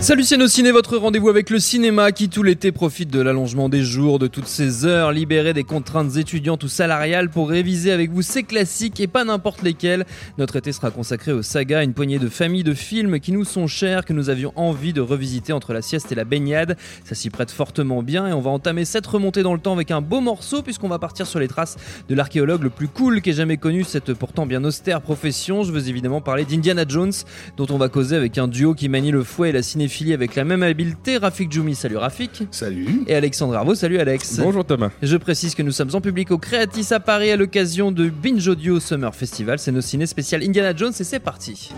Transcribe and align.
Salut 0.00 0.24
nos 0.38 0.48
ciné, 0.48 0.72
votre 0.72 0.96
rendez-vous 0.96 1.28
avec 1.28 1.50
le 1.50 1.58
cinéma 1.58 2.10
qui 2.10 2.30
tout 2.30 2.42
l'été 2.42 2.72
profite 2.72 3.10
de 3.10 3.20
l'allongement 3.20 3.68
des 3.68 3.82
jours, 3.82 4.18
de 4.18 4.28
toutes 4.28 4.46
ces 4.46 4.86
heures 4.86 5.12
libérées 5.12 5.52
des 5.52 5.62
contraintes 5.62 6.16
étudiantes 6.16 6.64
ou 6.64 6.68
salariales 6.68 7.28
pour 7.28 7.50
réviser 7.50 7.92
avec 7.92 8.10
vous 8.10 8.22
ces 8.22 8.42
classiques 8.42 8.98
et 8.98 9.06
pas 9.06 9.24
n'importe 9.24 9.60
lesquels. 9.60 10.06
Notre 10.38 10.56
été 10.56 10.72
sera 10.72 10.90
consacré 10.90 11.32
aux 11.32 11.42
sagas, 11.42 11.84
une 11.84 11.92
poignée 11.92 12.18
de 12.18 12.30
familles 12.30 12.64
de 12.64 12.72
films 12.72 13.20
qui 13.20 13.30
nous 13.30 13.44
sont 13.44 13.66
chers, 13.66 14.06
que 14.06 14.14
nous 14.14 14.30
avions 14.30 14.54
envie 14.56 14.94
de 14.94 15.02
revisiter 15.02 15.52
entre 15.52 15.74
la 15.74 15.82
sieste 15.82 16.10
et 16.10 16.14
la 16.14 16.24
baignade. 16.24 16.78
Ça 17.04 17.14
s'y 17.14 17.28
prête 17.28 17.50
fortement 17.50 18.02
bien 18.02 18.26
et 18.26 18.32
on 18.32 18.40
va 18.40 18.50
entamer 18.50 18.86
cette 18.86 19.06
remontée 19.06 19.42
dans 19.42 19.52
le 19.52 19.60
temps 19.60 19.74
avec 19.74 19.90
un 19.90 20.00
beau 20.00 20.22
morceau 20.22 20.62
puisqu'on 20.62 20.88
va 20.88 20.98
partir 20.98 21.26
sur 21.26 21.40
les 21.40 21.48
traces 21.48 21.76
de 22.08 22.14
l'archéologue 22.14 22.62
le 22.62 22.70
plus 22.70 22.88
cool 22.88 23.20
qu'ait 23.20 23.34
jamais 23.34 23.58
connu 23.58 23.84
cette 23.84 24.14
pourtant 24.14 24.46
bien 24.46 24.64
austère 24.64 25.02
profession. 25.02 25.62
Je 25.62 25.72
veux 25.72 25.90
évidemment 25.90 26.22
parler 26.22 26.46
d'Indiana 26.46 26.86
Jones 26.88 27.12
dont 27.58 27.66
on 27.68 27.76
va 27.76 27.90
causer 27.90 28.16
avec 28.16 28.38
un 28.38 28.48
duo 28.48 28.72
qui 28.74 28.88
manie 28.88 29.10
le 29.10 29.22
fouet 29.24 29.50
et 29.50 29.52
la 29.52 29.62
cinéphilie 29.62 29.89
avec 30.12 30.36
la 30.36 30.44
même 30.44 30.62
habileté. 30.62 31.18
Rafik 31.18 31.50
Djoumi, 31.52 31.74
salut 31.74 31.96
Rafik. 31.96 32.44
Salut. 32.50 33.02
Et 33.06 33.14
Alexandre 33.14 33.54
Arvo, 33.54 33.74
salut 33.74 33.98
Alex. 33.98 34.38
Bonjour 34.38 34.64
Thomas. 34.64 34.90
Je 35.02 35.16
précise 35.16 35.54
que 35.54 35.62
nous 35.62 35.72
sommes 35.72 35.90
en 35.94 36.00
public 36.00 36.30
au 36.30 36.38
Creatis 36.38 36.94
à 36.94 37.00
Paris 37.00 37.30
à 37.30 37.36
l'occasion 37.36 37.90
de 37.90 38.08
Binge 38.08 38.46
Audio 38.46 38.78
Summer 38.78 39.14
Festival. 39.14 39.58
C'est 39.58 39.72
nos 39.72 39.80
ciné 39.80 40.06
spécial 40.06 40.42
Indiana 40.42 40.74
Jones 40.76 40.92
et 40.98 41.04
c'est 41.04 41.18
parti. 41.18 41.70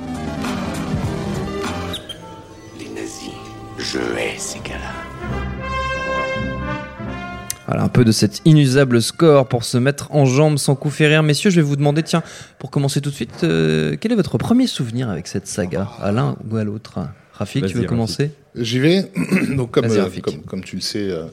Les 2.79 2.89
nazis, 2.91 3.31
je 3.79 3.99
hais 3.99 4.39
ces 4.39 4.59
gars-là. 4.59 4.93
Voilà 7.67 7.85
un 7.85 7.89
peu 7.89 8.05
de 8.05 8.13
cet 8.13 8.43
inusable 8.45 9.01
score 9.01 9.49
pour 9.49 9.65
se 9.65 9.79
mettre 9.79 10.15
en 10.15 10.27
jambes 10.27 10.59
sans 10.59 10.75
coup 10.75 10.91
férir. 10.91 11.23
Messieurs, 11.23 11.49
je 11.49 11.57
vais 11.57 11.63
vous 11.63 11.77
demander, 11.77 12.03
tiens, 12.03 12.23
pour 12.59 12.71
commencer 12.71 13.01
tout 13.01 13.09
de 13.09 13.15
suite, 13.15 13.45
euh, 13.45 13.97
quel 13.99 14.13
est 14.13 14.17
votre 14.17 14.37
premier 14.37 14.67
souvenir 14.67 15.09
avec 15.09 15.27
cette 15.27 15.47
saga, 15.47 15.89
à 16.03 16.13
l'un 16.13 16.37
ou 16.51 16.57
à 16.57 16.65
l'autre? 16.65 16.99
Rafik, 17.33 17.67
tu 17.67 17.79
veux 17.79 17.85
commencer? 17.85 18.31
J'y 18.55 18.79
vais. 18.79 19.11
donc 19.57 19.71
comme, 19.71 19.87
euh, 19.87 20.09
comme 20.23 20.43
comme 20.43 20.63
tu 20.63 20.77
le 20.77 20.83
sais, 20.83 21.11
euh, 21.11 21.25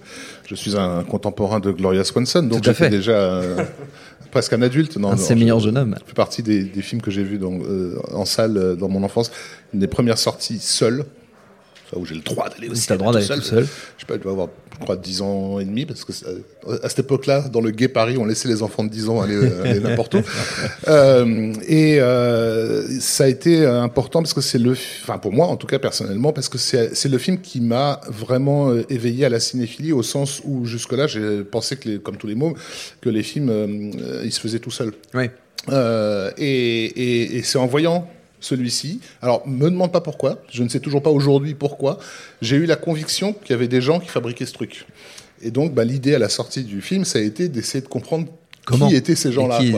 je 0.47 0.56
suis 0.56 0.78
un 0.78 1.03
contemporain 1.03 1.59
de 1.59 1.72
Gloria 1.72 2.03
Swanson, 2.03 2.44
donc 2.44 2.64
j'étais 2.64 2.73
fait. 2.73 2.89
déjà 2.89 3.11
euh, 3.11 3.64
presque 4.31 4.53
un 4.53 4.61
adulte. 4.61 4.97
Dans, 4.97 5.11
Un 5.11 5.16
de 5.16 5.19
ses 5.19 5.36
meilleurs 5.36 5.59
jeunes 5.59 5.78
hommes. 5.78 5.95
Ça 5.97 6.06
fait 6.06 6.14
partie 6.14 6.44
des, 6.44 6.64
des 6.64 6.81
films 6.81 7.02
que 7.02 7.11
j'ai 7.11 7.23
vus 7.23 7.38
dans, 7.38 7.53
euh, 7.53 8.00
en 8.14 8.25
salle 8.25 8.58
euh, 8.58 8.75
dans 8.75 8.88
mon 8.89 9.03
enfance. 9.03 9.31
Une 9.73 9.80
des 9.80 9.88
premières 9.88 10.17
sorties 10.17 10.59
seul, 10.59 11.00
enfin, 11.00 11.06
où 11.95 12.05
j'ai 12.05 12.15
le 12.15 12.21
droit 12.21 12.49
d'aller 12.49 12.69
aussi. 12.69 12.87
T'as 12.87 12.95
le 12.95 12.99
droit 12.99 13.13
d'aller 13.13 13.25
tout 13.27 13.41
seul. 13.41 13.65
Je 13.97 14.01
sais 14.01 14.05
pas, 14.07 14.15
je 14.15 14.19
dois 14.19 14.31
avoir, 14.31 14.49
je 14.73 14.79
crois, 14.79 14.95
10 14.95 15.21
ans 15.21 15.59
et 15.59 15.65
demi, 15.65 15.85
parce 15.85 16.03
que 16.03 16.11
euh, 16.25 16.79
à 16.83 16.89
cette 16.89 16.99
époque-là, 16.99 17.49
dans 17.49 17.61
le 17.61 17.71
gay 17.71 17.87
Paris, 17.87 18.17
on 18.17 18.25
laissait 18.25 18.47
les 18.47 18.61
enfants 18.61 18.83
de 18.83 18.89
10 18.89 19.09
ans 19.09 19.21
aller, 19.21 19.35
euh, 19.35 19.63
aller 19.63 19.79
n'importe 19.81 20.16
où. 20.16 20.22
Euh, 20.88 21.53
et 21.67 21.99
euh, 21.99 22.88
ça 22.99 23.25
a 23.25 23.28
été 23.28 23.66
important 23.66 24.22
parce 24.22 24.33
que 24.33 24.41
c'est 24.41 24.59
le, 24.59 24.72
enfin 25.03 25.17
pour 25.17 25.33
moi 25.33 25.47
en 25.47 25.57
tout 25.57 25.67
cas 25.67 25.79
personnellement, 25.79 26.33
parce 26.33 26.49
que 26.49 26.57
c'est 26.57 26.95
c'est 26.95 27.09
le 27.09 27.17
film 27.17 27.39
qui 27.41 27.61
m'a 27.61 28.01
vraiment 28.07 28.73
éveillé 28.89 29.25
à 29.25 29.29
la 29.29 29.39
cinéphilie 29.39 29.91
au 29.91 30.03
sens 30.03 30.41
où 30.45 30.66
jusque-là 30.66 31.07
j'ai 31.07 31.44
pensé 31.44 31.75
que, 31.78 31.89
les, 31.89 31.99
comme 31.99 32.17
tous 32.17 32.28
les 32.28 32.35
mots, 32.35 32.55
que 33.01 33.09
les 33.09 33.23
films 33.23 33.49
euh, 33.49 34.22
ils 34.23 34.33
se 34.33 34.39
faisaient 34.39 34.59
tout 34.59 34.72
seuls. 34.72 34.94
Oui. 35.13 35.29
Euh, 35.69 36.31
et 36.38 36.85
et, 36.85 37.38
et 37.38 37.44
c'est 37.44 37.57
en 37.57 37.67
voyant 37.67 38.07
celui-ci. 38.39 39.00
Alors, 39.22 39.47
me 39.47 39.69
demande 39.69 39.91
pas 39.91 40.01
pourquoi. 40.01 40.41
Je 40.51 40.63
ne 40.63 40.69
sais 40.69 40.79
toujours 40.79 41.01
pas 41.01 41.09
aujourd'hui 41.09 41.55
pourquoi. 41.55 42.00
J'ai 42.41 42.55
eu 42.55 42.66
la 42.66 42.75
conviction 42.75 43.33
qu'il 43.33 43.51
y 43.51 43.53
avait 43.53 43.67
des 43.67 43.81
gens 43.81 44.00
qui 44.00 44.07
fabriquaient 44.07 44.45
ce 44.45 44.53
truc. 44.53 44.85
Et 45.41 45.51
donc, 45.51 45.73
bah, 45.73 45.83
l'idée 45.83 46.16
à 46.16 46.19
la 46.19 46.29
sortie 46.29 46.63
du 46.63 46.81
film, 46.81 47.05
ça 47.05 47.19
a 47.19 47.22
été 47.22 47.49
d'essayer 47.49 47.81
de 47.81 47.88
comprendre 47.88 48.28
Comment 48.69 48.88
qui 48.90 48.96
étaient 48.96 49.16
ces 49.16 49.31
gens-là. 49.31 49.59
Et 49.62 49.74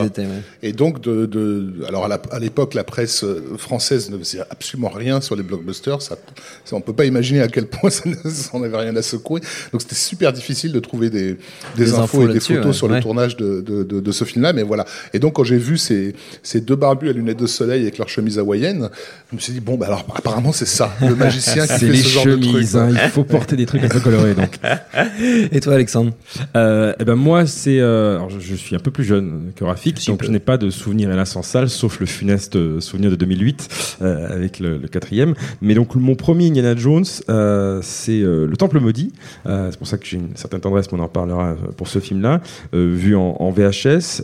ouais. 0.66 0.72
Donc, 0.72 1.00
de, 1.00 1.26
de, 1.26 1.72
alors 1.88 2.08
à 2.30 2.38
l'époque, 2.38 2.74
la 2.74 2.84
presse 2.84 3.24
euh, 3.24 3.42
française 3.58 4.10
ne 4.10 4.18
faisait 4.18 4.40
absolument 4.50 4.88
rien 4.88 5.20
sur 5.20 5.34
les 5.36 5.42
blockbusters. 5.42 6.00
Ça, 6.02 6.16
ça, 6.64 6.76
on 6.76 6.80
peut 6.80 6.92
pas 6.92 7.04
imaginer 7.06 7.40
à 7.40 7.48
quel 7.48 7.66
point 7.66 7.90
ça, 7.90 8.08
ne- 8.08 8.30
ça 8.30 8.50
en 8.56 8.62
avait 8.62 8.76
rien 8.76 8.94
à 8.96 9.02
secouer. 9.02 9.40
Donc, 9.72 9.82
c'était 9.82 9.94
super 9.94 10.32
difficile 10.32 10.72
de 10.72 10.80
trouver 10.80 11.10
des, 11.10 11.32
des, 11.32 11.38
Des 11.84 11.94
infos, 11.94 12.02
infos 12.22 12.28
et 12.28 12.32
des 12.34 12.40
photos 12.40 12.66
ouais. 12.66 12.72
sur 12.72 12.88
Ouais. 12.88 12.96
le 12.96 13.02
tournage 13.02 13.36
de, 13.36 13.60
de, 13.60 13.82
de, 13.82 14.00
de 14.00 14.12
ce 14.12 14.24
film-là. 14.24 14.52
Mais 14.52 14.62
voilà. 14.62 14.84
Et 15.14 15.18
donc, 15.18 15.34
quand 15.34 15.44
j'ai 15.44 15.56
vu 15.56 15.78
ces, 15.78 16.14
ces 16.42 16.60
deux 16.60 16.76
barbus 16.76 17.08
à 17.08 17.12
lunettes 17.12 17.38
de 17.38 17.46
soleil 17.46 17.82
avec 17.82 17.96
leur 17.98 18.08
chemise 18.08 18.38
hawaïenne, 18.38 18.90
je 19.30 19.36
me 19.36 19.40
suis 19.40 19.52
dit 19.52 19.60
bon, 19.60 19.76
bah 19.76 19.86
alors 19.86 20.04
apparemment 20.14 20.52
c'est 20.52 20.66
ça, 20.66 20.94
le 21.00 21.14
magicien 21.14 21.66
qui 21.66 21.72
C'est 21.78 21.78
fait 21.86 21.92
les 21.92 21.96
ce 22.02 22.08
genre 22.08 22.26
de 22.26 22.32
truc. 22.36 22.44
chemises, 22.52 22.76
hein, 22.76 22.90
il 22.90 23.10
faut 23.10 23.24
porter 23.24 23.56
des 23.56 23.64
trucs 23.66 23.82
un 23.82 23.88
peu 23.88 24.00
colorés. 24.00 24.34
Donc, 24.34 24.58
Et 25.52 25.60
toi, 25.60 25.74
Alexandre? 25.74 26.12
Euh, 26.56 26.92
eh 26.98 27.04
ben 27.04 27.14
moi, 27.14 27.46
c'est, 27.46 27.78
euh, 27.80 28.16
alors, 28.16 28.30
je, 28.30 28.40
je 28.40 28.54
suis 28.54 28.76
un 28.76 28.78
peu 28.82 28.90
plus 28.90 29.04
jeune 29.04 29.52
que 29.56 29.64
Rafik, 29.64 30.06
donc 30.06 30.24
je 30.24 30.30
n'ai 30.30 30.38
pas 30.40 30.58
de 30.58 30.70
souvenir 30.70 31.10
hélas 31.10 31.34
en 31.36 31.42
salle, 31.42 31.68
sauf 31.70 32.00
le 32.00 32.06
funeste 32.06 32.56
euh, 32.56 32.80
souvenir 32.80 33.10
de 33.10 33.16
2008 33.16 33.98
euh, 34.02 34.28
avec 34.34 34.58
le, 34.60 34.76
le 34.78 34.88
quatrième. 34.88 35.34
Mais 35.60 35.74
donc 35.74 35.94
mon 35.94 36.14
premier 36.14 36.48
Indiana 36.48 36.76
Jones, 36.76 37.04
euh, 37.28 37.80
c'est 37.82 38.20
le 38.20 38.52
Temple 38.58 38.80
maudit. 38.80 39.12
C'est 39.44 39.78
pour 39.78 39.86
ça 39.86 39.96
que 39.98 40.06
j'ai 40.06 40.16
une 40.18 40.36
certaine 40.36 40.60
tendresse, 40.60 40.90
mais 40.92 40.98
on 40.98 41.02
en 41.02 41.08
parlera 41.08 41.56
pour 41.76 41.88
ce 41.88 41.98
film-là, 41.98 42.40
vu 42.72 43.16
en, 43.16 43.36
en 43.40 43.50
VHS. 43.50 44.22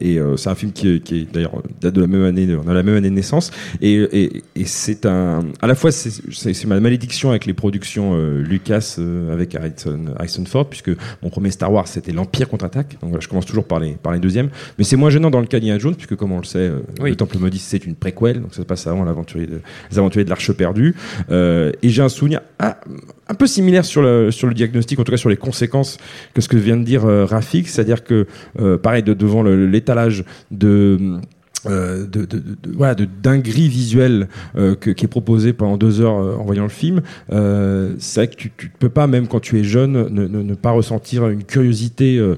et 0.00 0.18
c'est 0.36 0.48
un 0.50 0.54
film 0.54 0.72
qui, 0.72 0.88
est- 0.88 1.00
qui 1.00 1.20
est 1.20 1.32
d'ailleurs 1.32 1.62
date 1.80 1.94
de 1.94 2.00
la 2.00 2.06
même 2.06 2.24
année, 2.24 2.48
on 2.64 2.68
a 2.68 2.74
la 2.74 2.82
même 2.82 2.96
année 2.96 3.10
de 3.10 3.14
naissance. 3.14 3.50
Et, 3.80 3.94
et, 3.94 4.42
et 4.56 4.64
c'est 4.64 5.06
un, 5.06 5.40
à 5.60 5.66
la 5.66 5.74
fois 5.74 5.90
c'est, 5.92 6.64
ma 6.66 6.80
malédiction 6.80 7.30
avec 7.30 7.46
les 7.46 7.54
productions 7.54 8.16
Lucas 8.38 8.96
avec 9.32 9.54
Harrison, 9.54 10.00
Harrison 10.18 10.44
Ford, 10.44 10.68
puisque 10.68 10.90
mon 11.22 11.30
premier 11.30 11.50
Star 11.50 11.72
Wars 11.72 11.88
c'était 11.88 12.12
l'Empire 12.12 12.48
contre-attaque. 12.48 12.92
Donc 13.00 13.10
voilà, 13.10 13.20
je 13.20 13.28
commence 13.28 13.51
toujours 13.52 13.66
par 13.66 13.78
les, 13.80 13.92
par 13.92 14.12
les 14.12 14.18
deuxièmes. 14.18 14.48
Mais 14.78 14.84
c'est 14.84 14.96
moins 14.96 15.10
gênant 15.10 15.30
dans 15.30 15.40
le 15.40 15.46
cas 15.46 15.58
d'Indiana 15.58 15.78
Jones, 15.78 15.94
puisque 15.94 16.16
comme 16.16 16.32
on 16.32 16.38
le 16.38 16.44
sait, 16.44 16.58
euh, 16.58 16.80
Oui. 17.00 17.10
le 17.10 17.16
Temple 17.16 17.38
maudit 17.38 17.58
c'est 17.58 17.84
une 17.84 17.94
préquelle, 17.94 18.40
donc 18.40 18.54
ça 18.54 18.62
se 18.62 18.66
passe 18.66 18.86
avant 18.86 19.04
l'aventurier 19.04 19.46
de, 19.46 19.60
les 19.90 19.98
aventuriers 19.98 20.24
de 20.24 20.30
l'Arche 20.30 20.50
perdue. 20.52 20.94
Euh, 21.30 21.72
et 21.82 21.88
j'ai 21.90 22.02
un 22.02 22.08
souvenir 22.08 22.40
ah, 22.58 22.78
un 23.28 23.34
peu 23.34 23.46
similaire 23.46 23.84
sur 23.84 24.02
le, 24.02 24.30
sur 24.30 24.46
le 24.48 24.54
diagnostic, 24.54 24.98
en 24.98 25.04
tout 25.04 25.12
cas 25.12 25.18
sur 25.18 25.28
les 25.28 25.36
conséquences 25.36 25.98
que 26.34 26.40
ce 26.40 26.48
que 26.48 26.56
vient 26.56 26.76
de 26.76 26.84
dire 26.84 27.04
euh, 27.04 27.24
Rafik, 27.24 27.68
c'est-à-dire 27.68 28.04
que 28.04 28.26
euh, 28.58 28.78
pareil 28.78 29.02
de, 29.02 29.14
devant 29.14 29.42
l'étalage 29.42 30.24
de 30.50 31.18
euh, 31.66 32.06
de, 32.06 32.24
de, 32.24 32.38
de, 32.38 32.38
de- 32.38 32.76
voilà, 32.76 32.94
de 32.94 33.06
dinguerie 33.22 33.68
visuelle 33.68 34.28
euh, 34.56 34.74
que, 34.74 34.90
qui 34.90 35.04
est 35.04 35.08
proposée 35.08 35.52
pendant 35.52 35.76
deux 35.76 36.00
heures 36.00 36.18
euh, 36.20 36.36
en 36.36 36.44
voyant 36.44 36.64
le 36.64 36.68
film, 36.68 37.02
euh, 37.32 37.94
c'est 37.98 38.20
vrai 38.20 38.28
que 38.28 38.36
tu, 38.36 38.52
tu 38.56 38.70
peux 38.78 38.88
pas, 38.88 39.06
même 39.06 39.28
quand 39.28 39.40
tu 39.40 39.58
es 39.58 39.64
jeune, 39.64 39.92
ne, 39.92 40.26
ne, 40.26 40.42
ne 40.42 40.54
pas 40.54 40.70
ressentir 40.72 41.28
une 41.28 41.44
curiosité 41.44 42.18
euh, 42.18 42.34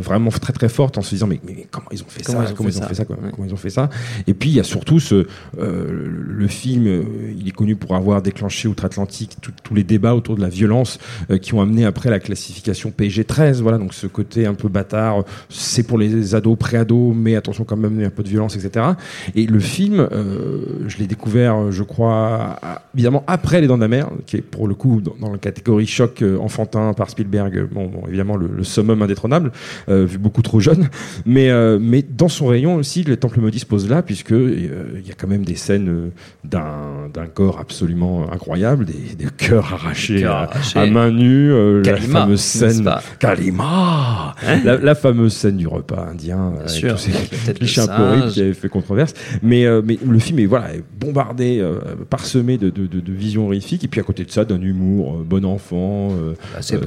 vraiment 0.00 0.30
très 0.30 0.52
très 0.52 0.68
forte 0.68 0.98
en 0.98 1.02
se 1.02 1.10
disant 1.10 1.26
mais, 1.26 1.40
mais 1.46 1.66
comment 1.70 1.86
ils 1.92 2.02
ont 2.02 2.06
fait 2.08 2.22
Comment 2.24 2.40
ça? 2.40 2.46
ils 2.48 2.52
ont 2.52 2.54
comment 2.56 2.68
fait 2.70 2.74
ils 2.74 2.78
ont 2.78 2.82
ça? 2.82 2.88
fait 2.88 2.94
ça 2.94 3.04
quoi, 3.04 3.16
Ouais. 3.22 3.30
comment 3.34 3.46
ils 3.48 3.52
ont 3.54 3.56
fait 3.56 3.70
ça? 3.70 3.88
Et 4.26 4.34
puis 4.34 4.50
il 4.50 4.56
y 4.56 4.60
a 4.60 4.64
surtout 4.64 5.00
ce 5.00 5.26
euh, 5.58 5.86
le 6.28 6.46
film 6.48 7.04
il 7.38 7.48
est 7.48 7.52
connu 7.52 7.76
pour 7.76 7.94
avoir 7.96 8.22
déclenché 8.22 8.68
outre-Atlantique 8.68 9.36
tous 9.62 9.74
les 9.74 9.84
débats 9.84 10.14
autour 10.14 10.36
de 10.36 10.40
la 10.40 10.48
violence 10.48 10.98
euh, 11.30 11.38
qui 11.38 11.54
ont 11.54 11.60
amené 11.60 11.84
après 11.84 12.10
la 12.10 12.18
classification 12.20 12.90
PG 12.90 13.24
13 13.24 13.62
voilà 13.62 13.78
donc 13.78 13.94
ce 13.94 14.06
côté 14.06 14.46
un 14.46 14.54
peu 14.54 14.68
bâtard 14.68 15.24
c'est 15.48 15.82
pour 15.82 15.98
les 15.98 16.34
ados 16.34 16.56
pré-ados 16.58 17.14
mais 17.16 17.34
attention 17.36 17.64
quand 17.64 17.76
même 17.76 17.94
il 17.96 18.00
y 18.02 18.04
a 18.04 18.08
un 18.08 18.10
peu 18.10 18.22
de 18.22 18.28
violence 18.28 18.56
etc 18.58 18.86
et 19.34 19.46
le 19.46 19.60
film 19.60 20.00
euh, 20.12 20.60
je 20.86 20.98
l'ai 20.98 21.06
découvert 21.06 21.70
je 21.70 21.82
crois 21.82 22.56
évidemment 22.94 23.24
après 23.26 23.60
les 23.60 23.66
dents 23.66 23.76
de 23.76 23.82
la 23.82 23.88
mer 23.88 24.08
qui 24.26 24.36
est 24.36 24.42
pour 24.42 24.68
le 24.68 24.74
coup 24.74 25.00
dans, 25.00 25.14
dans 25.20 25.32
la 25.32 25.38
catégorie 25.38 25.86
choc 25.86 26.22
euh, 26.22 26.38
enfantin 26.38 26.92
par 26.94 27.10
Spielberg 27.10 27.68
bon, 27.72 27.86
bon, 27.86 28.02
évidemment 28.08 28.36
le, 28.36 28.48
le 28.48 28.64
summum 28.64 29.02
indétrônable 29.02 29.52
euh, 29.88 30.04
vu 30.04 30.18
beaucoup 30.18 30.42
trop 30.42 30.60
jeune. 30.60 30.88
Mais 31.26 31.50
euh, 31.50 31.78
mais 31.80 32.02
dans 32.02 32.28
son 32.28 32.46
rayon 32.46 32.76
aussi 32.76 33.04
le 33.04 33.16
temple 33.16 33.40
maudit 33.40 33.58
se 33.60 33.66
pose 33.66 33.88
là 33.88 34.02
puisque 34.02 34.32
euh, 34.32 34.98
il 34.98 35.06
y 35.06 35.10
a 35.10 35.14
quand 35.16 35.28
même 35.28 35.44
des 35.44 35.54
scènes 35.54 35.88
euh, 35.88 36.08
d'un 36.44 37.08
d'un 37.12 37.26
corps 37.26 37.58
absolument 37.60 38.30
incroyable 38.32 38.84
des, 38.84 39.14
des 39.16 39.30
cœurs 39.36 39.72
arrachés, 39.72 40.24
à, 40.24 40.48
à 40.74 40.86
main 40.86 41.10
nue 41.10 41.52
euh, 41.52 41.82
la 41.84 41.96
fameuse 41.96 42.40
scène 42.40 42.88
Kalima 43.18 44.34
la, 44.64 44.76
la 44.76 44.94
fameuse 44.94 45.34
scène 45.34 45.56
du 45.56 45.66
repas 45.66 46.08
indien 46.10 46.54
avec 46.60 46.86
tous 46.86 46.98
ces 46.98 47.54
clichés 47.54 47.80
un 47.80 47.86
peu 47.86 48.02
horribles 48.02 48.47
avait 48.48 48.58
fait 48.58 48.68
controverse. 48.68 49.14
Mais, 49.42 49.64
euh, 49.66 49.82
mais 49.84 49.98
le 50.04 50.18
film 50.18 50.38
est, 50.38 50.46
voilà, 50.46 50.68
bombardé, 51.00 51.58
euh, 51.60 51.78
parsemé 52.10 52.58
de, 52.58 52.70
de, 52.70 52.86
de, 52.86 53.00
de 53.00 53.12
visions 53.12 53.46
horrifiques. 53.46 53.84
Et 53.84 53.88
puis 53.88 54.00
à 54.00 54.04
côté 54.04 54.24
de 54.24 54.30
ça, 54.30 54.44
d'un 54.44 54.60
humour 54.60 55.16
euh, 55.20 55.24
bon 55.24 55.44
enfant, 55.44 56.10
euh, 56.12 56.34
Assez 56.56 56.74
euh, 56.76 56.80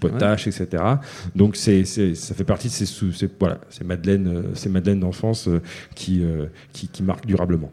potache. 0.00 0.46
etc. 0.46 0.82
Donc 1.34 1.56
c'est, 1.56 1.84
c'est, 1.84 2.14
ça 2.14 2.34
fait 2.34 2.44
partie 2.44 2.68
de 2.68 2.72
ces, 2.72 2.86
sous, 2.86 3.12
ces, 3.12 3.28
voilà, 3.38 3.58
ces 3.70 3.84
Madeleines, 3.84 4.28
euh, 4.28 4.42
ces 4.54 4.68
Madeleines 4.68 5.00
d'enfance 5.00 5.48
euh, 5.48 5.60
qui, 5.94 6.22
euh, 6.22 6.46
qui, 6.72 6.88
qui 6.88 7.02
marquent 7.02 7.26
durablement. 7.26 7.70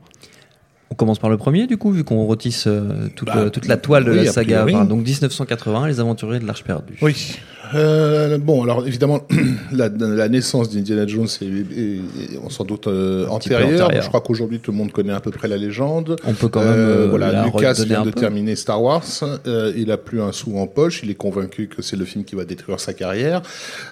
On 0.89 0.95
commence 0.95 1.19
par 1.19 1.29
le 1.29 1.35
premier, 1.35 1.67
du 1.67 1.75
coup, 1.75 1.91
vu 1.91 2.05
qu'on 2.05 2.25
retisse 2.25 2.63
euh, 2.65 3.09
toute, 3.13 3.27
Bah, 3.27 3.37
euh, 3.39 3.49
toute 3.49 3.67
la 3.67 3.75
toile 3.75 4.05
de 4.05 4.11
la 4.11 4.25
saga. 4.31 4.61
priori. 4.63 4.75
Enfin, 4.75 4.85
donc 4.85 5.03
1980, 5.05 5.87
Les 5.89 5.99
Aventuriers 5.99 6.39
de 6.39 6.45
l'Arche 6.47 6.63
perdue. 6.63 6.93
Oui. 7.01 7.35
Euh, 7.75 8.37
bon, 8.37 8.63
alors 8.63 8.85
évidemment, 8.87 9.21
la, 9.71 9.89
la 9.89 10.29
naissance 10.29 10.69
d'Indiana 10.69 11.05
Jones 11.07 11.27
est, 11.41 11.45
est- 11.45 12.35
est 12.35 12.49
sans 12.51 12.63
doute 12.63 12.87
euh, 12.87 13.27
antérieure. 13.27 13.89
Je 14.01 14.07
crois 14.07 14.21
qu'aujourd'hui 14.21 14.59
tout 14.59 14.71
le 14.71 14.77
monde 14.77 14.91
connaît 14.91 15.13
à 15.13 15.19
peu 15.19 15.31
près 15.31 15.47
la 15.47 15.57
légende. 15.57 16.15
On 16.25 16.33
peut 16.33 16.47
quand 16.47 16.61
même 16.63 16.73
euh, 16.75 17.07
voilà, 17.09 17.31
la 17.31 17.45
Lucas 17.45 17.73
vient 17.85 18.01
de 18.03 18.11
peu. 18.11 18.19
terminer 18.19 18.55
Star 18.55 18.81
Wars. 18.81 19.03
Euh, 19.47 19.73
il 19.75 19.91
a 19.91 19.97
plus 19.97 20.21
un 20.21 20.31
sou 20.31 20.57
en 20.57 20.67
poche. 20.67 21.01
Il 21.03 21.09
est 21.09 21.15
convaincu 21.15 21.67
que 21.67 21.81
c'est 21.81 21.95
le 21.95 22.05
film 22.05 22.23
qui 22.23 22.35
va 22.35 22.45
détruire 22.45 22.79
sa 22.79 22.93
carrière. 22.93 23.41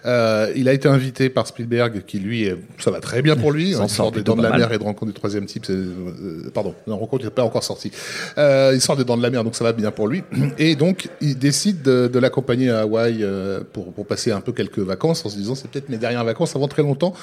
Euh, 0.05 0.51
il 0.55 0.69
a 0.69 0.73
été 0.73 0.87
invité 0.87 1.29
par 1.29 1.47
Spielberg, 1.47 2.03
qui 2.05 2.19
lui, 2.19 2.49
ça 2.79 2.91
va 2.91 2.99
très 2.99 3.21
bien 3.21 3.35
pour 3.35 3.51
lui. 3.51 3.71
Il 3.71 3.89
sort 3.89 4.11
des 4.11 4.23
Dents 4.23 4.35
de 4.35 4.43
la 4.43 4.49
mal. 4.49 4.59
Mer 4.59 4.71
et 4.73 4.77
de 4.77 4.83
Rencontre 4.83 5.11
du 5.11 5.13
troisième 5.13 5.45
type. 5.45 5.65
euh, 5.69 6.49
pardon, 6.53 6.73
la 6.87 6.95
Rencontre 6.95 7.25
n'est 7.25 7.31
pas 7.31 7.43
encore 7.43 7.63
sortie. 7.63 7.91
Euh, 8.37 8.71
il 8.73 8.81
sort 8.81 8.95
des 8.97 9.03
Dents 9.03 9.17
de 9.17 9.23
la 9.23 9.29
Mer, 9.29 9.43
donc 9.43 9.55
ça 9.55 9.63
va 9.63 9.73
bien 9.73 9.91
pour 9.91 10.07
lui. 10.07 10.23
Et 10.57 10.75
donc, 10.75 11.09
il 11.21 11.37
décide 11.37 11.81
de, 11.81 12.07
de 12.07 12.19
l'accompagner 12.19 12.69
à 12.69 12.81
Hawaï 12.81 13.19
euh, 13.21 13.61
pour, 13.71 13.93
pour 13.93 14.05
passer 14.05 14.31
un 14.31 14.41
peu 14.41 14.51
quelques 14.51 14.79
vacances, 14.79 15.25
en 15.25 15.29
se 15.29 15.35
disant 15.35 15.55
c'est 15.55 15.69
peut-être 15.69 15.89
mes 15.89 15.97
dernières 15.97 16.23
vacances 16.23 16.55
avant 16.55 16.67
très 16.67 16.83
longtemps. 16.83 17.13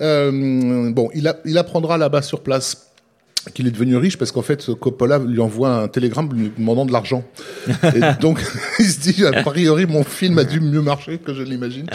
Euh, 0.00 0.90
bon, 0.90 1.10
il, 1.14 1.28
a, 1.28 1.36
il 1.44 1.58
apprendra 1.58 1.98
là-bas 1.98 2.22
sur 2.22 2.40
place 2.40 2.94
qu'il 3.52 3.66
est 3.66 3.70
devenu 3.70 3.96
riche 3.96 4.16
parce 4.16 4.32
qu'en 4.32 4.42
fait 4.42 4.72
Coppola 4.74 5.18
lui 5.18 5.40
envoie 5.40 5.70
un 5.70 5.88
télégramme 5.88 6.30
lui 6.32 6.52
demandant 6.56 6.86
de 6.86 6.92
l'argent. 6.92 7.24
Et 7.68 8.00
donc 8.20 8.40
il 8.78 8.86
se 8.86 9.00
dit 9.00 9.24
a 9.24 9.42
priori 9.42 9.86
mon 9.86 10.04
film 10.04 10.38
a 10.38 10.44
dû 10.44 10.60
mieux 10.60 10.80
marcher 10.80 11.18
que 11.18 11.34
je 11.34 11.42
l'imagine. 11.42 11.86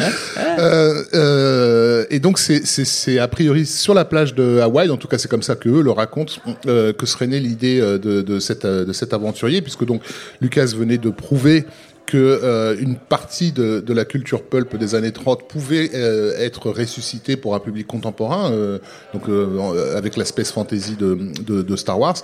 Euh, 0.60 1.04
euh, 1.14 2.06
et 2.10 2.20
donc 2.20 2.38
c'est 2.38 3.20
a 3.20 3.28
priori 3.28 3.66
sur 3.66 3.94
la 3.94 4.06
plage 4.06 4.36
de 4.36 4.60
Hawaï. 4.60 4.90
En 4.90 4.98
tout 4.98 5.08
cas 5.08 5.18
c'est 5.18 5.30
comme 5.30 5.44
ça 5.44 5.56
que 5.56 5.70
eux 5.70 5.82
le 5.82 5.92
racontent 5.92 6.34
euh, 6.68 6.94
que 6.94 7.06
serait 7.06 7.28
née 7.28 7.40
l'idée 7.40 7.80
de 7.80 8.22
de 8.22 8.40
cette 8.40 8.66
de 8.66 8.94
cet 8.94 9.14
aventurier 9.14 9.62
puisque 9.62 9.86
donc 9.86 10.02
Lucas 10.42 10.74
venait 10.76 10.98
de 10.98 11.10
prouver 11.10 11.66
que 12.10 12.18
euh, 12.44 12.76
une 12.80 12.96
partie 12.96 13.52
de, 13.52 13.82
de 13.82 13.94
la 13.94 14.04
culture 14.04 14.42
pulp 14.44 14.76
des 14.78 14.96
années 14.96 15.12
30 15.12 15.48
pouvait 15.48 15.92
euh, 15.94 16.34
être 16.40 16.72
ressuscitée 16.72 17.38
pour 17.38 17.54
un 17.54 17.60
public 17.60 17.86
contemporain, 17.86 18.52
euh, 18.52 18.80
donc 19.14 19.30
euh, 19.30 19.58
en- 19.60 19.78
avec 19.96 20.18
la 20.18 20.26
space 20.26 20.52
fantasy 20.52 20.96
de, 20.96 21.18
de, 21.46 21.62
de 21.62 21.76
Star 21.76 22.00
Wars, 22.00 22.16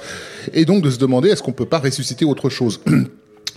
et 0.53 0.65
donc 0.65 0.83
de 0.83 0.89
se 0.89 0.97
demander 0.97 1.29
est-ce 1.29 1.43
qu'on 1.43 1.51
peut 1.53 1.67
pas 1.67 1.77
ressusciter 1.79 2.25
autre 2.25 2.49
chose? 2.49 2.81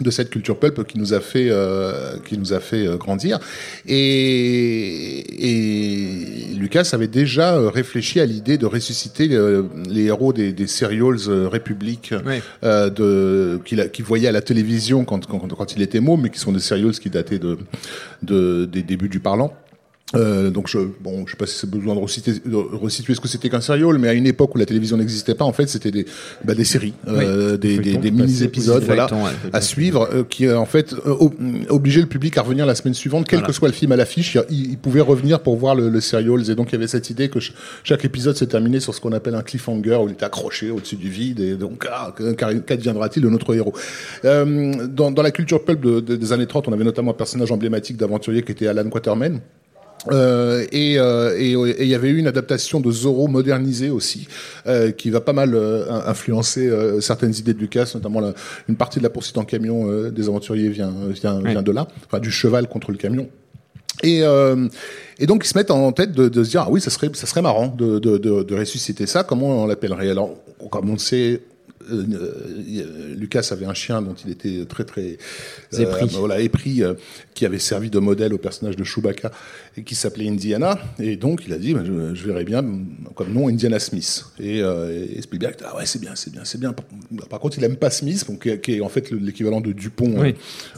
de 0.01 0.11
cette 0.11 0.31
culture 0.31 0.59
pulp 0.59 0.85
qui 0.87 0.99
nous 0.99 1.13
a 1.15 1.21
fait 1.21 1.49
euh, 1.51 2.17
qui 2.25 2.39
nous 2.39 2.53
a 2.53 2.61
fait 2.61 2.87
euh, 2.87 2.97
grandir 2.97 3.39
et, 3.87 5.25
et 6.51 6.55
Lucas 6.55 6.91
avait 6.93 7.09
déjà 7.09 7.57
euh, 7.57 7.69
réfléchi 7.69 8.21
à 8.21 8.27
l'idée 8.27 8.59
de 8.59 8.67
ressusciter 8.67 9.29
euh, 9.33 9.63
les 9.89 10.05
héros 10.05 10.33
des, 10.33 10.53
des 10.53 10.67
serials 10.67 11.17
euh, 11.29 11.49
République 11.49 12.15
Oui. 12.27 12.37
euh, 12.65 12.91
de 12.91 13.61
qu'il 13.65 13.81
a- 13.81 13.89
qu'il 13.89 14.05
voyait 14.05 14.29
à 14.29 14.33
la 14.33 14.41
télévision 14.43 15.05
quand, 15.05 15.27
quand, 15.27 15.39
quand 15.49 15.73
il 15.75 15.83
était 15.83 16.01
môme, 16.01 16.23
mais 16.23 16.31
qui 16.31 16.39
sont 16.39 16.53
des 16.53 16.61
serials 16.61 16.93
qui 16.99 17.11
dataient 17.11 17.39
de, 17.39 17.59
de 18.23 18.65
des 18.67 18.83
débuts 18.83 19.09
du 19.09 19.21
parlant. 19.21 19.53
Euh, 20.15 20.49
donc 20.49 20.69
je 20.69 20.79
bon 21.03 21.27
je 21.27 21.33
sais 21.33 21.37
pas 21.37 21.45
si 21.45 21.55
c'est 21.59 21.69
besoin 21.69 21.95
de 21.95 22.01
resituer, 22.01 22.33
de 22.47 22.57
resituer 22.57 23.15
ce 23.15 23.21
que 23.21 23.29
c'était 23.29 23.51
qu'un 23.51 23.61
serial 23.61 23.99
mais 23.99 24.09
à 24.09 24.15
une 24.15 24.27
époque 24.27 24.55
où 24.55 24.59
la 24.59 24.65
télévision 24.65 24.97
n'existait 24.97 25.35
pas 25.35 25.45
en 25.45 25.53
fait 25.53 25.67
c'était 25.69 25.91
des 25.91 26.07
bah, 26.47 26.55
des 26.55 26.65
séries 26.65 26.95
euh, 27.09 27.59
des, 27.59 27.77
des, 27.79 27.99
des 27.99 28.11
mini 28.11 28.43
épisodes 28.43 28.81
des 28.81 28.87
voilà 28.87 29.07
ouais, 29.13 29.31
à 29.53 29.61
suivre 29.61 30.09
euh, 30.11 30.25
qui 30.25 30.47
euh, 30.47 30.59
en 30.59 30.65
fait 30.65 30.95
euh, 30.95 31.15
ob- 31.21 31.35
obligeait 31.69 32.01
le 32.01 32.07
public 32.07 32.39
à 32.39 32.41
revenir 32.43 32.65
la 32.65 32.75
semaine 32.75 32.95
suivante 32.95 33.27
quel 33.29 33.41
Voilà. 33.41 33.49
que 33.49 33.53
soit 33.53 33.69
le 33.69 33.75
film 33.75 33.93
à 33.93 33.97
l'affiche 33.97 34.39
il, 34.49 34.71
il 34.71 34.79
pouvait 34.79 35.03
revenir 35.03 35.41
pour 35.41 35.57
voir 35.59 35.75
le, 35.75 35.91
le 35.91 36.01
serials 36.01 36.51
et 36.51 36.55
donc 36.55 36.71
il 36.71 36.73
y 36.73 36.77
avait 36.77 36.87
cette 36.89 37.11
idée 37.11 37.29
que 37.29 37.39
ch- 37.39 37.53
chaque 37.85 38.07
épisode 38.07 38.35
se 38.35 38.47
terminait 38.47 38.81
sur 38.81 38.95
ce 38.95 39.03
qu'on 39.03 39.13
appelle 39.13 39.35
un 39.35 39.43
cliffhanger 39.43 39.97
où 40.03 40.09
il 40.09 40.13
était 40.13 40.25
accroché 40.25 40.71
au-dessus 40.71 40.97
du 40.97 41.11
vide 41.11 41.41
et 41.41 41.55
donc 41.57 41.87
ah, 41.93 42.15
qu'adviendra-t-il 42.67 43.23
de 43.23 43.29
notre 43.29 43.55
héros? 43.55 43.75
Euh, 44.25 44.87
dans, 44.87 45.11
dans 45.11 45.23
la 45.23 45.33
culture 45.33 45.63
pulp 45.67 45.83
de- 45.83 46.01
de- 46.01 46.17
des 46.17 46.33
années 46.33 46.47
30 46.47 46.67
on 46.69 46.73
avait 46.73 46.85
notamment 46.85 47.11
un 47.11 47.15
personnage 47.15 47.53
emblématique 47.53 47.99
d'aventurier 47.99 48.43
qui 48.43 48.53
était 48.53 48.69
Alan 48.69 48.89
Quatermain 48.89 49.41
euh, 50.11 50.65
et 50.73 50.99
euh, 50.99 51.37
et 51.39 51.53
et 51.53 51.83
il 51.83 51.89
y 51.89 51.95
avait 51.95 52.09
eu 52.09 52.19
une 52.19 52.27
adaptation 52.27 52.81
de 52.81 52.91
Zorro 52.91 53.27
modernisée 53.29 53.91
aussi, 53.91 54.29
euh, 54.67 54.91
qui 54.93 55.11
va 55.11 55.21
pas 55.21 55.33
mal 55.33 55.57
influencer 56.07 56.71
certaines 57.01 57.35
idées 57.35 57.55
de 57.55 57.59
Lucas, 57.59 57.91
notamment 57.95 58.21
la- 58.21 58.35
une 58.69 58.77
partie 58.77 58.99
de 58.99 59.05
la 59.05 59.11
poursuite 59.11 59.39
en 59.39 59.45
camion 59.45 60.09
des 60.11 60.29
aventuriers 60.29 60.69
vient 60.69 60.93
vient, 61.09 61.41
vient 61.41 61.63
de 61.63 61.73
là, 61.73 61.89
enfin 62.07 62.21
du 62.21 62.31
cheval 62.31 62.69
contre 62.69 62.91
le 62.93 62.99
camion. 62.99 63.29
Et, 64.05 64.21
euh, 64.23 64.69
et 65.19 65.27
donc 65.27 65.45
ils 65.45 65.49
se 65.49 65.59
mettent 65.59 65.73
en 65.73 65.91
tête 65.91 66.13
de, 66.13 66.29
de 66.29 66.45
se 66.45 66.51
dire 66.51 66.63
ah 66.67 66.71
oui 66.71 66.81
ça 66.81 66.89
serait 66.91 67.11
ça 67.15 67.27
serait 67.27 67.43
marrant 67.43 67.67
de, 67.67 67.99
de, 67.99 68.17
de, 68.19 68.45
de 68.45 68.55
ressusciter 68.55 69.07
ça. 69.07 69.25
Comment 69.25 69.65
on 69.65 69.67
l'appellerait? 69.67 70.11
Alors 70.11 70.37
comme 70.71 70.89
on 70.91 70.99
sait 70.99 71.41
euh, 71.91 72.05
euh, 72.13 73.15
Lucas 73.17 73.49
avait 73.51 73.67
un 73.67 73.75
chien 73.75 74.03
dont 74.03 74.15
il 74.25 74.31
était 74.31 74.65
très 74.69 74.85
très 74.85 75.19
euh, 75.75 75.79
Épris. 75.81 76.09
voilà 76.19 76.41
épris 76.41 76.83
euh, 76.83 76.95
qui 77.35 77.47
avait 77.47 77.59
servi 77.59 77.91
de 77.91 77.99
modèle 77.99 78.35
au 78.35 78.39
personnage 78.39 78.77
de 78.77 78.85
Chewbacca 78.85 79.31
et 79.77 79.83
qui 79.83 79.95
s'appelait 79.95 80.29
Indiana 80.29 80.79
et 80.99 81.17
donc 81.17 81.43
il 81.47 81.53
a 81.53 81.59
dit 81.59 81.75
bah, 81.75 81.83
je, 81.85 82.15
je 82.15 82.27
verrais 82.27 82.45
bien 82.45 82.65
comme 83.15 83.33
nom 83.33 83.49
Indiana 83.49 83.79
Smith 83.79 84.25
et, 84.41 84.61
euh, 84.63 85.07
et 85.17 85.23
Spielberg 85.23 85.57
dit, 85.57 85.65
ah 85.67 85.77
ouais 85.77 85.87
c'est 85.87 86.01
bien 86.01 86.13
c'est 86.15 86.33
bien 86.33 86.43
c'est 86.45 86.59
bien 86.61 86.73
par, 86.73 86.85
par 87.29 87.41
contre 87.41 87.59
il 87.59 87.65
aime 87.65 87.77
pas 87.77 87.91
Smith 87.91 88.25
donc, 88.29 88.43
qui, 88.43 88.49
est- 88.51 88.61
qui 88.61 88.75
est 88.77 88.81
en 88.81 88.89
fait 88.89 89.11
le- 89.11 89.19
l'équivalent 89.19 89.61
de 89.61 89.73
Dupont 89.73 90.13
euh, 90.19 90.23
Oui. 90.23 90.35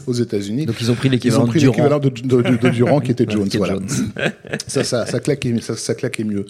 aux 0.07 0.13
États-Unis 0.13 0.65
Donc 0.65 0.79
ils 0.81 0.91
ont 0.91 0.95
pris 0.95 1.09
l'équivalent 1.09 1.45
de 1.47 1.57
Durand. 1.57 1.99
de, 1.99 2.09
de, 2.09 2.41
de- 2.41 2.57
de 2.57 2.69
Durand 2.69 2.99
qui 3.01 3.11
était 3.11 3.25
Jones. 3.29 3.49
voilà. 3.55 3.77
Ça, 4.67 4.83
ça, 4.83 5.05
ça 5.05 5.19
claquait, 5.19 5.59
ça, 5.61 5.75
ça 5.75 5.95
claquait 5.95 6.23
mieux. 6.23 6.45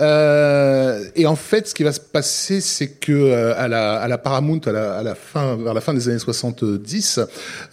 Euh, 0.00 1.04
et 1.14 1.26
en 1.26 1.36
fait, 1.36 1.68
ce 1.68 1.74
qui 1.74 1.82
va 1.84 1.92
se 1.92 2.00
passer, 2.00 2.60
c'est 2.60 2.88
que 2.88 3.12
euh, 3.12 3.54
à 3.56 3.68
la, 3.68 3.94
à 4.02 4.08
la 4.08 4.18
Paramount, 4.18 4.58
à 4.66 5.02
la, 5.02 5.14
fin, 5.14 5.56
vers 5.56 5.74
la 5.74 5.80
fin 5.80 5.94
des 5.94 6.08
années 6.08 6.18
70, 6.18 7.20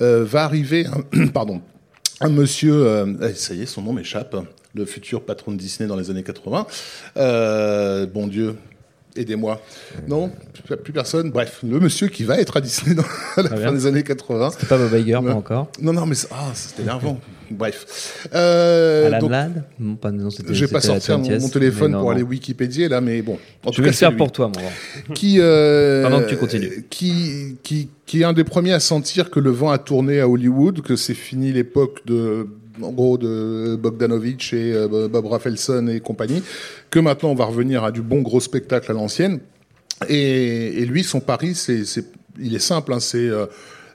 euh, 0.01 0.23
va 0.23 0.43
arriver, 0.43 0.85
un, 0.85 1.27
pardon, 1.33 1.61
un 2.21 2.29
monsieur, 2.29 2.85
euh, 2.85 3.13
eh, 3.23 3.33
ça 3.33 3.55
y 3.55 3.63
est, 3.63 3.65
son 3.65 3.81
nom 3.81 3.93
m'échappe, 3.93 4.35
le 4.75 4.85
futur 4.85 5.25
patron 5.25 5.51
de 5.51 5.57
Disney 5.57 5.87
dans 5.87 5.95
les 5.95 6.11
années 6.11 6.23
80. 6.23 6.67
Euh, 7.17 8.05
bon 8.05 8.27
Dieu. 8.27 8.55
Aidez-moi. 9.19 9.61
Non, 10.07 10.31
plus- 10.83 10.93
personne. 10.93 11.29
Bref, 11.29 11.59
le 11.67 11.79
monsieur 11.79 12.07
qui 12.07 12.23
va 12.23 12.37
être 12.39 12.55
à 12.57 12.61
Disney 12.61 12.95
dans, 12.95 13.03
à 13.35 13.41
la 13.43 13.49
Très 13.49 13.57
fin 13.63 13.71
des 13.73 13.85
années 13.85 14.03
80. 14.03 14.51
C'est 14.57 14.67
pas 14.69 14.77
Bob 14.77 14.93
Iger, 14.97 15.19
pas 15.23 15.33
encore. 15.33 15.69
Non, 15.81 15.91
non, 15.93 16.05
mais 16.05 16.15
ah, 16.31 16.51
c'était 16.53 16.83
énervant. 16.83 17.19
Bref. 17.51 18.27
Euh, 18.33 19.07
Alan 19.07 19.19
donc, 19.19 19.31
Ladd 19.31 19.63
Non, 19.79 19.95
pas, 19.95 20.11
non, 20.11 20.29
c'était- 20.29 20.53
je 20.53 20.65
vais 20.65 20.71
pas 20.71 20.79
c'était 20.81 20.99
sortir 20.99 21.17
mon, 21.19 21.25
20e, 21.25 21.41
mon 21.41 21.49
téléphone 21.49 21.91
non, 21.93 22.01
pour 22.01 22.11
aller 22.11 22.21
Wikipédier 22.21 22.87
là, 22.87 23.01
mais 23.01 23.21
bon. 23.23 23.39
En 23.65 23.71
Je 23.71 23.75
tout 23.77 23.81
vais 23.81 23.87
cas, 23.87 23.91
le 23.91 23.97
faire 23.97 24.15
pour 24.15 24.31
toi, 24.31 24.49
mon. 24.55 25.13
Qui, 25.15 25.37
euh, 25.39 26.03
Pendant 26.03 26.21
que 26.21 26.29
tu 26.29 26.37
continues. 26.37 26.85
Qui, 26.89 27.57
qui, 27.63 27.89
qui 28.05 28.21
est 28.21 28.23
un 28.25 28.33
des 28.33 28.43
premiers 28.43 28.73
à 28.73 28.79
sentir 28.79 29.31
que 29.31 29.39
le 29.39 29.49
vent 29.49 29.71
a 29.71 29.79
tourné 29.79 30.21
à 30.21 30.29
Hollywood, 30.29 30.81
que 30.81 30.95
c'est 30.95 31.13
fini 31.15 31.51
l'époque 31.51 32.01
de, 32.05 32.47
en 32.81 32.91
gros, 32.91 33.17
de 33.17 33.75
Bogdanovich 33.75 34.53
et 34.53 34.73
euh, 34.73 35.07
Bob 35.07 35.25
Rafelson 35.25 35.87
et 35.87 35.99
compagnie, 35.99 36.41
que 36.89 36.99
maintenant 36.99 37.29
on 37.29 37.35
va 37.35 37.45
revenir 37.45 37.83
à 37.83 37.91
du 37.91 38.01
bon 38.01 38.21
gros 38.21 38.39
spectacle 38.39 38.91
à 38.91 38.93
l'ancienne. 38.93 39.39
Et, 40.07 40.85
lui, 40.85 41.03
son 41.03 41.19
pari, 41.19 41.55
c'est, 41.55 41.83
il 42.39 42.55
est 42.55 42.59
simple. 42.59 42.93
Hein, 42.93 42.99
c'est, 42.99 43.17
euh, 43.27 43.47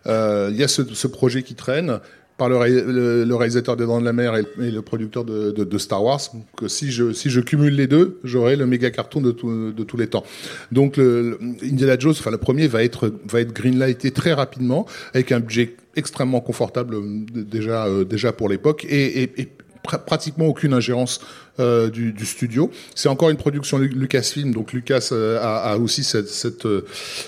euh, 0.07 0.49
il 0.53 0.57
y 0.59 0.63
a 0.63 0.69
ce, 0.69 1.07
projet 1.07 1.43
qui 1.43 1.55
traîne 1.55 1.99
par 2.37 2.49
le, 2.49 2.57
ré- 2.57 2.83
le, 2.83 3.25
le 3.25 3.35
réalisateur 3.37 3.77
des 3.77 3.87
Dents 3.87 4.01
de 4.01 4.05
la 4.05 4.13
Mer 4.13 4.37
et 4.37 4.71
le, 4.71 4.83
producteur 4.83 5.25
de, 5.25 5.79
Star 5.79 6.05
Wars. 6.05 6.21
Que 6.57 6.69
si 6.69 6.91
je 6.91 7.41
cumule 7.41 7.75
les 7.75 7.87
deux, 7.87 8.19
j'aurai 8.23 8.57
le 8.57 8.67
méga 8.67 8.91
carton 8.91 9.21
de, 9.23 9.31
tous 9.31 9.97
les 9.97 10.09
temps. 10.09 10.25
Donc 10.73 10.97
le- 10.99 11.39
Indiana 11.63 11.97
Jones, 11.99 12.15
enfin 12.19 12.31
le 12.31 12.39
premier 12.39 12.67
va 12.67 12.83
être 12.85 13.13
va 13.27 13.41
être 13.41 13.53
greenlighté 13.55 14.11
très 14.11 14.35
rapidement 14.35 14.85
avec 15.15 15.33
un 15.33 15.41
budget 15.41 15.77
extrêmement 15.97 16.41
confortable 16.41 16.95
euh, 16.95 17.25
déjà 17.31 17.87
euh, 17.87 18.05
déjà 18.05 18.33
pour 18.33 18.49
l'époque 18.49 18.85
et, 18.89 19.23
et, 19.23 19.41
et 19.43 19.49
pr- 19.87 20.05
pratiquement 20.05 20.47
aucune 20.47 20.73
ingérence 20.73 21.21
euh, 21.61 21.89
du, 21.91 22.13
du 22.13 22.27
studio. 22.27 22.71
C'est 22.95 23.09
encore 23.09 23.31
une 23.31 23.37
production 23.37 23.79
Lu- 23.79 23.89
Lucasfilm, 23.89 24.53
donc 24.53 24.73
Lucas 24.73 25.11
euh, 25.13 25.39
a, 25.41 25.73
a 25.73 25.77
aussi 25.77 26.03
cette, 26.03 26.29
cette, 26.29 26.67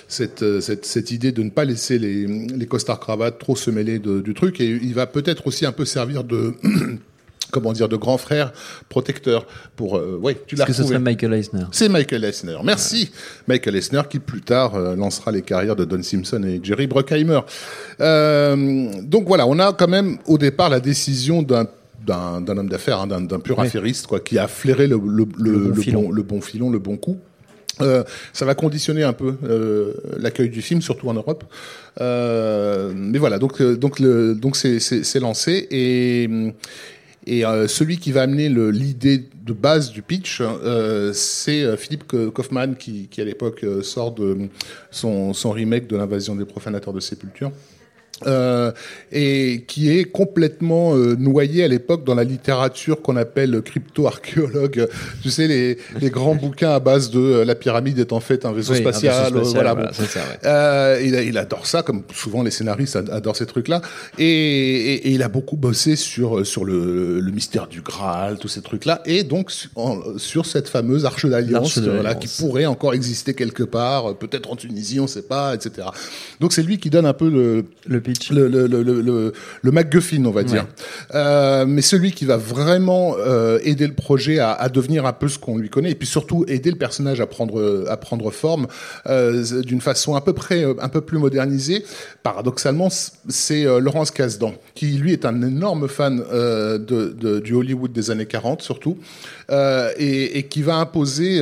cette, 0.08 0.60
cette, 0.60 0.84
cette 0.84 1.10
idée 1.12 1.32
de 1.32 1.42
ne 1.42 1.50
pas 1.50 1.64
laisser 1.64 1.98
les, 1.98 2.26
les 2.26 2.66
costards 2.66 2.98
cravates 3.00 3.38
trop 3.38 3.54
se 3.56 3.70
mêler 3.70 3.98
de- 3.98 4.20
du 4.20 4.34
truc, 4.34 4.60
et 4.60 4.66
il 4.66 4.94
va 4.94 5.06
peut-être 5.06 5.46
aussi 5.46 5.64
un 5.66 5.72
peu 5.72 5.84
servir 5.84 6.24
de 6.24 6.54
comment 7.50 7.72
dire 7.72 7.88
de 7.88 7.96
grand 7.96 8.18
frère 8.18 8.52
protecteur 8.88 9.46
pour 9.76 9.96
euh, 9.96 10.18
ouais 10.20 10.36
tu 10.46 10.56
l'as 10.56 10.64
que 10.64 10.72
ce 10.72 10.82
serait 10.82 10.98
Michael 10.98 11.34
Eisner 11.34 11.64
C'est 11.72 11.88
Michael 11.88 12.24
Eisner. 12.24 12.56
Merci. 12.64 13.10
Michael 13.46 13.76
Eisner 13.76 14.02
qui 14.08 14.18
plus 14.18 14.42
tard 14.42 14.74
euh, 14.74 14.96
lancera 14.96 15.30
les 15.32 15.42
carrières 15.42 15.76
de 15.76 15.84
Don 15.84 16.02
Simpson 16.02 16.42
et 16.44 16.60
Jerry 16.62 16.86
Bruckheimer. 16.86 17.40
Euh, 18.00 18.90
donc 19.02 19.26
voilà, 19.26 19.46
on 19.46 19.58
a 19.58 19.72
quand 19.72 19.88
même 19.88 20.18
au 20.26 20.38
départ 20.38 20.68
la 20.70 20.80
décision 20.80 21.42
d'un 21.42 21.66
d'un 22.06 22.56
homme 22.56 22.68
d'affaires, 22.68 23.00
hein, 23.00 23.06
d'un 23.20 23.40
pur 23.40 23.58
affairiste, 23.58 24.06
quoi, 24.06 24.20
qui 24.20 24.38
a 24.38 24.46
flairé 24.46 24.86
le, 24.86 24.96
le, 24.96 25.26
le, 25.38 25.58
bon 25.58 25.74
filon. 25.74 26.02
bon, 26.02 26.10
le 26.12 26.22
bon 26.22 26.40
filon, 26.40 26.70
le 26.70 26.78
bon 26.78 26.96
coup. 26.96 27.18
Euh, 27.82 28.04
ça 28.32 28.46
va 28.46 28.54
conditionner 28.54 29.02
un 29.02 29.12
peu 29.12 29.34
euh, 29.44 29.92
l'accueil 30.18 30.48
du 30.48 30.62
film, 30.62 30.80
surtout 30.80 31.08
en 31.08 31.14
Europe. 31.14 31.44
Euh, 32.00 32.92
mais 32.94 33.18
voilà, 33.18 33.38
donc 33.38 33.62
donc 33.62 34.00
le 34.00 34.34
donc 34.34 34.56
c'est 34.56 35.20
lancé 35.20 35.66
et 35.70 36.28
et 37.26 37.44
euh, 37.44 37.66
celui 37.66 37.98
qui 37.98 38.12
va 38.12 38.22
amener 38.22 38.48
l'idée 38.48 39.24
de 39.42 39.52
base 39.52 39.90
du 39.90 40.02
pitch, 40.02 40.40
euh, 40.40 41.12
c'est 41.12 41.62
euh, 41.62 41.76
Philippe 41.76 42.06
Kaufman 42.06 42.74
qui 42.74 43.08
à 43.18 43.24
l'époque 43.24 43.66
sort 43.82 44.12
de 44.12 44.48
son 44.90 45.50
remake 45.50 45.88
de 45.88 45.96
l'invasion 45.96 46.36
des 46.36 46.44
profanateurs 46.44 46.92
de 46.92 47.00
sépulture. 47.00 47.50
Euh, 48.26 48.72
et 49.12 49.64
qui 49.68 49.90
est 49.90 50.04
complètement 50.04 50.96
euh, 50.96 51.16
noyé 51.18 51.64
à 51.64 51.68
l'époque 51.68 52.02
dans 52.04 52.14
la 52.14 52.24
littérature 52.24 53.02
qu'on 53.02 53.16
appelle 53.16 53.60
crypto-archéologue. 53.62 54.88
Tu 55.22 55.30
sais, 55.30 55.46
les, 55.46 55.76
les 56.00 56.08
grands 56.10 56.34
bouquins 56.34 56.70
à 56.70 56.80
base 56.80 57.10
de 57.10 57.18
euh, 57.20 57.44
la 57.44 57.54
pyramide 57.54 57.98
est 57.98 58.12
en 58.14 58.20
fait 58.20 58.46
un 58.46 58.52
vaisseau 58.52 58.72
Oui, 58.72 58.78
un 58.78 58.80
spatial. 58.82 59.34
vaisseau 59.34 59.36
euh, 59.36 59.40
spatial, 59.44 59.52
voilà, 59.54 59.74
voilà, 59.74 59.90
bon. 59.90 60.04
ça, 60.06 60.20
ouais. 60.20 60.38
Euh, 60.46 61.22
il, 61.26 61.36
adore 61.36 61.66
ça, 61.66 61.82
comme 61.82 62.04
souvent 62.14 62.42
les 62.42 62.50
scénaristes 62.50 62.96
ad- 62.96 63.10
adorent 63.10 63.36
ces 63.36 63.44
trucs-là. 63.46 63.82
Et, 64.18 64.24
et- 64.24 65.08
et 65.08 65.10
il 65.10 65.22
a 65.22 65.28
beaucoup 65.28 65.56
bossé 65.56 65.94
sur 65.96 66.46
sur 66.46 66.64
le, 66.64 67.20
le 67.20 67.32
mystère 67.32 67.66
du 67.66 67.82
Graal, 67.82 68.38
tous 68.38 68.48
ces 68.48 68.62
trucs-là, 68.62 69.02
et 69.04 69.24
donc 69.24 69.52
en- 69.74 70.00
sur 70.16 70.46
cette 70.46 70.68
fameuse 70.68 71.04
arche 71.04 71.26
d'alliance, 71.26 71.78
voilà, 71.78 72.14
qui 72.14 72.28
pourrait 72.28 72.66
encore 72.66 72.94
exister 72.94 73.34
quelque 73.34 73.62
part, 73.62 74.16
peut-être 74.16 74.50
en 74.50 74.56
Tunisie, 74.56 75.00
on 75.00 75.06
sait 75.06 75.22
pas, 75.22 75.54
etc. 75.54 75.88
Donc 76.40 76.52
c'est 76.54 76.62
lui 76.62 76.78
qui 76.78 76.88
donne 76.88 77.04
un 77.06 77.12
peu 77.12 77.28
le 77.28 77.64
Le 77.86 78.00
pitch. 78.06 78.30
le, 78.30 78.48
le, 78.48 78.66
le, 78.66 78.82
le, 78.82 79.00
le, 79.00 79.32
le 79.62 79.70
MacGuffin, 79.70 80.24
on 80.24 80.30
va 80.30 80.44
dire. 80.44 80.66
Euh, 81.14 81.66
mais 81.66 81.82
celui 81.82 82.12
qui 82.12 82.24
va 82.24 82.36
vraiment 82.36 83.16
euh, 83.18 83.58
aider 83.62 83.86
le 83.86 83.94
projet 83.94 84.38
à, 84.38 84.52
à 84.52 84.68
devenir 84.68 85.06
un 85.06 85.12
peu 85.12 85.28
ce 85.28 85.38
qu'on 85.38 85.58
lui 85.58 85.68
connaît, 85.68 85.90
et 85.90 85.94
puis 85.94 86.06
surtout 86.06 86.44
aider 86.48 86.70
le 86.70 86.76
personnage 86.78 87.20
à 87.20 87.26
prendre, 87.26 87.86
à 87.88 87.96
prendre 87.96 88.30
forme 88.30 88.66
euh, 89.06 89.62
d'une 89.62 89.80
façon 89.80 90.14
à 90.14 90.20
peu 90.20 90.32
près 90.32 90.64
un 90.64 90.88
peu 90.88 91.00
plus 91.00 91.18
modernisée. 91.18 91.84
Paradoxalement, 92.22 92.88
c'est 93.28 93.64
Laurence 93.80 94.10
Kasdan, 94.10 94.54
qui 94.74 94.86
lui 94.92 95.12
est 95.12 95.24
un 95.24 95.42
énorme 95.42 95.88
fan 95.88 96.18
de, 96.18 96.78
de, 96.78 97.40
du 97.40 97.54
Hollywood 97.54 97.92
des 97.92 98.10
années 98.10 98.26
40 98.26 98.62
surtout, 98.62 98.98
et, 99.50 100.38
et 100.38 100.42
qui 100.44 100.62
va 100.62 100.76
imposer 100.76 101.40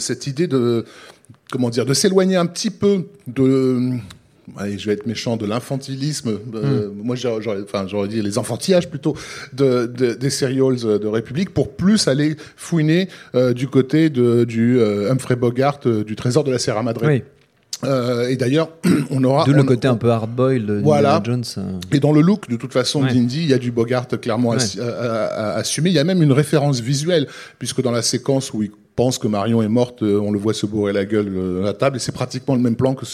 cette 0.00 0.26
idée 0.26 0.46
de 0.46 0.84
comment 1.50 1.70
dire, 1.70 1.86
de 1.86 1.94
s'éloigner 1.94 2.36
un 2.36 2.46
petit 2.46 2.70
peu 2.70 3.06
de 3.26 3.98
allez, 4.56 4.78
je 4.78 4.86
vais 4.86 4.92
être 4.94 5.06
méchant, 5.06 5.36
de 5.36 5.46
l'infantilisme, 5.46 6.38
euh, 6.54 6.88
moi 6.94 7.16
j'aurais, 7.16 7.56
enfin, 7.62 7.86
j'aurais 7.86 8.08
dit 8.08 8.22
les 8.22 8.38
enfantillages 8.38 8.88
plutôt, 8.88 9.14
de, 9.52 9.86
de- 9.86 10.14
des 10.14 10.30
serials 10.30 10.76
de 10.76 11.06
République, 11.06 11.50
pour 11.52 11.70
plus 11.74 12.08
aller 12.08 12.36
fouiner 12.56 13.08
euh, 13.34 13.52
du 13.52 13.68
côté 13.68 14.10
de, 14.10 14.44
du 14.44 14.78
euh, 14.78 15.10
Humphrey 15.12 15.36
Bogart, 15.36 15.80
euh, 15.86 16.04
du 16.04 16.16
trésor 16.16 16.44
de 16.44 16.50
la 16.50 16.58
Sierra 16.58 16.82
Madre. 16.82 17.02
Oui. 17.06 17.22
Euh, 17.84 18.26
et 18.28 18.34
d'ailleurs, 18.36 18.70
on 19.10 19.22
aura... 19.22 19.44
D'où 19.44 19.52
le 19.52 19.60
on- 19.62 19.64
côté 19.66 19.86
un 19.86 19.94
peu 19.96 20.10
hard-boiled 20.10 20.80
Voilà. 20.82 21.20
Jones. 21.24 21.44
euh. 21.58 21.78
et 21.92 22.00
dans 22.00 22.10
le 22.10 22.20
look, 22.22 22.48
de 22.48 22.56
toute 22.56 22.72
façon, 22.72 23.04
Ouais. 23.04 23.12
d'Indy, 23.14 23.42
il 23.42 23.48
y 23.48 23.54
a 23.54 23.58
du 23.58 23.70
Bogart 23.70 24.08
clairement 24.20 24.48
Ouais. 24.50 24.56
assi- 24.56 24.80
à- 24.80 24.84
à- 24.88 25.26
à- 25.26 25.52
assumé. 25.58 25.90
Il 25.90 25.92
y 25.94 25.98
a 26.00 26.04
même 26.04 26.20
une 26.22 26.32
référence 26.32 26.80
visuelle, 26.80 27.28
puisque 27.60 27.80
dans 27.82 27.92
la 27.92 28.02
séquence 28.02 28.52
où 28.52 28.64
il 28.64 28.70
pense 29.02 29.16
que 29.22 29.28
Marion 29.28 29.62
est 29.62 29.68
morte, 29.80 30.02
euh, 30.02 30.18
on 30.28 30.32
le 30.36 30.40
voit 30.44 30.54
se 30.62 30.66
bourrer 30.66 30.92
la 30.92 31.04
gueule 31.12 31.30
euh, 31.34 31.62
à 31.62 31.66
la 31.66 31.72
table, 31.82 31.96
et 31.98 32.00
c'est 32.00 32.16
pratiquement 32.22 32.54
le 32.56 32.60
même 32.66 32.74
plan 32.82 32.92
que 32.98 33.04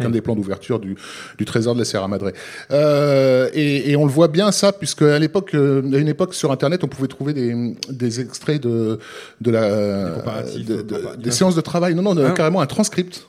qu'un 0.00 0.10
des 0.10 0.20
plans 0.20 0.36
d'ouverture 0.36 0.78
du, 0.86 0.92
du 1.38 1.44
trésor 1.46 1.72
de 1.74 1.78
la 1.80 1.86
Sierra 1.86 2.08
Madre. 2.08 2.30
Euh, 2.70 3.48
et, 3.54 3.90
et 3.90 3.96
on 3.96 4.04
le 4.04 4.10
voit 4.18 4.28
bien 4.28 4.52
ça, 4.52 4.72
puisque 4.72 5.02
à 5.02 5.18
l'époque, 5.18 5.50
euh, 5.54 5.82
à 5.94 5.96
une 5.96 6.08
époque 6.08 6.34
sur 6.34 6.52
Internet, 6.52 6.84
on 6.84 6.88
pouvait 6.88 7.08
trouver 7.08 7.32
des, 7.32 7.74
des 7.90 8.20
extraits 8.20 8.62
de, 8.62 8.98
de 9.40 9.50
la, 9.50 9.60
de- 9.70 9.74
euh, 9.74 10.82
de- 10.82 11.22
des 11.22 11.30
séances 11.30 11.54
de 11.56 11.60
travail. 11.62 11.94
Non, 11.94 12.02
non, 12.02 12.14
Ah. 12.22 12.30
carrément 12.32 12.60
un 12.60 12.66
transcript 12.66 13.26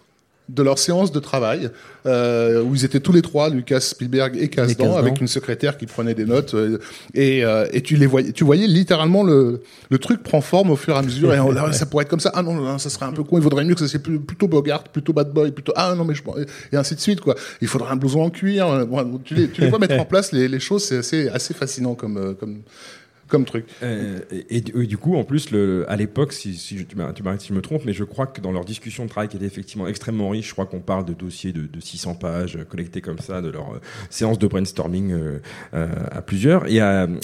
de 0.50 0.64
leur 0.64 0.78
séance 0.80 1.12
de 1.14 1.20
travail 1.20 1.70
euh, 2.06 2.62
où 2.62 2.76
ils 2.76 2.84
étaient 2.84 3.00
tous 3.00 3.14
les 3.14 3.22
trois, 3.22 3.50
Lucas, 3.50 3.80
Spielberg 3.80 4.36
et 4.38 4.50
Kasdan. 4.50 4.98
avec 4.98 5.22
une 5.22 5.28
secrétaire 5.28 5.78
qui 5.78 5.86
prenait 5.86 6.14
des 6.14 6.26
notes 6.26 6.56
euh, 6.56 6.78
et, 7.14 7.46
euh, 7.46 7.68
et 7.72 7.82
tu 7.82 7.96
les 7.96 8.06
voyais, 8.06 8.34
tu 8.34 8.44
voyais 8.44 8.68
littéralement 8.68 9.24
le, 9.24 9.62
le 9.90 9.98
truc 9.98 10.24
prend 10.24 10.42
forme 10.42 10.72
au 10.72 10.76
fur 10.76 10.96
et 10.96 10.98
à 10.98 11.02
mesure 11.04 11.34
et 11.34 11.40
on- 11.40 11.52
là, 11.52 11.72
ça 11.72 11.86
pourrait 11.86 12.04
être 12.04 12.10
comme 12.10 12.20
ça. 12.20 12.32
Ah 12.34 12.42
non, 12.44 12.54
non, 12.56 12.78
ça 12.80 12.90
serait 12.90 13.06
un 13.06 13.14
peu 13.14 13.24
con. 13.24 13.38
Il 13.38 13.44
vaudrait 13.44 13.64
mieux 13.64 13.76
que 13.76 13.80
ça 13.80 13.88
soit 13.88 14.02
plutôt 14.02 14.48
Bogart, 14.50 14.84
plutôt 14.84 15.14
Bad 15.14 15.32
Boy, 15.32 15.52
plutôt 15.52 15.74
ah 15.76 15.94
non 15.96 16.04
mais 16.04 16.16
je 16.16 16.22
et 16.74 16.76
ainsi 16.76 16.96
de 16.96 17.00
suite 17.00 17.22
quoi. 17.22 17.36
Il 17.62 17.68
faudrait 17.70 17.92
un 17.92 17.96
blouson 17.96 18.22
en 18.22 18.30
cuir. 18.30 18.86
bon, 18.88 19.22
tu 19.24 19.36
les, 19.36 19.48
tu 19.50 19.62
les 19.62 19.70
vois 19.70 19.80
mettre 19.80 19.98
en 20.00 20.06
place 20.06 20.34
les, 20.34 20.48
les 20.50 20.60
choses, 20.60 20.84
c'est 20.84 20.98
assez 20.98 21.30
assez 21.30 21.54
fascinant 21.54 21.96
comme 21.96 22.36
comme 22.38 22.62
comme 23.32 23.46
truc. 23.46 23.66
Euh, 23.82 24.20
et, 24.32 24.58
et 24.58 24.62
du- 24.62 24.84
et 24.84 24.86
du 24.86 24.98
coup, 24.98 25.16
en 25.16 25.24
plus, 25.24 25.50
le, 25.52 25.86
à 25.90 25.96
l'époque, 25.96 26.34
si, 26.34 26.56
si 26.56 26.78
je- 26.78 26.84
tu 26.84 26.96
m'arrêtes 26.96 27.42
si 27.42 27.48
je 27.50 27.54
me 27.54 27.62
trompe, 27.62 27.84
mais 27.86 27.94
je 27.94 28.04
crois 28.04 28.28
que 28.28 28.42
dans 28.42 28.52
leur 28.52 28.66
discussion 28.66 29.06
de 29.06 29.10
travail 29.10 29.30
qui 29.30 29.38
était 29.38 29.46
effectivement 29.46 29.88
extrêmement 29.88 30.30
riche, 30.30 30.50
je 30.50 30.54
crois 30.54 30.66
qu'on 30.66 30.82
parle 30.82 31.06
de 31.06 31.14
dossiers 31.14 31.54
de, 31.54 31.62
de 31.62 31.80
600 31.80 32.16
pages 32.16 32.58
euh, 32.58 32.64
collectés 32.66 33.02
comme 33.02 33.20
ça, 33.20 33.42
de 33.42 33.50
leur 33.50 33.74
euh, 33.76 33.80
séance 34.10 34.38
de 34.38 34.46
brainstorming 34.48 35.12
euh, 35.14 35.40
euh, 35.74 35.88
à 36.12 36.22
plusieurs. 36.22 36.68
Et 36.68 36.74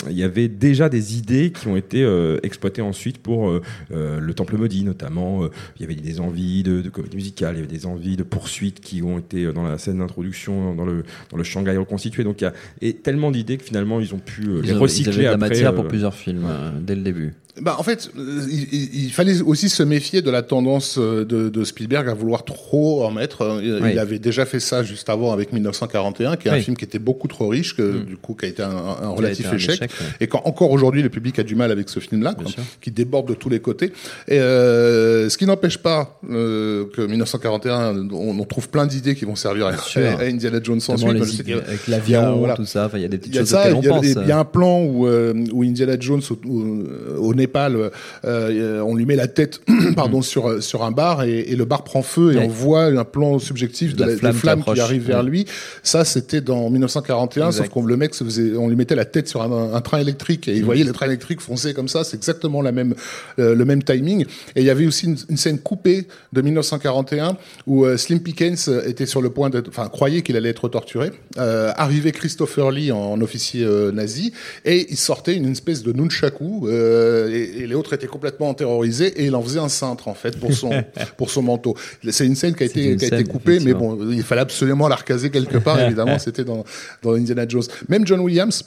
il 0.10 0.18
y 0.18 0.24
avait 0.24 0.48
déjà 0.48 0.90
des 0.90 1.18
idées 1.18 1.52
qui 1.52 1.68
ont 1.68 1.76
été 1.78 2.04
euh, 2.04 2.38
exploitées 2.44 2.82
ensuite 2.82 3.18
pour 3.18 3.50
euh, 3.50 3.62
euh, 3.92 4.20
le 4.20 4.34
Temple 4.34 4.58
maudit, 4.58 4.84
notamment. 4.84 5.44
Euh, 5.44 5.50
il 5.76 5.82
y 5.82 5.86
avait 5.86 5.96
des 5.96 6.20
envies 6.20 6.64
de, 6.64 6.82
de 6.82 6.90
comédie 6.90 7.18
musicale, 7.18 7.56
il 7.56 7.58
y 7.58 7.64
avait 7.64 7.72
des 7.72 7.86
envies 7.86 8.16
de 8.16 8.24
poursuites 8.24 8.80
qui 8.80 9.02
ont 9.04 9.20
été 9.20 9.44
euh, 9.46 9.52
dans 9.54 9.64
la 9.64 9.78
scène 9.78 10.00
d'introduction, 10.00 10.74
dans 10.74 10.86
le, 10.86 11.04
dans 11.32 11.38
le 11.38 11.44
Shanghai 11.44 11.76
reconstitué. 11.78 12.24
Donc 12.24 12.42
il 12.42 12.46
y 12.46 12.48
a 12.48 12.54
et 12.82 12.94
tellement 12.94 13.32
d'idées 13.32 13.58
que 13.58 13.64
finalement 13.64 14.00
ils 14.00 14.14
ont 14.16 14.20
pu 14.20 14.44
euh, 14.48 14.62
les 14.62 14.70
Ils 14.70 14.72
ils 14.72 14.78
recycler 14.78 15.12
avaient 15.12 15.18
de 15.20 15.24
la 15.26 15.32
après, 15.34 15.50
matière 15.50 15.72
euh, 15.72 15.76
pour 15.76 15.88
plusieurs 15.98 16.14
films 16.14 16.46
euh, 16.48 16.70
dès 16.80 16.94
le 16.94 17.02
début. 17.02 17.34
Bah, 17.62 17.76
en 17.80 17.84
fait, 17.84 18.10
il, 18.16 19.10
fallait 19.12 19.42
aussi 19.42 19.70
se 19.70 19.82
méfier 19.84 20.22
de 20.22 20.30
la 20.30 20.42
tendance 20.42 20.98
euh, 21.00 21.26
de, 21.26 21.50
de 21.50 21.64
Spielberg 21.64 22.08
à 22.10 22.14
vouloir 22.14 22.46
trop 22.46 23.04
en 23.04 23.12
mettre. 23.12 23.42
Euh, 23.42 23.62
Il, 23.64 23.74
Oui. 23.82 23.90
il 23.94 24.00
avait 24.00 24.20
déjà 24.20 24.46
fait 24.46 24.60
ça 24.60 24.84
juste 24.84 25.10
avant 25.10 25.32
avec 25.34 25.52
1941, 25.54 26.36
qui 26.38 26.48
est 26.48 26.52
un 26.52 26.60
film 26.60 26.76
qui 26.78 26.86
était 26.86 27.00
beaucoup 27.00 27.28
trop 27.28 27.48
riche, 27.48 27.76
que 27.76 28.04
du 28.04 28.18
coup 28.18 28.36
qui 28.36 28.46
a 28.46 28.50
été 28.50 28.62
un, 28.64 28.70
un 28.70 29.10
relatif 29.10 29.46
été 29.48 29.54
un 29.54 29.58
échec. 29.58 29.82
ouais. 29.82 29.88
Et 30.20 30.28
quand 30.28 30.42
encore 30.46 30.72
aujourd'hui 30.72 31.02
le 31.02 31.10
public 31.10 31.40
a 31.40 31.44
du 31.44 31.56
mal 31.56 31.72
avec 31.72 31.90
ce 31.90 32.00
film-là, 32.00 32.36
qui 32.82 32.92
déborde 32.92 33.28
de 33.28 33.34
tous 33.34 33.50
les 33.50 33.60
côtés. 33.60 33.92
Et, 34.28 34.40
euh, 34.40 35.30
ce 35.30 35.38
qui 35.38 35.46
n'empêche 35.46 35.78
pas 35.78 36.20
euh, 36.30 36.86
que 36.96 37.02
1941, 37.02 38.08
on, 38.12 38.40
on 38.40 38.44
trouve 38.46 38.70
plein 38.70 38.86
d'idées 38.86 39.16
qui 39.16 39.26
vont 39.26 39.36
servir 39.36 39.68
à, 39.68 39.78
sûr. 39.78 40.02
à 40.20 40.24
Indiana 40.24 40.60
Jones 40.62 40.80
ensuite. 40.88 41.14
les 41.46 41.54
avec 41.54 41.88
l'avion, 41.88 42.38
voilà. 42.38 42.56
tout 42.56 42.66
ça. 42.66 42.90
Il 42.96 43.02
y 43.02 43.06
a 43.06 43.08
des 43.08 43.18
petites 43.18 43.36
choses 43.38 43.54
auxquelles 43.54 43.74
on 43.74 43.82
il 43.82 43.86
y 43.86 43.90
a, 43.90 43.94
pense. 43.94 44.02
des- 44.02 44.12
il 44.22 44.28
y 44.28 44.32
a 44.32 44.40
un 44.40 44.46
plan 44.46 44.82
où, 44.84 45.08
euh, 45.08 45.34
où 45.52 45.64
Indiana 45.64 45.96
Jones 46.00 46.22
au, 46.30 46.48
au- 46.50 47.28
au 47.30 47.34
Népal, 47.48 47.92
euh, 48.26 48.82
on 48.82 48.96
lui 48.96 49.06
met 49.06 49.16
la 49.16 49.28
tête, 49.28 49.62
pardon, 49.96 50.22
sur 50.22 50.62
sur 50.62 50.84
un 50.84 50.92
bar 50.92 51.24
et, 51.24 51.40
et 51.40 51.56
le 51.56 51.66
bar 51.66 51.84
prend 51.84 52.02
feu 52.02 52.34
et 52.34 52.36
Mm. 52.36 52.40
Ouais. 52.40 52.46
on 52.46 52.50
voit 52.50 52.84
un 52.86 53.04
plan 53.06 53.40
subjectif 53.40 53.96
de 53.96 54.04
La 54.04 54.16
flamme 54.18 54.34
qui 54.34 54.40
flammes 54.40 54.56
qui, 54.58 54.62
approche. 54.70 54.80
arrivent 54.80 55.08
vers 55.08 55.24
lui. 55.24 55.46
Ça, 55.84 56.04
c'était 56.04 56.42
dans 56.42 56.70
1941, 56.70 57.48
Exact. 57.48 57.64
sauf 57.64 57.70
qu'on 57.74 57.86
le 57.86 57.96
mec 57.98 58.14
se 58.16 58.24
faisait, 58.24 58.56
on 58.58 58.68
lui 58.68 58.76
mettait 58.76 58.96
la 58.96 59.06
tête 59.06 59.28
sur 59.30 59.42
un, 59.42 59.74
un 59.74 59.82
train 59.82 60.00
électrique 60.00 60.48
et 60.48 60.54
Mm. 60.54 60.58
il 60.58 60.66
voyait 60.66 60.84
le 60.84 60.92
train 60.92 61.06
électrique 61.06 61.40
foncer 61.42 61.74
comme 61.74 61.88
ça. 61.88 62.04
C'est 62.04 62.18
exactement 62.18 62.62
la 62.62 62.72
même 62.72 62.94
euh, 63.40 63.56
le 63.56 63.66
même 63.66 63.82
timing. 63.84 64.24
Et 64.56 64.62
il 64.62 64.66
y 64.66 64.70
avait 64.70 64.86
aussi 64.88 65.06
une, 65.06 65.18
une 65.30 65.38
scène 65.38 65.60
coupée 65.60 66.08
de 66.34 66.42
1941 66.42 67.38
où 67.66 67.86
euh, 67.86 67.98
Slim 67.98 68.20
Pickens 68.20 68.70
était 68.86 69.06
sur 69.06 69.22
le 69.22 69.30
point 69.30 69.50
d'être, 69.50 69.70
enfin 69.70 69.88
croyait 69.90 70.22
qu'il 70.22 70.36
allait 70.36 70.50
être 70.50 70.68
torturé. 70.70 71.12
Euh, 71.38 71.72
arrivait 71.78 72.12
Christopher 72.12 72.72
Lee 72.72 72.92
en, 72.92 73.20
officier 73.22 73.64
euh, 73.64 73.92
nazi 73.92 74.34
et 74.66 74.88
il 74.90 74.98
sortait 74.98 75.36
une 75.36 75.52
espèce 75.52 75.84
de 75.84 75.92
nunchaku 75.94 76.68
euh, 76.68 77.37
et, 77.38 77.60
et 77.64 77.68
les 77.68 77.76
autres 77.76 77.94
étaient 77.94 78.08
complètement 78.08 78.54
terrorisés 78.54 79.08
et 79.22 79.26
il 79.26 79.36
en 79.36 79.42
faisait 79.42 79.60
un 79.60 79.70
cintre 79.70 80.08
en 80.08 80.14
fait 80.14 80.40
pour 80.40 80.54
son 80.54 80.72
pour 81.18 81.30
son 81.30 81.42
manteau. 81.44 81.76
C'est 82.10 82.26
une 82.26 82.36
scène 82.36 82.56
qui 82.56 82.64
a 82.64 82.66
été 82.66 82.96
qui 82.98 83.06
a 83.06 83.08
été 83.20 83.24
coupée, 83.24 83.60
mais 83.60 83.74
bon, 83.74 83.98
il 84.12 84.24
fallait 84.24 84.42
absolument 84.42 84.88
la 84.88 84.96
recaser 84.96 85.30
quelque 85.30 85.58
part. 85.58 85.80
évidemment, 85.88 86.20
c'était 86.20 86.44
dans 86.44 86.64
dans 87.04 87.14
Indiana 87.14 87.46
Jones. 87.48 87.64
Même 87.90 88.06
John 88.08 88.20
Williams. 88.22 88.64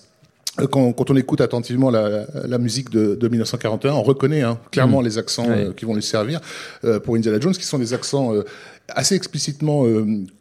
euh, 0.60 0.66
Quand, 0.66 0.92
quand 0.92 1.10
on 1.10 1.16
écoute 1.16 1.40
attentivement 1.40 1.90
la, 1.90 2.26
la 2.46 2.58
musique 2.58 2.90
de, 2.90 3.14
de 3.14 3.28
1941, 3.28 3.92
on 3.94 4.02
reconnaît 4.02 4.42
hein, 4.42 4.58
clairement 4.72 5.00
les 5.00 5.16
accents 5.16 5.46
euh, 5.48 5.72
qui 5.72 5.84
vont 5.84 5.94
lui 5.94 6.02
servir 6.02 6.40
euh, 6.84 6.98
pour 6.98 7.14
Indiana 7.14 7.38
Jones, 7.40 7.54
qui 7.54 7.64
sont 7.64 7.78
des 7.78 7.92
accents 7.94 8.34
euh, 8.34 8.42
assez 8.88 9.14
explicitement 9.14 9.84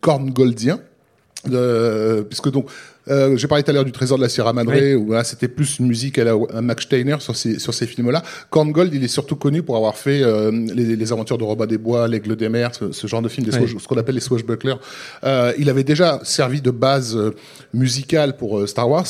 corngoldiens. 0.02 0.80
Puisque 2.30 2.52
donc 2.52 2.66
euh, 3.10 3.38
j'ai 3.38 3.48
parlé 3.48 3.64
tout 3.64 3.72
à 3.72 3.74
l'heure 3.74 3.86
du 3.86 3.92
trésor 3.92 4.18
de 4.18 4.24
la 4.24 4.30
Sierra 4.30 4.54
Madre 4.54 4.72
Oui. 4.74 4.94
où 4.94 5.12
là 5.14 5.24
c'était 5.24 5.48
plus 5.48 5.80
une 5.80 5.88
musique 5.88 6.18
à 6.20 6.24
la 6.24 6.34
à 6.54 6.62
Max 6.62 6.84
Steiner 6.86 7.18
sur 7.20 7.36
ces 7.36 7.60
sur 7.60 7.74
ces 7.74 7.88
films-là. 7.88 8.24
Korngold 8.50 8.94
il 8.94 9.04
est 9.04 9.08
surtout 9.08 9.36
connu 9.36 9.64
pour 9.64 9.76
avoir 9.78 9.96
fait 9.98 10.22
euh, 10.24 10.52
les, 10.52 10.96
les 10.96 11.12
aventures 11.12 11.38
de 11.38 11.44
Robin 11.44 11.66
des 11.66 11.78
Bois, 11.78 12.08
l'Aigle 12.08 12.36
des 12.36 12.50
mers, 12.50 12.74
ce, 12.76 12.92
ce 12.92 13.08
genre 13.08 13.22
de 13.22 13.30
films, 13.30 13.48
Oui. 13.60 13.76
ce 13.80 13.88
qu'on 13.88 13.98
appelle 13.98 14.16
les 14.16 14.22
swashbucklers. 14.22 14.80
Euh, 15.24 15.54
il 15.58 15.70
avait 15.70 15.84
déjà 15.84 16.20
servi 16.24 16.62
de 16.62 16.72
base 16.72 17.16
euh, 17.16 17.36
musicale 17.74 18.38
pour 18.38 18.60
euh, 18.60 18.68
Star 18.68 18.90
Wars. 18.90 19.06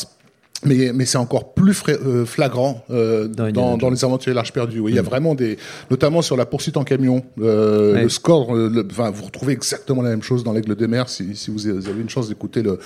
Mais, 0.66 0.92
mais 0.94 1.06
c'est 1.06 1.18
encore 1.18 1.54
plus 1.54 1.74
fra- 1.74 1.92
euh, 1.94 2.26
flagrant 2.26 2.84
euh, 2.92 3.28
Dans 3.28 3.78
dans, 3.78 3.90
les 3.90 4.04
aventures 4.04 4.32
de 4.32 4.36
l'Arche 4.36 4.52
perdue. 4.54 4.80
Oui, 4.80 4.92
il 4.92 4.96
y 4.96 5.00
a 5.00 5.04
vraiment 5.04 5.34
des, 5.36 5.58
notamment 5.90 6.22
sur 6.22 6.36
la 6.36 6.46
poursuite 6.46 6.76
en 6.78 6.84
camion, 6.84 7.24
euh, 7.42 7.94
Ouais. 7.94 8.04
le 8.04 8.10
score. 8.10 8.56
euh, 8.56 8.70
le- 8.70 8.86
Enfin, 8.92 9.10
vous 9.10 9.24
retrouvez 9.26 9.54
exactement 9.54 10.02
la 10.02 10.10
même 10.10 10.24
chose 10.24 10.44
dans 10.44 10.52
l'Aigle 10.54 10.76
des 10.76 10.88
Mers 10.88 11.08
si, 11.10 11.36
si 11.36 11.50
vous 11.52 11.68
avez 11.68 12.02
une 12.02 12.10
chance 12.10 12.28
d'écouter 12.28 12.62
le, 12.62 12.80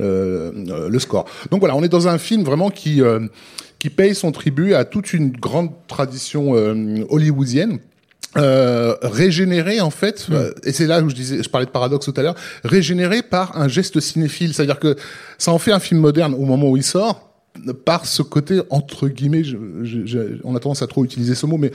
euh, 0.00 0.50
euh, 0.68 0.88
le 0.88 0.98
score. 0.98 1.26
Donc 1.50 1.60
voilà, 1.60 1.76
on 1.76 1.82
est 1.82 1.88
dans 1.88 2.08
un 2.08 2.18
film 2.18 2.42
vraiment 2.42 2.70
qui 2.70 3.00
euh, 3.02 3.20
qui 3.78 3.88
paye 3.90 4.14
son 4.14 4.30
tribut 4.32 4.74
à 4.74 4.84
toute 4.84 5.12
une 5.14 5.30
grande 5.30 5.70
tradition 5.86 6.54
euh, 6.54 7.04
hollywoodienne. 7.08 7.78
Euh, 8.36 8.94
régénéré 9.02 9.80
en 9.80 9.90
fait, 9.90 10.28
euh, 10.30 10.52
et 10.62 10.70
c'est 10.70 10.86
là 10.86 11.00
où 11.02 11.08
je 11.10 11.16
disais, 11.16 11.42
je 11.42 11.48
parlais 11.48 11.66
de 11.66 11.72
paradoxe 11.72 12.06
tout 12.06 12.14
à 12.16 12.22
l'heure, 12.22 12.36
régénéré 12.62 13.22
par 13.22 13.58
un 13.58 13.66
geste 13.66 13.98
cinéphile, 13.98 14.54
c'est-à-dire 14.54 14.78
que 14.78 14.94
ça 15.36 15.50
en 15.50 15.58
fait 15.58 15.72
un 15.72 15.80
film 15.80 15.98
moderne 16.00 16.34
au 16.34 16.44
moment 16.44 16.68
où 16.70 16.76
il 16.76 16.84
sort, 16.84 17.32
par 17.84 18.06
ce 18.06 18.22
côté 18.22 18.60
entre 18.70 19.08
guillemets, 19.08 19.42
je, 19.42 19.56
je- 19.82 20.06
je- 20.06 20.18
on 20.44 20.54
a 20.54 20.60
tendance 20.60 20.80
à 20.82 20.86
trop 20.86 21.04
utiliser 21.04 21.34
ce 21.34 21.44
mot, 21.46 21.56
mais 21.56 21.72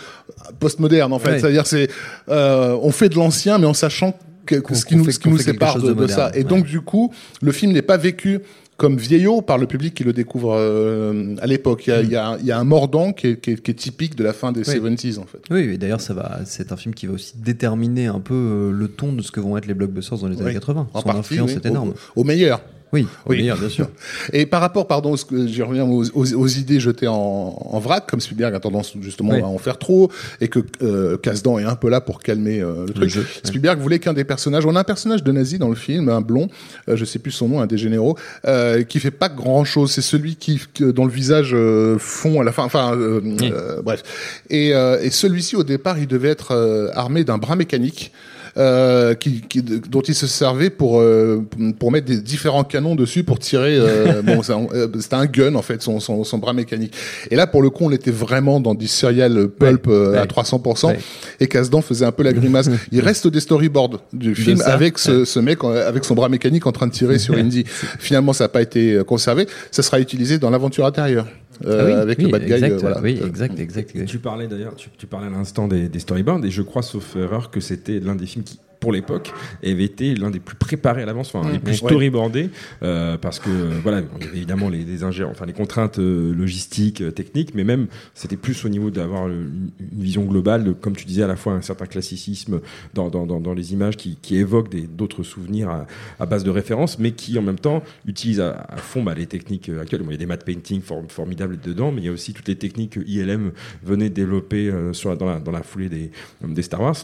postmoderne 0.61 1.11
en 1.11 1.19
fait, 1.19 1.31
Ouais. 1.31 1.39
c'est-à-dire 1.39 1.67
c'est, 1.67 1.89
euh, 2.29 2.77
on 2.81 2.91
fait 2.91 3.09
de 3.09 3.15
l'ancien, 3.15 3.57
mais 3.57 3.65
en 3.67 3.73
sachant 3.73 4.17
que, 4.45 4.55
ce 4.73 4.85
qui 4.85 4.95
nous, 4.95 5.03
fait- 5.03 5.11
ce 5.11 5.19
qui 5.19 5.23
qu'on 5.25 5.31
nous 5.31 5.37
fait 5.37 5.43
quelque 5.43 5.55
sépare 5.55 5.75
de, 5.75 5.81
de 5.81 5.87
de 5.89 5.93
moderne, 5.93 6.17
ça, 6.19 6.31
et 6.33 6.37
ouais. 6.37 6.43
donc 6.45 6.65
du 6.65 6.79
coup, 6.79 7.11
le 7.41 7.51
film 7.51 7.73
n'est 7.73 7.81
pas 7.81 7.97
vécu 7.97 8.39
comme 8.77 8.97
vieillot 8.97 9.41
par 9.41 9.57
le 9.57 9.67
public 9.67 9.93
qui 9.93 10.03
le 10.03 10.11
découvre 10.13 10.53
euh, 10.57 11.35
à 11.41 11.47
l'époque. 11.47 11.87
Il 11.87 11.89
y 11.89 11.93
a, 11.93 12.01
il 12.01 12.11
y, 12.11 12.15
a, 12.15 12.37
il 12.39 12.45
y 12.45 12.51
a 12.51 12.59
un 12.59 12.63
mordant 12.63 13.13
qui 13.13 13.27
est, 13.27 13.39
qui, 13.39 13.51
est, 13.51 13.61
qui 13.61 13.71
est 13.71 13.75
typique 13.75 14.15
de 14.15 14.23
la 14.23 14.33
fin 14.33 14.51
des 14.51 14.67
Oui. 14.67 14.75
70s 14.79 15.19
en 15.19 15.25
fait. 15.25 15.39
Oui, 15.49 15.61
et 15.73 15.77
d'ailleurs, 15.77 16.01
ça 16.01 16.13
va. 16.13 16.39
C'est 16.45 16.71
un 16.71 16.77
film 16.77 16.93
qui 16.93 17.05
va 17.07 17.13
aussi 17.13 17.33
déterminer 17.37 18.07
un 18.07 18.19
peu 18.19 18.33
euh, 18.33 18.71
le 18.71 18.87
ton 18.89 19.13
de 19.13 19.21
ce 19.21 19.31
que 19.31 19.39
vont 19.39 19.55
être 19.57 19.65
les 19.65 19.73
blockbusters 19.73 20.17
dans 20.17 20.27
les 20.27 20.37
années 20.37 20.47
Oui. 20.47 20.53
80. 20.53 20.87
En 20.93 20.99
Son 20.99 21.05
partie, 21.05 21.19
influence 21.19 21.51
oui, 21.51 21.57
est 21.63 21.67
énorme. 21.67 21.93
Au, 22.15 22.21
au 22.21 22.23
meilleur. 22.25 22.61
Oui, 22.93 23.07
au 23.25 23.31
Oui. 23.31 23.37
meilleur, 23.37 23.57
bien 23.57 23.67
sûr. 23.69 23.89
Et 24.33 24.45
par 24.45 24.61
rapport, 24.61 24.87
pardon, 24.87 25.15
j'y 25.45 25.61
reviens 25.63 25.83
aux, 25.85 26.05
aux, 26.13 26.33
aux 26.33 26.47
idées 26.47 26.79
jetées 26.79 27.07
en, 27.07 27.13
en 27.15 27.79
vrac, 27.79 28.05
comme 28.09 28.21
Spielberg 28.21 28.53
a 28.55 28.59
tendance 28.59 28.93
justement 29.01 29.33
Oui. 29.33 29.41
à 29.41 29.45
en 29.47 29.57
faire 29.57 29.77
trop, 29.77 30.11
et 30.39 30.47
que 30.47 30.59
euh, 30.81 31.17
Kasdan 31.17 31.59
est 31.59 31.63
un 31.65 31.75
peu 31.75 31.89
là 31.89 31.99
pour 31.99 32.19
calmer 32.21 32.61
euh, 32.61 32.85
le 32.87 32.93
truc. 32.93 33.09
jeu, 33.09 33.25
Spielberg 33.43 33.79
voulait 33.79 33.99
qu'un 33.99 34.13
des 34.13 34.23
personnages, 34.23 34.65
on 34.65 34.75
a 34.75 34.79
un 34.79 34.83
personnage 34.85 35.23
de 35.23 35.31
nazi 35.31 35.57
dans 35.57 35.69
le 35.69 35.75
film, 35.75 36.07
un 36.09 36.21
blond, 36.21 36.47
euh, 36.87 36.95
je 36.95 37.03
sais 37.05 37.19
plus 37.19 37.31
son 37.31 37.49
nom, 37.49 37.59
un 37.59 37.67
des 37.67 37.77
généraux, 37.77 38.17
euh, 38.47 38.83
qui 38.83 38.99
fait 38.99 39.11
pas 39.11 39.29
grand 39.29 39.65
chose. 39.65 39.91
C'est 39.91 40.01
celui 40.01 40.35
qui, 40.35 40.61
dont 40.79 41.05
le 41.05 41.11
visage 41.11 41.51
euh, 41.53 41.97
fond 41.99 42.39
à 42.39 42.43
la 42.43 42.51
fin. 42.51 42.63
Enfin, 42.63 42.93
euh, 42.95 43.81
bref. 43.83 44.03
Et, 44.49 44.69
et 44.69 45.09
celui-ci, 45.09 45.55
au 45.55 45.63
départ, 45.63 45.97
il 45.99 46.07
devait 46.07 46.29
être 46.29 46.91
armé 46.93 47.23
d'un 47.23 47.37
bras 47.37 47.55
mécanique 47.55 48.11
euh, 48.57 49.13
qui, 49.15 49.41
qui- 49.41 49.61
dont 49.61 50.01
il 50.01 50.15
se 50.15 50.27
servait 50.27 50.69
pour 50.69 50.99
euh, 51.01 51.43
pour 51.79 51.91
mettre 51.91 52.07
des 52.07 52.21
différents 52.21 52.63
canons 52.63 52.95
dessus 52.95 53.23
pour 53.23 53.39
tirer. 53.39 53.77
Euh, 53.77 54.21
bon, 54.23 54.41
euh, 54.73 54.87
c'était 54.99 55.15
un 55.15 55.25
gun 55.25 55.55
en 55.55 55.61
fait, 55.61 55.81
son, 55.81 55.99
son, 55.99 56.23
son 56.23 56.37
bras 56.37 56.53
mécanique. 56.53 56.93
Et 57.31 57.35
là, 57.35 57.47
pour 57.47 57.61
le 57.61 57.69
coup, 57.69 57.85
on 57.85 57.91
était 57.91 58.11
vraiment 58.11 58.59
dans 58.59 58.73
du 58.75 58.87
serial 58.87 59.47
pulp 59.49 59.87
euh, 59.87 60.13
ouais. 60.13 60.17
à 60.19 60.25
300%. 60.25 60.87
Ouais. 60.87 60.99
Et 61.39 61.47
Kasdan 61.47 61.81
faisait 61.81 62.05
un 62.05 62.11
peu 62.11 62.23
la 62.23 62.33
grimace. 62.33 62.69
Il 62.91 63.01
reste 63.01 63.27
des 63.27 63.39
storyboards 63.39 63.99
du 64.13 64.35
film 64.35 64.57
ça, 64.57 64.73
avec 64.73 64.97
ce, 64.97 65.25
ce 65.25 65.39
mec 65.39 65.63
en- 65.63 65.71
avec 65.71 66.05
son 66.05 66.15
bras 66.15 66.29
mécanique 66.29 66.65
en 66.67 66.71
train 66.71 66.87
de 66.87 66.93
tirer 66.93 67.19
sur 67.19 67.33
Indy. 67.37 67.65
Finalement, 67.99 68.33
ça 68.33 68.45
n'a 68.45 68.49
pas 68.49 68.61
été 68.61 68.93
euh, 68.93 69.03
conservé. 69.03 69.47
Ça 69.71 69.83
sera 69.83 69.99
utilisé 69.99 70.37
dans 70.37 70.49
l'aventure 70.49 70.85
intérieure. 70.85 71.27
Euh, 71.63 71.79
Ah 71.81 71.85
oui, 71.85 71.93
avec 71.93 72.17
oui, 72.17 72.25
le 72.25 72.31
bad 72.31 72.45
guy, 72.45 72.53
exact, 72.53 72.71
euh, 72.71 72.77
voilà. 72.79 73.01
Oui, 73.01 73.21
exact, 73.25 73.59
exact. 73.59 74.05
Tu 74.05 74.19
parlais 74.19 74.47
d'ailleurs, 74.47 74.75
tu, 74.75 74.89
tu 74.97 75.07
parlais 75.07 75.27
à 75.27 75.29
l'instant 75.29 75.67
des, 75.67 75.87
des 75.89 75.99
storyboards, 75.99 76.43
et 76.45 76.51
je 76.51 76.61
crois, 76.61 76.81
sauf 76.81 77.15
erreur, 77.15 77.51
que 77.51 77.59
c'était 77.59 77.99
l'un 77.99 78.15
des 78.15 78.25
films 78.25 78.43
qui, 78.43 78.59
pour 78.79 78.91
l'époque, 78.91 79.31
avait 79.63 79.83
été 79.83 80.15
l'un 80.15 80.29
des 80.31 80.39
plus 80.39 80.55
préparés 80.55 81.03
à 81.03 81.05
l'avance, 81.05 81.33
enfin, 81.33 81.51
les 81.51 81.59
plus 81.59 81.71
Ouais. 81.81 81.89
storyboardés, 81.89 82.49
euh, 82.83 83.17
parce 83.17 83.39
que 83.39 83.49
euh, 83.49 83.79
voilà, 83.81 84.01
il 84.19 84.25
y 84.25 84.27
avait 84.27 84.37
évidemment 84.37 84.69
les, 84.69 84.83
les 84.83 85.03
enfin 85.03 85.45
les 85.45 85.53
contraintes 85.53 85.99
euh, 85.99 86.33
logistiques, 86.33 87.01
euh, 87.01 87.11
techniques, 87.11 87.53
mais 87.55 87.63
même 87.63 87.87
c'était 88.13 88.37
plus 88.37 88.63
au 88.65 88.69
niveau 88.69 88.91
d'avoir 88.91 89.27
une, 89.27 89.69
une 89.79 90.01
vision 90.01 90.23
globale, 90.25 90.63
de, 90.63 90.71
comme 90.73 90.95
tu 90.95 91.05
disais, 91.05 91.23
à 91.23 91.27
la 91.27 91.35
fois 91.35 91.53
un 91.53 91.61
certain 91.61 91.85
classicisme 91.85 92.59
dans, 92.93 93.09
dans, 93.09 93.25
dans, 93.25 93.39
dans 93.39 93.53
les 93.53 93.73
images 93.73 93.97
qui, 93.97 94.17
qui 94.21 94.35
évoquent 94.37 94.69
des- 94.69 94.87
d'autres 94.87 95.23
souvenirs 95.23 95.69
à, 95.69 95.87
à 96.19 96.25
base 96.25 96.43
de 96.43 96.49
références, 96.49 96.99
mais 96.99 97.11
qui 97.11 97.37
en 97.39 97.41
même 97.41 97.59
temps 97.59 97.83
utilisent 98.05 98.39
à, 98.41 98.65
à 98.69 98.77
fond 98.77 99.03
bah, 99.03 99.13
les 99.15 99.25
techniques 99.25 99.69
actuelles. 99.69 100.01
Bon, 100.01 100.09
il 100.09 100.13
y 100.13 100.15
a 100.15 100.19
des 100.19 100.25
matte 100.25 100.45
painting 100.45 100.81
form- 100.81 101.09
formidables 101.09 101.59
dedans, 101.59 101.91
mais 101.91 102.01
il 102.01 102.05
y 102.05 102.09
a 102.09 102.11
aussi 102.11 102.33
toutes 102.33 102.47
les 102.47 102.55
techniques 102.55 102.91
que 102.91 102.99
ILM 102.99 103.51
venait 103.83 104.09
développer 104.09 104.69
euh, 104.69 104.93
sur 104.93 105.09
la- 105.09 105.15
dans, 105.15 105.25
la, 105.25 105.39
dans 105.39 105.51
la 105.51 105.63
foulée 105.63 105.89
des, 105.89 106.11
des 106.43 106.61
Star 106.61 106.81
Wars. 106.81 106.95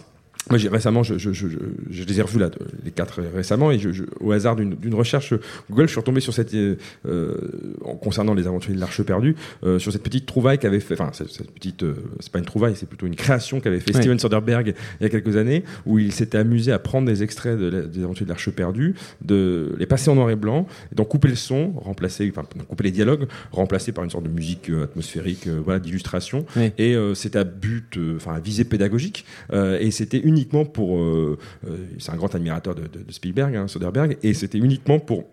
Moi, 0.49 0.57
j'ai 0.57 0.69
récemment, 0.69 1.03
je, 1.03 1.17
je, 1.17 1.31
je, 1.31 1.47
je, 1.89 2.03
les 2.03 2.19
ai 2.19 2.21
revus 2.23 2.39
là, 2.39 2.49
les 2.83 2.89
quatre 2.91 3.21
récemment, 3.33 3.71
et 3.71 3.77
je, 3.79 3.91
je, 3.91 4.03
au 4.19 4.31
hasard 4.31 4.55
d'une 4.55 4.75
d'une 4.75 4.95
recherche 4.95 5.33
Google, 5.69 5.83
je 5.85 5.91
suis 5.91 5.99
retombé 5.99 6.19
sur 6.19 6.33
cette, 6.33 6.53
euh, 6.53 7.37
en 7.85 7.95
concernant 7.95 8.33
les 8.33 8.47
aventuriers 8.47 8.75
de 8.75 8.81
l'Arche 8.81 9.01
perdue, 9.03 9.35
euh, 9.63 9.77
sur 9.79 9.91
cette 9.91 10.01
petite 10.03 10.25
trouvaille 10.25 10.57
qu'avait 10.57 10.79
fait, 10.79 10.95
enfin, 10.99 11.11
cette, 11.13 11.29
cette 11.29 11.51
petite, 11.51 11.83
euh, 11.83 11.93
c'est 12.19 12.31
pas 12.31 12.39
une 12.39 12.45
trouvaille, 12.45 12.75
c'est 12.75 12.87
plutôt 12.89 13.05
une 13.05 13.15
création 13.15 13.59
qu'avait 13.59 13.79
fait 13.79 13.93
Ouais. 13.93 14.01
Steven 14.01 14.17
Soderbergh 14.19 14.73
il 14.99 15.03
y 15.03 15.05
a 15.05 15.09
quelques 15.09 15.35
années, 15.37 15.63
où 15.85 15.99
il 15.99 16.11
s'était 16.11 16.39
amusé 16.39 16.71
à 16.71 16.79
prendre 16.79 17.07
des 17.07 17.21
extraits 17.23 17.57
de 17.57 17.67
la- 17.69 17.81
des 17.83 18.03
aventuriers 18.03 18.25
de 18.25 18.31
l'Arche 18.31 18.49
perdue, 18.49 18.95
de 19.23 19.75
les 19.77 19.85
passer 19.85 20.09
en 20.09 20.15
noir 20.15 20.29
et 20.31 20.35
blanc, 20.35 20.65
et 20.91 20.95
d'en 20.95 21.05
couper 21.05 21.27
le 21.27 21.35
son, 21.35 21.71
remplacer, 21.77 22.31
enfin, 22.35 22.47
couper 22.67 22.85
les 22.85 22.91
dialogues, 22.91 23.27
remplacer 23.51 23.91
par 23.91 24.03
une 24.03 24.09
sorte 24.09 24.23
de 24.23 24.29
musique 24.29 24.69
euh, 24.71 24.83
atmosphérique, 24.85 25.47
euh, 25.47 25.59
voilà, 25.63 25.79
d'illustration, 25.79 26.45
Oui. 26.55 26.71
et 26.79 26.95
euh, 26.95 27.13
c'était 27.13 27.39
à 27.39 27.43
but, 27.43 27.97
enfin 28.15 28.33
à 28.33 28.39
visée 28.39 28.63
pédagogique, 28.63 29.25
euh, 29.53 29.77
et 29.79 29.91
c'était 29.91 30.17
uniquement 30.31 30.65
pour, 30.65 30.97
euh, 30.97 31.37
euh, 31.67 31.77
c'est 31.99 32.11
un 32.11 32.15
grand 32.17 32.33
admirateur 32.33 32.73
de, 32.75 32.81
de- 32.83 33.03
de 33.03 33.11
Spielberg, 33.11 33.55
hein, 33.55 33.67
Soderbergh, 33.67 34.17
et 34.23 34.33
c'était 34.33 34.57
uniquement 34.57 34.99
pour 34.99 35.25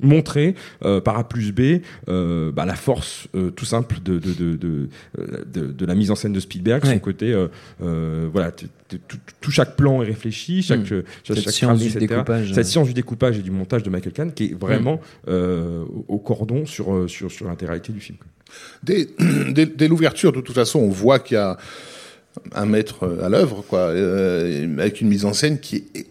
montrer 0.00 0.54
euh, 0.82 1.02
par 1.02 1.18
A 1.18 1.28
plus 1.28 1.52
B 1.52 1.82
euh, 2.08 2.50
bah, 2.50 2.64
la 2.64 2.74
force 2.74 3.28
euh, 3.34 3.50
tout 3.50 3.66
simple 3.66 3.96
de, 4.02 4.18
de, 4.18 4.32
de, 4.32 4.56
de, 4.56 4.88
de- 5.52 5.66
de 5.72 5.84
la 5.86 5.94
mise 5.94 6.10
en 6.10 6.14
scène 6.14 6.32
de 6.32 6.40
Spielberg, 6.40 6.82
Ouais. 6.84 6.94
son 6.94 6.98
côté 7.00 7.32
euh, 7.34 7.48
euh, 7.82 8.26
voilà 8.32 8.50
tout, 8.50 9.50
chaque 9.50 9.76
plan 9.76 10.00
est 10.02 10.06
réfléchi, 10.06 10.62
chaque, 10.62 10.90
Mm. 10.90 10.94
euh, 10.94 11.02
chaque, 11.22 11.36
Cette 11.36 11.44
chaque 11.44 11.52
science 11.54 11.78
phrase, 11.80 11.82
du 11.82 11.98
etc. 11.98 12.06
découpage. 12.06 12.52
Cette 12.54 12.66
science 12.66 12.88
du 12.88 12.94
découpage 12.94 13.38
et 13.38 13.42
du 13.42 13.50
montage 13.50 13.82
de 13.82 13.90
Michael 13.90 14.12
Kahn 14.14 14.32
qui 14.32 14.44
est 14.46 14.54
vraiment 14.58 15.00
euh, 15.28 15.84
au 16.08 16.18
cordon 16.18 16.64
sur, 16.64 17.04
sur, 17.10 17.30
sur 17.30 17.46
l'intégralité 17.46 17.92
du 17.92 18.00
film. 18.00 18.16
dès, 18.82 19.06
dès 19.66 19.88
l'ouverture, 19.88 20.32
de 20.32 20.40
toute 20.40 20.54
façon, 20.54 20.78
on 20.78 20.88
voit 20.88 21.18
qu'il 21.18 21.34
y 21.34 21.38
a 21.40 21.56
un 22.54 22.66
maître 22.66 23.18
à 23.22 23.28
l'œuvre, 23.28 23.64
quoi, 23.68 23.80
euh, 23.80 24.64
avec 24.78 25.00
une 25.00 25.08
mise 25.08 25.24
en 25.24 25.32
scène 25.32 25.58
qui 25.60 25.84
est, 25.94 26.06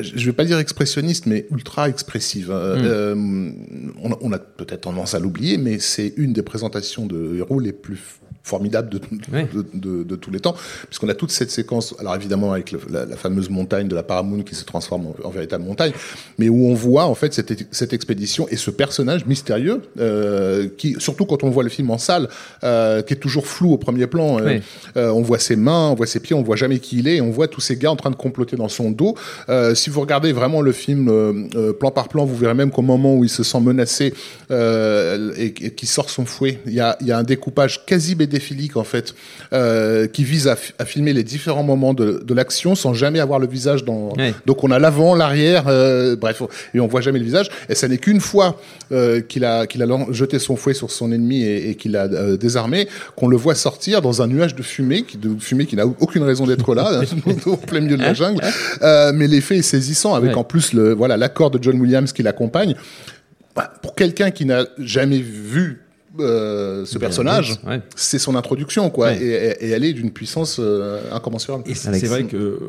je 0.00 0.24
vais 0.26 0.32
pas 0.32 0.44
dire 0.44 0.58
expressionniste, 0.58 1.26
mais 1.26 1.46
ultra 1.50 1.88
expressive. 1.88 2.50
Euh, 2.52 3.14
Hmm. 3.14 3.48
euh, 3.48 3.92
on, 4.02 4.12
a- 4.12 4.18
on 4.20 4.32
a 4.32 4.38
peut-être 4.38 4.82
tendance 4.82 5.14
à 5.14 5.18
l'oublier, 5.18 5.56
mais 5.58 5.78
c'est 5.78 6.12
une 6.16 6.32
des 6.32 6.42
présentations 6.42 7.06
de 7.06 7.36
héros 7.36 7.58
les 7.60 7.72
plus 7.72 7.98
formidables 8.48 8.88
de, 8.90 9.00
Ouais. 9.32 9.46
de, 9.54 9.64
de- 9.74 10.02
de 10.02 10.16
tous 10.16 10.30
les 10.30 10.40
temps, 10.40 10.54
puisqu'on 10.88 11.08
a 11.08 11.14
toute 11.14 11.30
cette 11.30 11.50
séquence, 11.50 11.94
alors 12.00 12.14
évidemment 12.16 12.52
avec 12.52 12.72
le- 12.72 12.80
la, 12.90 13.04
la 13.06 13.16
fameuse 13.16 13.50
montagne 13.50 13.88
de 13.88 13.94
la 13.94 14.02
Paramount 14.02 14.42
qui 14.42 14.54
se 14.54 14.64
transforme 14.64 15.06
en, 15.06 15.14
en 15.24 15.30
véritable 15.30 15.64
montagne, 15.64 15.92
mais 16.38 16.48
où 16.48 16.66
on 16.66 16.74
voit 16.74 17.04
en 17.04 17.14
fait 17.14 17.32
cette, 17.34 17.52
cette 17.70 17.92
expédition 17.92 18.48
et 18.48 18.56
ce 18.56 18.70
personnage 18.70 19.26
mystérieux, 19.26 19.82
euh, 20.00 20.68
qui 20.78 20.96
surtout 20.98 21.26
quand 21.26 21.44
on 21.44 21.50
voit 21.50 21.62
le 21.62 21.68
film 21.68 21.90
en 21.90 21.98
salle, 21.98 22.28
euh, 22.64 23.02
qui 23.02 23.12
est 23.14 23.18
toujours 23.18 23.46
flou 23.46 23.72
au 23.72 23.78
premier 23.78 24.06
plan. 24.06 24.38
euh, 24.40 24.44
Oui. 24.46 24.62
euh, 24.96 25.10
on 25.10 25.22
voit 25.22 25.38
ses 25.38 25.56
mains, 25.56 25.88
on 25.90 25.94
voit 25.94 26.06
ses 26.06 26.20
pieds, 26.20 26.34
on 26.34 26.42
voit 26.42 26.56
jamais 26.56 26.78
qui 26.78 26.98
il 26.98 27.08
est, 27.08 27.16
et 27.16 27.20
on 27.20 27.30
voit 27.30 27.48
tous 27.48 27.60
ces 27.60 27.76
gars 27.76 27.90
en 27.90 27.96
train 27.96 28.10
de 28.10 28.16
comploter 28.16 28.56
dans 28.56 28.68
son 28.68 28.90
dos. 28.90 29.14
Si 29.74 29.90
vous 29.90 30.00
regardez 30.00 30.32
vraiment 30.32 30.60
le 30.62 30.72
film 30.72 31.48
plan 31.78 31.90
par 31.90 32.08
plan, 32.08 32.24
vous 32.24 32.36
verrez 32.36 32.54
même 32.54 32.70
qu'au 32.70 32.82
moment 32.82 33.14
où 33.16 33.24
il 33.24 33.30
se 33.30 33.42
sent 33.42 33.60
menacé 33.60 34.14
et, 34.50 35.54
et 35.66 35.70
qu'il 35.74 35.88
sort 35.88 36.10
son 36.10 36.24
fouet, 36.24 36.60
il 36.66 36.72
y 36.74 36.80
a, 36.80 36.96
y 37.00 37.12
a 37.12 37.18
un 37.18 37.22
découpage 37.22 37.84
quasi 37.86 38.14
bédéphilique 38.38 38.76
en 38.76 38.84
fait, 38.84 39.14
euh, 39.52 40.06
qui 40.06 40.24
vise 40.24 40.46
à, 40.48 40.56
fi- 40.56 40.72
à 40.78 40.84
filmer 40.84 41.12
les 41.12 41.24
différents 41.24 41.62
moments 41.64 41.92
de, 41.94 42.22
de 42.24 42.34
l'action 42.34 42.74
sans 42.74 42.94
jamais 42.94 43.18
avoir 43.20 43.38
le 43.38 43.46
visage 43.46 43.84
dans. 43.84 44.12
Ouais. 44.16 44.32
Donc 44.46 44.62
on 44.64 44.70
a 44.70 44.78
l'avant, 44.78 45.14
l'arrière, 45.14 45.64
euh, 45.66 46.14
bref, 46.16 46.42
et 46.74 46.80
on 46.80 46.86
voit 46.86 47.00
jamais 47.00 47.18
le 47.18 47.24
visage. 47.24 47.48
Et 47.68 47.74
ça 47.74 47.88
n'est 47.88 47.98
qu'une 47.98 48.20
fois 48.20 48.60
euh, 48.92 49.20
qu'il 49.20 49.44
a 49.44 49.66
qu'il 49.66 49.82
a 49.82 49.86
lan- 49.86 50.06
jeté 50.12 50.38
son 50.38 50.56
fouet 50.56 50.74
sur 50.74 50.90
son 50.90 51.10
ennemi 51.12 51.42
et, 51.42 51.70
et 51.70 51.74
qu'il 51.74 51.96
a 51.96 52.06
désarmé 52.36 52.88
qu'on 53.16 53.28
le 53.28 53.36
voit 53.36 53.54
sortir 53.54 54.02
dans 54.02 54.22
un 54.22 54.26
nuage 54.28 54.54
de 54.54 54.62
fumée, 54.62 55.02
qui, 55.02 55.16
de 55.18 55.36
fumée 55.40 55.66
qui 55.66 55.76
n'a 55.76 55.86
aucune 55.86 56.22
raison 56.22 56.46
d'être 56.46 56.74
là, 56.74 57.00
au 57.46 57.56
plein 57.56 57.80
milieu 57.80 57.96
de 57.96 58.02
la 58.02 58.14
jungle. 58.14 58.40
Mais 59.14 59.26
l'effet 59.26 59.58
est 59.58 59.62
saisissant 59.62 60.14
avec 60.14 60.28
Ouais. 60.28 60.34
en 60.36 60.44
plus 60.44 60.72
le 60.74 60.92
voilà 60.92 61.16
l'accord 61.16 61.50
de 61.50 61.58
John 61.62 61.80
Williams 61.80 62.12
qui 62.12 62.22
l'accompagne. 62.22 62.74
Bah, 63.56 63.72
pour 63.82 63.94
quelqu'un 63.94 64.30
qui 64.30 64.44
n'a 64.44 64.66
jamais 64.78 65.18
vu 65.20 65.80
euh, 66.20 66.84
ce 66.84 66.98
personnage, 66.98 67.58
Ouais. 67.66 67.80
c'est 67.96 68.18
son 68.18 68.34
introduction, 68.36 68.90
quoi, 68.90 69.08
Ouais. 69.08 69.22
et, 69.22 69.70
elle 69.70 69.84
est 69.84 69.92
d'une 69.92 70.10
puissance 70.10 70.58
euh, 70.60 71.00
incommensurable. 71.12 71.64
Et 71.66 71.74
c'est 71.74 72.06
vrai 72.06 72.24
que 72.24 72.60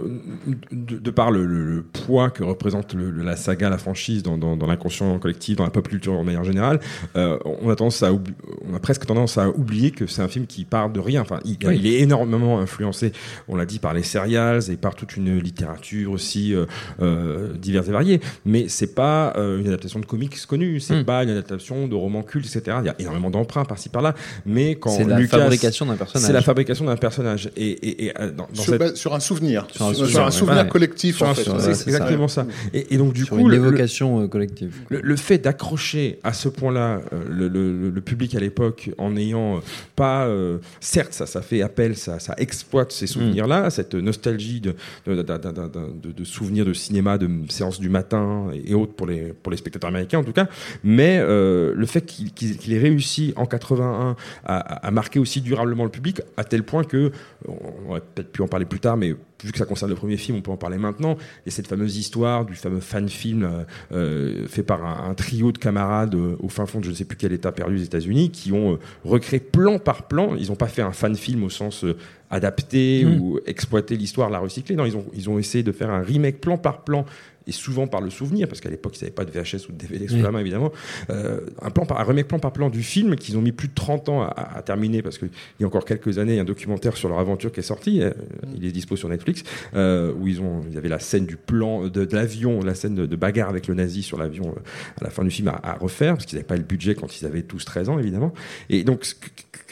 de, 0.71 0.97
de 0.97 1.11
par 1.11 1.31
le, 1.31 1.45
le- 1.45 1.65
le 1.75 1.83
poids 1.83 2.29
que 2.29 2.43
représente 2.43 2.93
le- 2.93 3.11
le- 3.11 3.23
la 3.23 3.35
saga, 3.35 3.69
la 3.69 3.77
franchise 3.77 4.23
dans, 4.23 4.37
dans, 4.37 4.55
dans 4.57 4.67
l'inconscient 4.67 5.17
collectif, 5.19 5.55
dans 5.55 5.63
la 5.63 5.69
pop 5.69 5.87
culture 5.87 6.13
en 6.13 6.23
manière 6.23 6.43
générale, 6.43 6.79
euh, 7.15 7.37
on 7.61 7.69
a 7.69 7.75
tendance 7.75 8.03
à 8.03 8.11
oubli- 8.11 8.33
on 8.69 8.75
a 8.75 8.79
presque 8.79 9.05
tendance 9.05 9.37
à 9.37 9.49
oublier 9.49 9.91
que 9.91 10.07
c'est 10.07 10.21
un 10.21 10.27
film 10.27 10.45
qui 10.47 10.65
part 10.65 10.89
de 10.89 10.99
rien. 10.99 11.21
Enfin, 11.21 11.39
il, 11.45 11.57
Oui. 11.65 11.77
il 11.79 11.87
est 11.87 11.99
énormément 11.99 12.59
influencé, 12.59 13.11
on 13.47 13.55
l'a 13.55 13.65
dit, 13.65 13.79
par 13.79 13.93
les 13.93 14.03
serials 14.03 14.61
et 14.71 14.77
par 14.77 14.95
toute 14.95 15.15
une 15.17 15.39
littérature 15.39 16.11
aussi 16.11 16.53
euh, 16.53 16.65
euh, 17.01 17.53
diverse 17.53 17.87
et 17.87 17.91
variée. 17.91 18.21
Mais 18.45 18.65
c'est 18.67 18.95
pas 18.95 19.33
euh, 19.37 19.59
une 19.59 19.67
adaptation 19.67 19.99
de 19.99 20.05
comics 20.05 20.35
connue, 20.47 20.79
c'est 20.79 21.01
Mm. 21.01 21.05
pas 21.05 21.23
une 21.23 21.29
adaptation 21.29 21.87
de 21.87 21.95
romans 21.95 22.23
cultes, 22.23 22.45
etc. 22.55 22.77
Il 22.81 22.85
y 22.87 22.89
a 22.89 22.95
énormément 22.99 23.29
d'emprunt 23.39 23.65
par-ci 23.65 23.89
par-là, 23.89 24.15
mais 24.45 24.75
quand 24.75 24.89
C'est 24.91 25.03
la 25.05 25.17
Lucas- 25.19 25.37
fabrication 25.39 25.85
d'un 25.85 25.95
personnage. 25.95 26.27
C'est 26.27 26.33
la 26.33 26.41
fabrication 26.41 26.85
d'un 26.85 26.95
personnage. 26.97 27.49
Et, 27.55 27.69
et, 27.69 28.05
et, 28.05 28.19
euh, 28.19 28.31
dans, 28.31 28.47
dans 28.53 28.61
sur, 28.61 28.65
cette- 28.73 28.79
bah, 28.79 28.95
sur 28.95 29.13
un 29.15 29.19
souvenir, 29.19 29.67
Sur 29.71 29.85
un 29.85 29.93
sur, 29.93 30.05
souvenir, 30.05 30.25
un 30.25 30.31
souvenir 30.31 30.63
ouais. 30.63 30.69
collectif 30.69 31.17
sur 31.17 31.27
en 31.27 31.31
un- 31.31 31.33
fait. 31.33 31.43
c'est 31.59 31.73
c'est 31.73 31.89
exactement 31.89 32.27
ça. 32.27 32.45
Et, 32.73 32.93
et 32.93 32.97
donc 32.97 33.13
du 33.13 33.23
sur 33.23 33.35
coup, 33.35 33.41
une 33.41 33.49
le- 33.49 33.57
le- 33.57 33.67
évocation 33.67 34.21
euh, 34.23 34.27
collective. 34.27 34.75
le, 34.89 34.99
le 35.01 35.15
fait 35.15 35.37
d'accrocher 35.37 36.19
à 36.23 36.33
ce 36.33 36.49
point-là 36.49 37.01
euh, 37.13 37.23
le, 37.29 37.47
le- 37.47 37.89
le 37.89 38.01
public 38.01 38.35
à 38.35 38.39
l'époque 38.39 38.89
en 38.97 39.11
n'ayant 39.11 39.61
pas, 39.95 40.25
euh, 40.27 40.57
certes, 40.79 41.13
ça, 41.13 41.25
ça 41.25 41.41
fait 41.41 41.61
appel, 41.61 41.95
ça, 41.95 42.19
ça 42.19 42.33
exploite 42.37 42.91
ces 42.91 43.07
souvenirs-là, 43.07 43.69
cette 43.69 43.95
nostalgie 43.95 44.59
de, 44.61 44.75
de, 45.07 45.15
de, 45.15 45.21
de- 45.21 45.37
de- 45.37 46.07
de- 46.07 46.11
de 46.11 46.23
souvenirs 46.23 46.65
de 46.65 46.73
cinéma, 46.73 47.17
de 47.17 47.29
séances 47.49 47.79
du 47.79 47.89
matin 47.89 48.47
et 48.65 48.73
autres 48.73 48.93
pour 48.93 49.07
les, 49.07 49.33
pour 49.41 49.51
les 49.51 49.57
spectateurs 49.57 49.89
américains 49.89 50.19
en 50.19 50.23
tout 50.23 50.33
cas, 50.33 50.47
mais 50.83 51.19
euh, 51.21 51.73
le 51.75 51.85
fait 51.85 52.01
qu'il 52.05 52.31
qu'il- 52.33 52.57
qu'il 52.57 52.73
ait 52.73 52.79
réussi 52.79 53.28
en 53.35 53.45
81 53.45 54.15
à, 54.45 54.57
à- 54.57 54.87
à 54.87 54.91
marquer 54.91 55.19
aussi 55.19 55.41
durablement 55.41 55.83
le 55.83 55.89
public 55.89 56.21
à 56.37 56.43
tel 56.43 56.63
point 56.63 56.83
que, 56.83 57.11
on 57.47 57.89
aurait 57.91 58.01
peut-être 58.01 58.31
pu 58.31 58.41
en 58.41 58.47
parler 58.47 58.65
plus 58.65 58.79
tard, 58.79 58.97
mais 58.97 59.15
vu 59.43 59.51
que 59.53 59.57
ça 59.57 59.65
concerne 59.65 59.89
le 59.91 59.95
premier 59.95 60.17
film, 60.17 60.37
on 60.37 60.41
peut 60.41 60.51
en 60.51 60.57
parler 60.57 60.77
maintenant. 60.77 61.15
Il 61.45 61.49
y 61.49 61.49
a 61.49 61.51
cette 61.51 61.67
fameuse 61.67 61.95
histoire 61.97 62.45
du 62.45 62.55
fameux 62.55 62.81
fan 62.81 63.07
film 63.07 63.43
euh, 63.43 63.63
euh, 63.93 64.47
fait 64.47 64.63
par 64.63 64.85
un, 64.85 65.09
un 65.09 65.13
trio 65.13 65.51
de 65.51 65.57
camarades 65.57 66.15
euh, 66.15 66.35
au 66.39 66.49
fin 66.49 66.65
fond 66.65 66.79
de 66.79 66.85
je 66.85 66.89
ne 66.89 66.95
sais 66.95 67.05
plus 67.05 67.15
quel 67.17 67.31
état 67.31 67.51
perdu 67.51 67.77
des 67.77 67.83
États-Unis 67.85 68.31
qui 68.31 68.51
ont 68.51 68.73
euh, 68.73 68.77
recréé 69.05 69.39
plan 69.39 69.79
par 69.79 70.07
plan. 70.07 70.35
Ils 70.35 70.47
n'ont 70.49 70.55
pas 70.55 70.67
fait 70.67 70.81
un 70.81 70.91
fan 70.91 71.15
film 71.15 71.43
au 71.43 71.49
sens 71.49 71.85
adapté 72.29 73.05
Mm. 73.05 73.21
ou 73.21 73.39
exploiter 73.45 73.95
l'histoire, 73.97 74.29
la 74.29 74.39
recycler. 74.39 74.75
Non, 74.75 74.85
ils 74.85 74.95
ont, 74.97 75.05
ils 75.13 75.29
ont 75.29 75.39
essayé 75.39 75.63
de 75.63 75.71
faire 75.71 75.89
un 75.89 76.01
remake 76.01 76.39
plan 76.41 76.57
par 76.57 76.83
plan 76.83 77.05
et 77.49 77.51
souvent 77.51 77.87
par 77.87 77.99
le 77.99 78.09
souvenir, 78.09 78.47
parce 78.47 78.61
qu'à 78.61 78.69
l'époque, 78.69 78.95
ils 78.97 79.03
n'avaient 79.03 79.13
pas 79.15 79.25
de 79.25 79.31
VHS 79.31 79.67
ou 79.67 79.71
de 79.73 79.77
DVD 79.77 80.07
sous 80.07 80.15
Oui. 80.15 80.21
la 80.21 80.31
main, 80.31 80.39
évidemment. 80.39 80.71
Euh, 81.09 81.41
un, 81.61 81.71
plan 81.71 81.85
par, 81.85 81.99
un 81.99 82.03
remake 82.03 82.27
plan 82.27 82.39
par 82.39 82.53
plan 82.53 82.69
du 82.69 82.83
film 82.83 83.15
qu'ils 83.15 83.37
ont 83.37 83.41
mis 83.41 83.51
plus 83.51 83.67
de 83.67 83.73
30 83.73 84.07
ans 84.09 84.21
à, 84.21 84.27
à- 84.27 84.57
à 84.59 84.61
terminer, 84.61 85.01
parce 85.01 85.17
qu'il 85.17 85.29
y 85.59 85.63
a 85.63 85.67
encore 85.67 85.83
quelques 85.83 86.19
années, 86.19 86.33
il 86.33 86.35
y 86.35 86.39
a 86.39 86.43
un 86.43 86.45
documentaire 86.45 86.95
sur 86.95 87.09
leur 87.09 87.19
aventure 87.19 87.51
qui 87.51 87.59
est 87.59 87.63
sorti, 87.63 88.01
euh, 88.01 88.11
il 88.55 88.65
est 88.65 88.71
dispo 88.71 88.95
sur 88.95 89.09
Netflix, 89.09 89.43
euh, 89.73 90.13
où 90.13 90.27
ils 90.27 90.39
ont, 90.41 90.61
il 90.69 90.73
y 90.75 90.77
avait 90.77 90.89
la 90.89 90.99
scène 90.99 91.25
du 91.25 91.35
plan 91.37 91.87
de, 91.87 92.05
de 92.05 92.15
l'avion, 92.15 92.61
la 92.61 92.75
scène 92.75 92.95
de, 92.95 93.05
de 93.05 93.15
bagarre 93.15 93.49
avec 93.49 93.67
le 93.67 93.73
nazi 93.73 94.03
sur 94.03 94.17
l'avion 94.17 94.49
euh, 94.55 94.59
à 95.01 95.03
la 95.05 95.09
fin 95.09 95.23
du 95.23 95.31
film 95.31 95.47
à, 95.47 95.59
à 95.63 95.73
refaire, 95.77 96.13
parce 96.13 96.25
qu'ils 96.25 96.37
n'avaient 96.37 96.47
pas 96.47 96.55
le 96.57 96.63
budget 96.63 96.93
quand 96.95 97.19
ils 97.19 97.25
avaient 97.25 97.41
tous 97.41 97.65
13 97.65 97.89
ans, 97.89 97.97
évidemment. 97.99 98.31
Et 98.69 98.83
donc, 98.83 99.05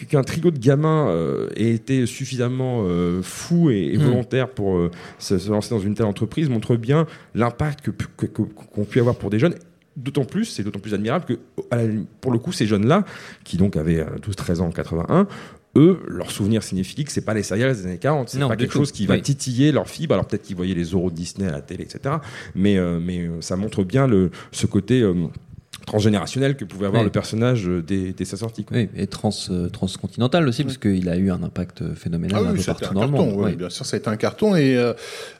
qu'un 0.05 0.23
trio 0.23 0.51
de 0.51 0.59
gamins 0.59 1.09
euh, 1.09 1.49
ait 1.55 1.71
été 1.71 2.05
suffisamment 2.05 2.83
euh, 2.85 3.21
fou 3.21 3.69
et, 3.71 3.91
et 3.93 3.97
Mm. 3.97 4.01
volontaire 4.03 4.49
pour 4.49 4.77
euh, 4.77 4.91
se, 5.19 5.37
se 5.37 5.49
lancer 5.49 5.69
dans 5.71 5.79
une 5.79 5.95
telle 5.95 6.05
entreprise 6.05 6.49
montre 6.49 6.75
bien 6.75 7.07
l'impact 7.35 7.81
que, 7.81 7.91
pu- 7.91 8.07
que- 8.15 8.81
pu 8.83 8.99
avoir 8.99 9.15
pour 9.15 9.29
des 9.29 9.39
jeunes. 9.39 9.55
D'autant 9.95 10.25
plus, 10.25 10.45
c'est 10.45 10.61
d'autant 10.63 10.79
plus 10.79 10.93
admirable 10.93 11.25
que, 11.25 11.33
pour 12.21 12.31
le 12.31 12.37
coup, 12.37 12.51
ces 12.51 12.67
jeunes-là, 12.67 13.03
qui 13.43 13.57
donc 13.57 13.75
avaient 13.75 14.05
12-13 14.21 14.59
ans 14.61 14.67
en 14.67 14.71
81, 14.71 15.27
eux, 15.75 15.99
leur 16.07 16.29
souvenir 16.29 16.61
cinéphilique, 16.61 17.09
c'est 17.09 17.21
pas 17.25 17.33
les 17.33 17.41
serials 17.43 17.75
des 17.75 17.85
années 17.87 17.97
40, 17.97 18.29
c'est 18.29 18.39
pas 18.39 18.55
quelque 18.55 18.71
tout. 18.71 18.77
chose 18.77 18.91
qui 18.91 19.07
va 19.07 19.15
Oui. 19.15 19.21
titiller 19.23 19.71
leur 19.71 19.89
fibre. 19.89 20.13
Alors 20.13 20.25
peut-être 20.27 20.43
qu'ils 20.43 20.55
voyaient 20.55 20.75
les 20.75 20.83
Zorro 20.83 21.09
de 21.09 21.15
Disney 21.15 21.47
à 21.47 21.51
la 21.51 21.61
télé, 21.61 21.83
etc. 21.83 22.15
Mais, 22.53 22.77
mais 23.01 23.27
ça 23.41 23.55
montre 23.55 23.83
bien 23.83 24.05
le, 24.07 24.29
ce 24.51 24.67
côté 24.67 25.03
transgénérationnel 25.87 26.55
que 26.55 26.65
pouvait 26.65 26.85
avoir 26.85 27.01
Oui. 27.01 27.07
le 27.07 27.11
personnage 27.11 27.67
euh, 27.67 27.81
dès, 27.81 28.11
dès 28.13 28.25
sa 28.25 28.37
sortie. 28.37 28.63
quoi. 28.65 28.77
Oui, 28.77 28.89
et 28.95 29.07
trans, 29.07 29.31
euh, 29.49 29.69
transcontinental 29.69 30.47
aussi, 30.47 30.63
parce 30.63 30.77
qu'il 30.77 31.09
a 31.09 31.15
eu 31.17 31.31
un 31.31 31.41
impact 31.41 31.81
euh, 31.81 31.95
phénoménal 31.95 32.43
Ah 32.45 32.49
un 32.49 32.53
peu 32.53 32.61
partout 32.61 32.85
un 32.91 32.93
dans 32.93 33.01
le 33.05 33.07
carton. 33.11 33.25
monde. 33.31 33.45
oui. 33.45 33.55
Bien 33.55 33.69
sûr, 33.71 33.85
ça 33.85 33.95
a 33.95 33.99
été 33.99 34.09
un 34.09 34.17
carton 34.17 34.55
et 34.55 34.75
euh, 34.77 34.93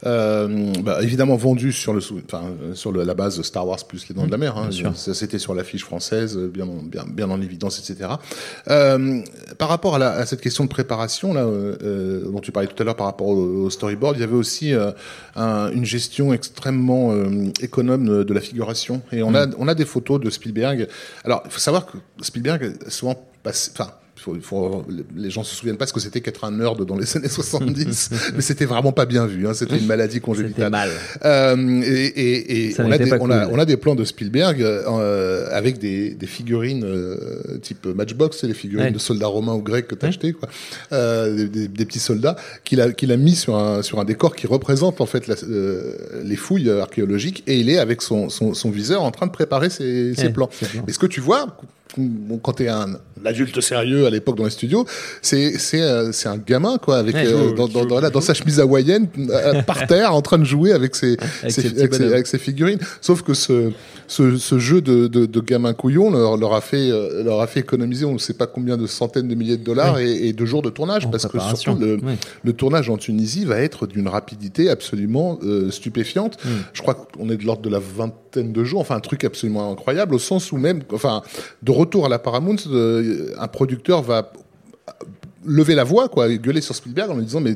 euh, 0.06 0.74
bah, 0.84 1.00
évidemment 1.04 1.36
vendu 1.36 1.72
sur 1.72 1.94
le 1.94 2.02
sur 2.74 2.92
le- 2.92 3.04
la 3.04 3.14
base 3.14 3.38
de 3.38 3.44
Star 3.44 3.68
Wars 3.68 3.86
plus 3.88 4.08
les 4.08 4.16
Dents 4.16 4.26
de 4.26 4.32
la 4.32 4.38
Mer. 4.38 4.58
Hein, 4.58 4.70
Bien 4.70 4.72
sûr. 4.72 4.98
Ça, 4.98 5.14
C'était 5.14 5.38
sur 5.40 5.54
l'affiche 5.54 5.84
française, 5.84 6.38
bien, 6.38 6.66
en- 6.66 6.82
bien, 6.82 7.04
bien 7.08 7.30
en 7.30 7.42
évidence, 7.42 7.78
etc. 7.80 8.10
Euh, 8.70 9.22
par 9.58 9.70
rapport 9.70 9.96
à, 9.96 10.00
la- 10.00 10.12
à 10.12 10.26
cette 10.26 10.42
question 10.42 10.64
de 10.66 10.70
préparation 10.70 11.34
là, 11.34 11.42
euh, 11.46 11.76
euh, 11.84 12.32
dont 12.32 12.40
tu 12.40 12.52
parlais 12.52 12.68
tout 12.68 12.82
à 12.82 12.86
l'heure 12.86 12.96
par 12.96 13.08
rapport 13.08 13.28
au, 13.28 13.66
au 13.66 13.70
storyboard, 13.70 14.18
il 14.18 14.22
y 14.22 14.24
avait 14.24 14.36
aussi 14.36 14.74
euh, 14.74 14.92
un- 15.36 15.72
une 15.72 15.86
gestion 15.86 16.34
extrêmement 16.34 17.12
euh, 17.12 17.52
économe 17.62 18.24
de 18.24 18.34
la 18.34 18.42
figuration. 18.42 19.02
Et 19.12 19.24
on 19.24 19.34
a 19.36 19.48
on 19.58 19.68
a 19.68 19.76
des 19.76 19.86
photos 19.86 20.20
de 20.20 20.30
Spielberg. 20.30 20.88
Alors, 21.24 21.42
il 21.46 21.52
faut 21.52 21.60
savoir 21.60 21.86
que 21.86 21.98
Spielberg 22.22 22.76
est 22.86 22.90
souvent 22.90 23.16
passé, 23.44 23.72
enfin. 23.74 23.92
Faut- 24.18 24.36
faut- 24.42 24.86
les 25.16 25.30
gens 25.30 25.44
se 25.44 25.56
souviennent 25.56 25.78
pas 25.78 25.88
ce 25.88 25.94
que 25.94 26.00
c'était 26.00 26.22
qu'être 26.22 26.44
un 26.44 26.52
nerd 26.52 26.84
dans 26.86 26.98
les 26.98 27.16
années 27.18 27.30
70, 27.30 28.10
mais 28.36 28.42
c'était 28.42 28.66
vraiment 28.66 28.92
pas 28.92 29.06
bien 29.06 29.26
vu. 29.26 29.48
Hein, 29.48 29.54
c'était 29.54 29.78
une 29.78 29.86
maladie 29.86 30.20
congénitale. 30.20 30.72
mal. 30.72 30.90
Euh, 31.26 31.82
et 31.86 32.06
et, 32.08 32.70
et 32.70 32.76
on, 32.82 32.92
a 32.92 32.98
des, 32.98 33.12
on, 33.14 33.30
a, 33.32 33.46
cool. 33.46 33.56
on 33.56 33.60
a 33.60 33.66
des 33.66 33.78
plans 33.78 33.96
de 33.96 34.04
Spielberg 34.04 34.62
euh, 34.62 35.48
avec 35.52 35.78
des, 35.80 36.12
des 36.12 36.28
figurines 36.28 36.84
euh, 36.84 37.58
type 37.62 37.86
Matchbox, 37.86 38.38
c'est 38.42 38.48
les 38.48 38.54
figurines 38.54 38.88
Ouais. 38.88 38.92
de 38.92 39.00
soldats 39.00 39.28
romains 39.28 39.54
ou 39.54 39.62
grecs 39.62 39.88
que 39.88 39.96
tu 39.96 40.04
Ouais. 40.04 40.10
acheté, 40.10 40.34
quoi. 40.34 40.50
Euh, 40.92 41.48
des, 41.48 41.68
des- 41.68 41.86
petits 41.86 42.00
soldats 42.00 42.36
qu'il 42.64 42.82
a, 42.82 42.92
qu'il 42.92 43.12
a 43.12 43.18
mis 43.18 43.36
sur 43.36 43.56
un, 43.58 43.82
sur 43.82 44.00
un 44.00 44.06
décor 44.06 44.36
qui 44.36 44.46
représente 44.48 45.00
en 45.02 45.06
fait 45.06 45.28
la- 45.28 45.36
euh, 45.44 45.94
les 46.24 46.36
fouilles 46.36 46.70
archéologiques 46.70 47.44
et 47.48 47.58
il 47.60 47.70
est 47.70 47.78
avec 47.78 48.02
son, 48.02 48.30
son, 48.30 48.54
son 48.54 48.70
viseur 48.72 49.04
en 49.04 49.12
train 49.12 49.26
de 49.28 49.32
préparer 49.32 49.70
ses, 49.70 50.14
ses 50.16 50.24
Ouais, 50.28 50.30
plans. 50.32 50.50
ses 50.52 50.66
plans. 50.66 50.84
Et 50.88 50.92
ce 50.92 51.00
que 51.00 51.06
tu 51.08 51.22
vois, 51.22 51.58
bon, 51.98 52.38
quand 52.38 52.54
tu 52.54 52.64
es 52.64 52.70
un 52.70 52.98
adulte 53.26 53.60
sérieux 53.62 54.06
à 54.06 54.10
l'époque 54.10 54.38
dans 54.38 54.44
les 54.46 54.50
studios, 54.50 54.86
c'est 55.22 55.58
c'est 55.58 55.82
euh, 55.82 56.12
c'est 56.12 56.30
un 56.30 56.38
gamin 56.38 56.78
quoi 56.78 56.98
avec 56.98 57.16
Ouais, 57.16 57.28
euh, 57.28 57.54
dans, 57.54 57.68
dans, 57.68 57.86
dans, 57.86 58.10
dans 58.10 58.22
sa 58.22 58.34
chemise 58.34 58.60
hawaïenne 58.60 59.08
euh, 59.30 59.62
par 59.64 59.88
terre 59.88 60.14
en 60.14 60.22
train 60.22 60.38
de 60.38 60.44
jouer 60.44 60.72
avec 60.72 60.96
ses 60.96 61.18
avec 61.44 62.28
ses 62.28 62.38
figurines. 62.38 62.80
Sauf 63.02 63.22
que 63.22 63.34
ce 63.34 63.72
ce, 64.08 64.38
ce 64.38 64.58
jeu 64.58 64.82
de, 64.82 65.08
de, 65.08 65.26
de 65.26 65.40
gamin 65.42 65.74
couillon 65.74 66.10
leur, 66.12 66.38
leur 66.38 66.54
a 66.54 66.62
fait 66.62 66.90
euh, 66.90 67.24
leur 67.24 67.42
a 67.42 67.48
fait 67.48 67.60
économiser 67.60 68.06
on 68.06 68.14
ne 68.14 68.18
sait 68.18 68.34
pas 68.34 68.48
combien 68.48 68.78
de 68.78 68.88
centaines 68.88 69.28
de 69.28 69.36
milliers 69.36 69.58
de 69.58 69.64
dollars 69.64 70.00
et, 70.00 70.28
et 70.30 70.34
de 70.34 70.46
jours 70.46 70.62
de 70.62 70.70
tournage 70.70 71.06
En 71.06 71.10
parce 71.10 71.28
que 71.28 71.38
surtout 71.40 71.80
le, 71.80 71.98
le 72.44 72.54
tournage 72.54 72.90
en 72.90 72.98
Tunisie 72.98 73.44
va 73.46 73.60
être 73.60 73.86
d'une 73.86 74.08
rapidité 74.08 74.70
absolument 74.70 75.40
euh, 75.44 75.70
stupéfiante. 75.72 76.38
Mm. 76.44 76.50
Je 76.74 76.82
crois 76.82 76.94
qu'on 76.96 77.30
est 77.30 77.38
de 77.38 77.44
l'ordre 77.46 77.62
de 77.62 77.70
la 77.70 77.80
vingtaine 77.80 78.54
de 78.54 78.64
jours, 78.64 78.80
enfin 78.82 78.96
un 78.96 79.00
truc 79.02 79.24
absolument 79.24 79.72
incroyable, 79.72 80.16
au 80.16 80.20
sens 80.20 80.52
où 80.52 80.58
même, 80.58 80.82
enfin, 80.94 81.22
de 81.64 81.72
retour 81.72 82.06
à 82.06 82.10
la 82.10 82.20
Paramount, 82.20 82.56
euh, 82.72 83.34
un 83.38 83.48
producteur 83.48 84.02
va 84.02 84.32
lever 85.46 85.76
la 85.76 85.84
voix, 85.84 86.08
quoi, 86.10 86.30
et 86.30 86.38
gueuler 86.40 86.62
sur 86.62 86.76
Spielberg 86.76 87.12
en 87.12 87.16
lui 87.18 87.26
disant 87.26 87.40
mais 87.42 87.56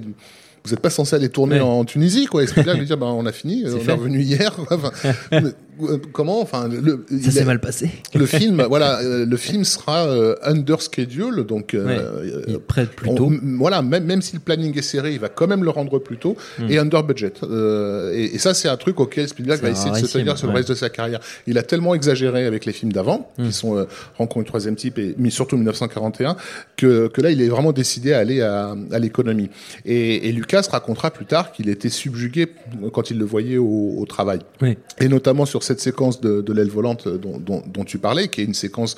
vous 0.63 0.69
n'êtes 0.71 0.79
pas 0.79 0.91
censé 0.91 1.15
aller 1.15 1.29
tourner 1.29 1.55
Ouais. 1.55 1.61
en 1.61 1.83
Tunisie, 1.85 2.25
quoi. 2.27 2.43
Et 2.43 2.47
Spielberg 2.47 2.77
lui 2.77 2.85
dit 2.85 2.95
ben, 2.99 3.07
on 3.07 3.25
a 3.25 3.31
fini, 3.31 3.63
on 3.65 3.79
fait. 3.79 3.89
est 3.91 3.95
revenu 3.95 4.21
hier. 4.21 4.55
Enfin, 4.69 4.91
euh, 5.33 5.51
comment, 6.11 6.41
enfin, 6.41 6.67
le, 6.67 7.05
Ça 7.23 7.31
s'est 7.31 7.39
est- 7.41 7.45
mal 7.45 7.59
passé. 7.59 7.89
le 8.15 8.25
film, 8.25 8.63
voilà, 8.69 8.99
euh, 9.01 9.25
le 9.25 9.37
film 9.37 9.63
sera 9.63 10.05
euh, 10.07 10.35
under 10.43 10.81
schedule, 10.81 11.43
donc 11.45 11.73
euh, 11.73 11.85
Ouais. 11.85 11.97
euh, 11.99 12.41
Il 12.47 12.59
prête 12.59 12.89
plus 12.91 13.13
tôt. 13.15 13.31
voilà, 13.57 13.81
même, 13.81 14.05
même 14.05 14.21
si 14.21 14.33
le 14.35 14.39
planning 14.41 14.77
est 14.77 14.81
serré, 14.81 15.13
il 15.13 15.19
va 15.19 15.29
quand 15.29 15.47
même 15.47 15.63
le 15.63 15.69
rendre 15.69 15.99
plus 15.99 16.17
tôt 16.17 16.35
Hmm. 16.59 16.69
et 16.69 16.77
under 16.77 17.03
budget. 17.03 17.33
Euh, 17.43 18.13
et, 18.13 18.35
et 18.35 18.37
ça, 18.37 18.53
c'est 18.53 18.67
un 18.69 18.77
truc 18.77 18.99
auquel 18.99 19.27
Spielberg 19.27 19.61
va 19.61 19.69
essayer 19.69 19.91
de 19.91 19.95
se 20.05 20.17
tenir 20.17 20.37
sur 20.37 20.47
le 20.47 20.53
ouais. 20.53 20.57
reste 20.59 20.69
de 20.69 20.75
sa 20.75 20.89
carrière. 20.89 21.19
Il 21.47 21.57
a 21.57 21.63
tellement 21.63 21.93
exagéré 21.95 22.45
avec 22.45 22.65
les 22.65 22.73
films 22.73 22.91
d'avant, 22.93 23.31
Hmm. 23.37 23.45
qui 23.47 23.53
sont 23.53 23.77
euh, 23.77 23.85
Rencontre 24.17 24.47
troisième 24.47 24.75
type 24.75 24.97
et 24.99 25.15
mais 25.17 25.29
surtout 25.29 25.55
1941, 25.57 26.35
que, 26.77 27.07
que 27.07 27.21
là, 27.21 27.31
il 27.31 27.41
est 27.41 27.47
vraiment 27.49 27.71
décidé 27.71 28.13
à 28.13 28.19
aller 28.19 28.41
à, 28.41 28.75
à 28.91 28.99
l'économie. 28.99 29.49
Et, 29.85 30.27
et 30.27 30.31
Lucas 30.31 30.67
racontera 30.71 31.11
plus 31.11 31.25
tard 31.25 31.51
qu'il 31.51 31.69
était 31.69 31.89
subjugué 31.89 32.47
quand 32.93 33.11
il 33.11 33.17
le 33.17 33.25
voyait 33.25 33.57
au, 33.57 33.95
au 33.97 34.05
travail. 34.05 34.39
Oui. 34.61 34.77
Et 34.99 35.07
notamment 35.07 35.45
sur 35.45 35.63
cette 35.63 35.70
séquence 35.79 36.21
de, 36.21 36.53
l'aile 36.53 36.69
volante 36.69 37.07
dont, 37.07 37.85
tu 37.85 37.97
parlais, 37.97 38.27
qui 38.27 38.41
est 38.41 38.45
une 38.45 38.53
séquence, 38.53 38.95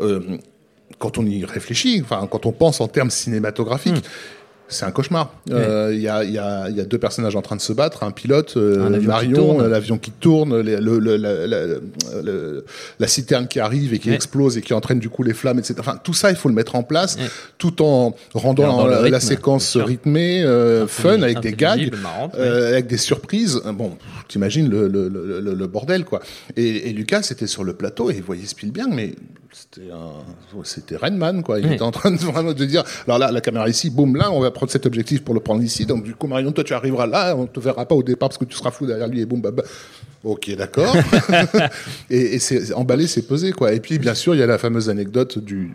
euh, 0.00 0.20
quand 0.98 1.18
on 1.18 1.26
y 1.26 1.44
réfléchit, 1.44 2.02
quand 2.08 2.46
on 2.46 2.52
pense 2.52 2.80
en 2.80 2.88
termes 2.88 3.10
cinématographiques, 3.10 4.04
c'est 4.72 4.84
un 4.84 4.90
cauchemar. 4.90 5.32
Euh, 5.50 5.90
Il 5.94 6.00
y, 6.00 6.08
a, 6.08 6.24
il 6.24 6.32
y, 6.32 6.38
a, 6.38 6.68
il 6.68 6.76
y 6.76 6.80
a 6.80 6.84
deux 6.84 6.98
personnages 6.98 7.36
en 7.36 7.42
train 7.42 7.56
de 7.56 7.60
se 7.60 7.72
battre, 7.72 8.02
un 8.02 8.10
pilote, 8.10 8.54
euh, 8.56 8.86
Un 8.86 9.00
Marion, 9.00 9.60
euh, 9.60 9.68
l'avion 9.68 9.98
qui 9.98 10.10
tourne, 10.10 10.58
les- 10.60 10.80
le, 10.80 10.98
le- 10.98 11.16
la, 11.16 11.46
la- 11.46 11.66
le- 12.22 12.64
la 12.98 13.06
citerne 13.06 13.46
qui 13.48 13.60
arrive 13.60 13.94
et 13.94 13.98
qui 13.98 14.08
Ouais. 14.08 14.14
explose 14.14 14.58
et 14.58 14.62
qui 14.62 14.74
entraîne 14.74 14.98
du 14.98 15.08
coup 15.08 15.22
les 15.22 15.34
flammes, 15.34 15.58
etc. 15.58 15.74
Enfin, 15.78 15.98
tout 16.02 16.14
ça, 16.14 16.30
il 16.30 16.36
faut 16.36 16.48
le 16.48 16.54
mettre 16.54 16.74
en 16.74 16.82
place, 16.82 17.16
Ouais. 17.16 17.28
tout 17.58 17.82
en 17.82 18.14
rendant 18.34 18.86
la, 18.86 19.20
séquence 19.20 19.76
rythmée, 19.76 20.42
euh, 20.42 20.86
fun, 20.86 21.22
avec 21.22 21.40
des 21.40 21.52
gags. 21.52 21.92
Marrante, 22.02 22.34
avec 22.34 22.86
des 22.86 22.96
surprises. 22.96 23.60
Bon, 23.74 23.96
t'imagines 24.28 24.68
le, 24.68 25.66
bordel, 25.66 26.04
quoi. 26.04 26.20
Et, 26.56 26.88
et 26.88 26.92
Lucas 26.92 27.26
était 27.30 27.46
sur 27.46 27.64
le 27.64 27.72
plateau 27.74 28.10
et 28.10 28.14
il 28.16 28.22
voyait 28.22 28.46
Spielberg, 28.46 28.90
mais 28.92 29.14
c'était 29.52 29.90
un, 29.90 30.62
c'était 30.64 30.96
Rainman, 30.96 31.42
quoi. 31.42 31.60
Il 31.60 31.70
était 31.70 31.82
en 31.82 31.90
train 31.90 32.10
de 32.10 32.16
vraiment 32.20 32.52
de 32.52 32.64
dire, 32.64 32.84
alors 33.06 33.18
là, 33.18 33.30
la 33.30 33.40
caméra 33.40 33.68
ici, 33.68 33.90
boum, 33.90 34.16
là, 34.16 34.32
on 34.32 34.40
va 34.40 34.50
prendre 34.50 34.72
cet 34.72 34.86
objectif 34.86 35.22
pour 35.22 35.34
le 35.34 35.40
prendre 35.40 35.62
ici. 35.62 35.84
Donc, 35.84 36.04
du 36.04 36.14
coup, 36.14 36.26
Marion, 36.26 36.52
toi, 36.52 36.64
tu 36.64 36.72
arriveras 36.72 37.06
là, 37.06 37.36
on 37.36 37.46
te 37.46 37.60
verra 37.60 37.86
pas 37.86 37.94
au 37.94 38.02
départ 38.02 38.30
parce 38.30 38.38
que 38.38 38.46
tu 38.46 38.56
seras 38.56 38.70
flou 38.70 38.86
derrière 38.86 39.08
lui 39.08 39.20
et 39.20 39.26
boum, 39.26 39.40
bah, 39.40 39.50
bah. 39.50 39.64
Ok, 40.24 40.54
d'accord. 40.56 40.96
et 42.10 42.36
et 42.36 42.38
c'est 42.38 42.72
emballé, 42.72 43.06
c'est 43.06 43.26
pesé, 43.26 43.52
quoi. 43.52 43.72
Et 43.72 43.80
puis, 43.80 43.98
bien 43.98 44.14
sûr, 44.14 44.34
il 44.34 44.38
y 44.38 44.42
a 44.42 44.46
la 44.46 44.58
fameuse 44.58 44.88
anecdote 44.88 45.38
du, 45.38 45.74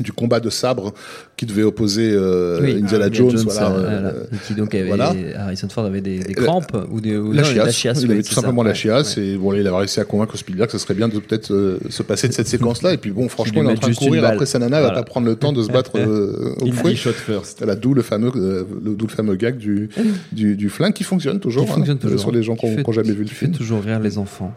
du 0.00 0.10
combat 0.12 0.40
de 0.40 0.50
sabre 0.50 0.92
qui 1.36 1.46
devait 1.46 1.62
opposer 1.62 2.10
euh, 2.12 2.58
Oui, 2.60 2.70
Indiana 2.82 3.04
Indiana 3.06 3.10
Jones, 3.12 3.36
voilà, 3.44 3.70
euh, 3.70 3.74
euh, 3.78 4.00
voilà. 4.00 4.12
Et 4.32 4.36
qui 4.46 4.54
donc 4.54 4.74
avait, 4.74 4.88
voilà. 4.88 5.14
Harrison 5.36 5.68
Ford 5.68 5.84
avait 5.84 6.00
des, 6.00 6.18
des 6.18 6.34
La- 6.34 6.42
crampes 6.42 6.76
ou 6.90 7.00
des 7.00 7.16
ou 7.16 7.32
la 7.32 7.42
non, 7.42 7.48
chiasse, 7.48 7.74
chiasse, 7.76 8.02
il 8.02 8.10
avait 8.10 8.22
tout 8.22 8.32
simplement 8.34 8.62
ça. 8.62 8.68
la 8.68 8.74
chiasse 8.74 9.16
Ouais. 9.16 9.24
et 9.26 9.36
bon 9.36 9.54
il 9.54 9.66
a 9.66 9.76
réussi 9.76 10.00
à 10.00 10.04
convaincre 10.04 10.36
Spielberg 10.36 10.66
que 10.68 10.76
ce 10.76 10.82
serait 10.82 10.94
bien 10.94 11.06
de 11.08 11.18
peut-être 11.20 11.52
euh, 11.52 11.78
se 11.90 12.02
passer 12.02 12.26
de 12.26 12.32
cette 12.32 12.48
séquence 12.54 12.82
là 12.82 12.92
et 12.92 12.96
puis 12.96 13.12
bon 13.12 13.28
franchement 13.28 13.62
il 13.62 13.68
est 13.68 13.72
en 13.72 13.76
train 13.76 13.90
de 13.90 13.94
courir 13.96 14.24
après 14.24 14.46
sa 14.46 14.58
nana 14.58 14.80
va 14.80 14.90
pas 14.90 15.02
prendre 15.04 15.26
le 15.28 15.36
temps 15.36 15.52
de 15.52 15.62
se 15.62 15.70
battre 15.70 15.92
euh, 15.96 16.54
au 16.60 16.72
fouet 16.72 16.96
shot 16.96 17.12
first. 17.12 17.64
D'où 17.80 17.94
le 17.94 18.02
fameux 18.02 18.32
le, 18.34 18.66
d'où 18.96 19.06
le 19.06 19.12
fameux 19.12 19.36
gag 19.36 19.58
du, 19.58 19.88
du, 20.32 20.56
du 20.56 20.68
flingue 20.70 20.92
qui 20.92 21.04
fonctionne 21.04 21.38
toujours, 21.38 21.66
Qui 21.66 21.72
fonctionne 21.72 21.96
hein, 21.96 22.00
toujours. 22.00 22.18
sur 22.20 22.32
les 22.32 22.42
gens 22.42 22.54
qui 22.56 22.60
Qui 22.66 22.72
ont 22.72 22.76
fait- 22.76 22.82
qui 22.82 22.90
ont 22.90 22.92
jamais 22.92 23.12
vu 23.12 23.22
le 23.22 23.28
qui 23.28 23.34
fait 23.34 23.46
film. 23.46 23.56
toujours 23.56 23.80
rire 23.82 24.00
les 24.00 24.18
enfants. 24.18 24.52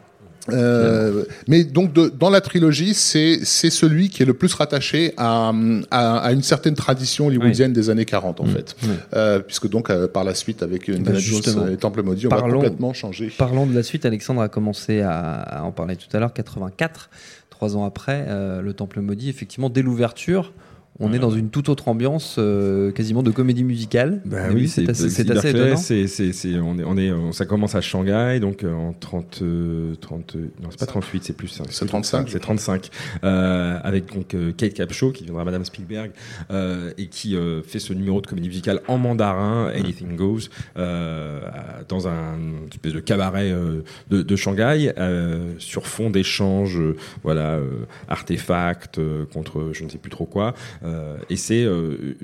Euh, 0.50 1.24
mais 1.48 1.64
donc 1.64 1.94
de- 1.94 2.10
dans 2.10 2.30
la 2.30 2.42
trilogie, 2.42 2.94
c'est 2.94 3.40
c'est 3.44 3.70
celui 3.70 4.10
qui 4.10 4.24
est 4.24 4.26
le 4.26 4.34
plus 4.34 4.54
rattaché 4.54 5.14
à, 5.18 5.52
à, 5.92 6.18
à 6.18 6.32
une 6.32 6.44
certaine 6.44 6.76
tradition 6.76 7.28
hollywoodienne 7.28 7.74
des 7.74 7.90
années 7.90 8.06
40 8.06 8.40
en 8.42 8.46
fait, 8.46 8.76
oui. 8.84 8.90
Euh, 9.16 9.40
puisque 9.40 9.70
donc 9.70 9.90
euh, 9.90 10.08
par 10.08 10.24
la 10.24 10.34
suite 10.36 10.64
avec 10.64 10.88
Indiana 10.90 11.12
Bah, 11.12 11.18
justement. 11.20 11.64
Jones 11.66 11.74
et 11.74 11.78
Temple 11.78 12.04
maudit, 12.04 12.28
on 12.28 12.30
Parlons- 12.30 12.48
va 12.48 12.54
complètement 12.56 12.94
changer. 12.94 13.32
Parlons 13.38 13.66
de 13.66 13.76
la 13.76 13.84
suite, 13.84 14.06
Alexandre 14.06 14.42
a 14.42 14.50
commencé 14.50 15.02
à, 15.02 15.12
à 15.34 15.62
en 15.64 15.72
parler 15.72 15.96
tout 15.96 16.16
à 16.16 16.20
l'heure, 16.20 16.34
84, 16.34 17.10
trois 17.50 17.76
ans 17.76 17.86
après, 17.86 18.26
euh, 18.28 18.62
le 18.62 18.74
Temple 18.74 19.02
maudit, 19.02 19.30
effectivement, 19.30 19.70
dès 19.70 19.82
l'ouverture, 19.82 20.54
on 21.00 21.14
est 21.14 21.20
dans 21.20 21.30
une 21.32 21.50
toute 21.50 21.70
autre 21.70 21.88
ambiance, 21.88 22.36
euh, 22.40 22.92
quasiment 22.92 23.22
de 23.24 23.32
comédie 23.32 23.64
musicale. 23.64 24.22
Bah 24.26 24.50
Et 24.50 24.54
oui, 24.54 24.68
c'est 24.68 24.90
assez, 24.90 25.10
c'est 25.10 25.30
assez 25.32 25.50
étonnant. 25.50 25.78
c'est- 25.78 26.08
c'est- 26.08 26.34
c'est- 26.34 26.58
on 26.60 26.78
est, 26.80 26.84
on 26.84 26.98
est, 26.98 27.12
on- 27.12 27.32
ça 27.32 27.46
commence 27.46 27.76
à 27.76 27.82
Shanghai, 27.82 28.40
donc 28.40 28.64
euh, 28.64 28.74
en 28.74 28.94
30, 28.94 29.40
euh, 29.42 29.96
30 30.02 30.36
euh, 30.36 30.50
non 30.62 30.70
c'est 30.72 30.80
pas 30.80 30.86
38, 30.88 31.24
c'est 31.24 31.34
plus, 31.34 31.62
C'est 31.70 31.86
35, 31.86 32.30
c'est 32.30 32.40
35, 32.40 32.90
euh, 33.24 33.78
avec 33.84 34.14
donc 34.14 34.34
euh, 34.34 34.52
Kate 34.52 34.74
Capshaw 34.74 35.12
qui 35.12 35.24
viendra 35.24 35.44
Madame 35.46 35.66
Spielberg 35.66 36.12
euh, 36.52 36.92
et 36.98 37.08
qui 37.08 37.36
euh, 37.36 37.62
fait 37.62 37.80
ce 37.80 37.94
numéro 37.94 38.20
de 38.22 38.28
comédie 38.28 38.48
musicale 38.48 38.82
en 38.88 38.98
mandarin, 38.98 39.68
Anything 39.76 40.16
Goes, 40.16 40.50
euh, 40.78 41.42
dans 41.90 42.08
un 42.08 42.38
une 42.38 42.68
espèce 42.72 42.94
de 42.94 43.00
cabaret 43.00 43.52
euh, 43.52 43.82
de, 44.10 44.22
de 44.22 44.36
Shanghai 44.36 44.92
euh, 44.98 45.52
sur 45.60 45.88
fond 45.88 46.10
d'échanges, 46.10 46.80
euh, 46.80 46.96
voilà, 47.24 47.56
euh, 47.56 47.70
artefacts 48.08 48.98
euh, 49.00 49.26
contre 49.32 49.70
je 49.74 49.84
ne 49.84 49.90
sais 49.90 49.98
plus 49.98 50.10
trop 50.10 50.26
quoi. 50.26 50.54
Euh, 50.88 51.18
et 51.30 51.36
c'est 51.36 51.64
euh, 51.64 52.16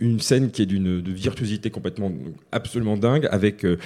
une 0.00 0.20
scène 0.20 0.50
qui 0.50 0.62
est 0.62 0.66
d'une 0.66 1.00
virtuosité 1.00 1.70
complètement 1.70 2.12
absolument 2.52 2.96
dingue 2.96 3.28
avec 3.30 3.64
euh, 3.64 3.76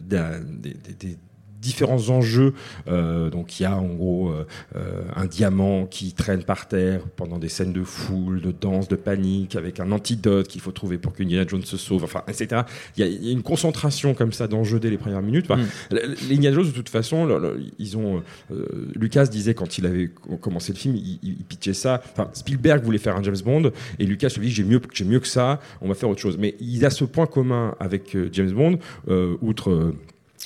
des 0.00 1.16
différents 1.64 2.08
enjeux 2.10 2.52
Euh, 2.88 3.30
donc 3.30 3.58
il 3.58 3.62
y 3.62 3.66
a 3.66 3.76
en 3.76 3.92
gros 4.00 4.28
euh, 4.28 4.46
euh, 4.76 5.02
un 5.16 5.26
diamant 5.26 5.86
qui 5.86 6.12
traîne 6.12 6.42
par 6.44 6.68
terre 6.68 7.00
pendant 7.16 7.38
des 7.38 7.48
scènes 7.48 7.72
de 7.72 7.82
foule 7.82 8.40
de 8.40 8.52
danse 8.52 8.86
de 8.88 8.96
panique 8.96 9.56
avec 9.56 9.80
un 9.80 9.90
antidote 9.92 10.46
qu'il 10.48 10.60
faut 10.60 10.72
trouver 10.80 10.98
pour 10.98 11.12
qu'Indiana 11.14 11.44
Jones 11.48 11.64
se 11.64 11.76
sauve 11.76 12.04
enfin 12.04 12.22
etc 12.28 12.62
il 12.96 13.00
y 13.00 13.02
a, 13.06 13.08
il 13.10 13.24
y 13.24 13.28
a 13.30 13.32
une 13.32 13.42
concentration 13.42 14.14
comme 14.14 14.32
ça 14.32 14.46
d'enjeux 14.46 14.78
dès 14.80 14.90
les 14.90 14.98
premières 14.98 15.22
minutes 15.22 15.46
enfin, 15.50 15.62
Mm. 15.62 15.96
les 16.28 16.34
Indiana 16.36 16.56
Jones 16.56 16.66
de 16.66 16.76
toute 16.80 16.88
façon 16.98 17.24
le- 17.24 17.38
le- 17.38 17.60
ils 17.78 17.96
ont 17.96 18.22
Lucas 18.94 19.26
disait 19.26 19.54
quand 19.54 19.78
il 19.78 19.86
avait 19.86 20.08
co- 20.08 20.36
commencé 20.36 20.72
le 20.72 20.78
film, 20.78 20.96
il, 20.96 21.18
il 21.22 21.44
pitchait 21.44 21.74
ça. 21.74 22.02
Enfin, 22.12 22.28
Spielberg 22.32 22.82
voulait 22.84 22.98
faire 22.98 23.16
un 23.16 23.22
James 23.22 23.36
Bond 23.44 23.70
et 23.98 24.06
Lucas 24.06 24.32
lui 24.38 24.46
dit 24.48 24.52
j'ai 24.52 24.64
mieux, 24.64 24.80
j'ai 24.92 25.04
mieux 25.04 25.20
que 25.20 25.28
ça, 25.28 25.60
on 25.80 25.88
va 25.88 25.94
faire 25.94 26.08
autre 26.08 26.20
chose. 26.20 26.36
Mais 26.38 26.54
il 26.60 26.84
a 26.84 26.90
ce 26.90 27.04
point 27.04 27.26
commun 27.26 27.74
avec 27.80 28.16
James 28.32 28.52
Bond, 28.52 28.78
euh, 29.08 29.36
outre. 29.40 29.70
euh, 29.70 29.94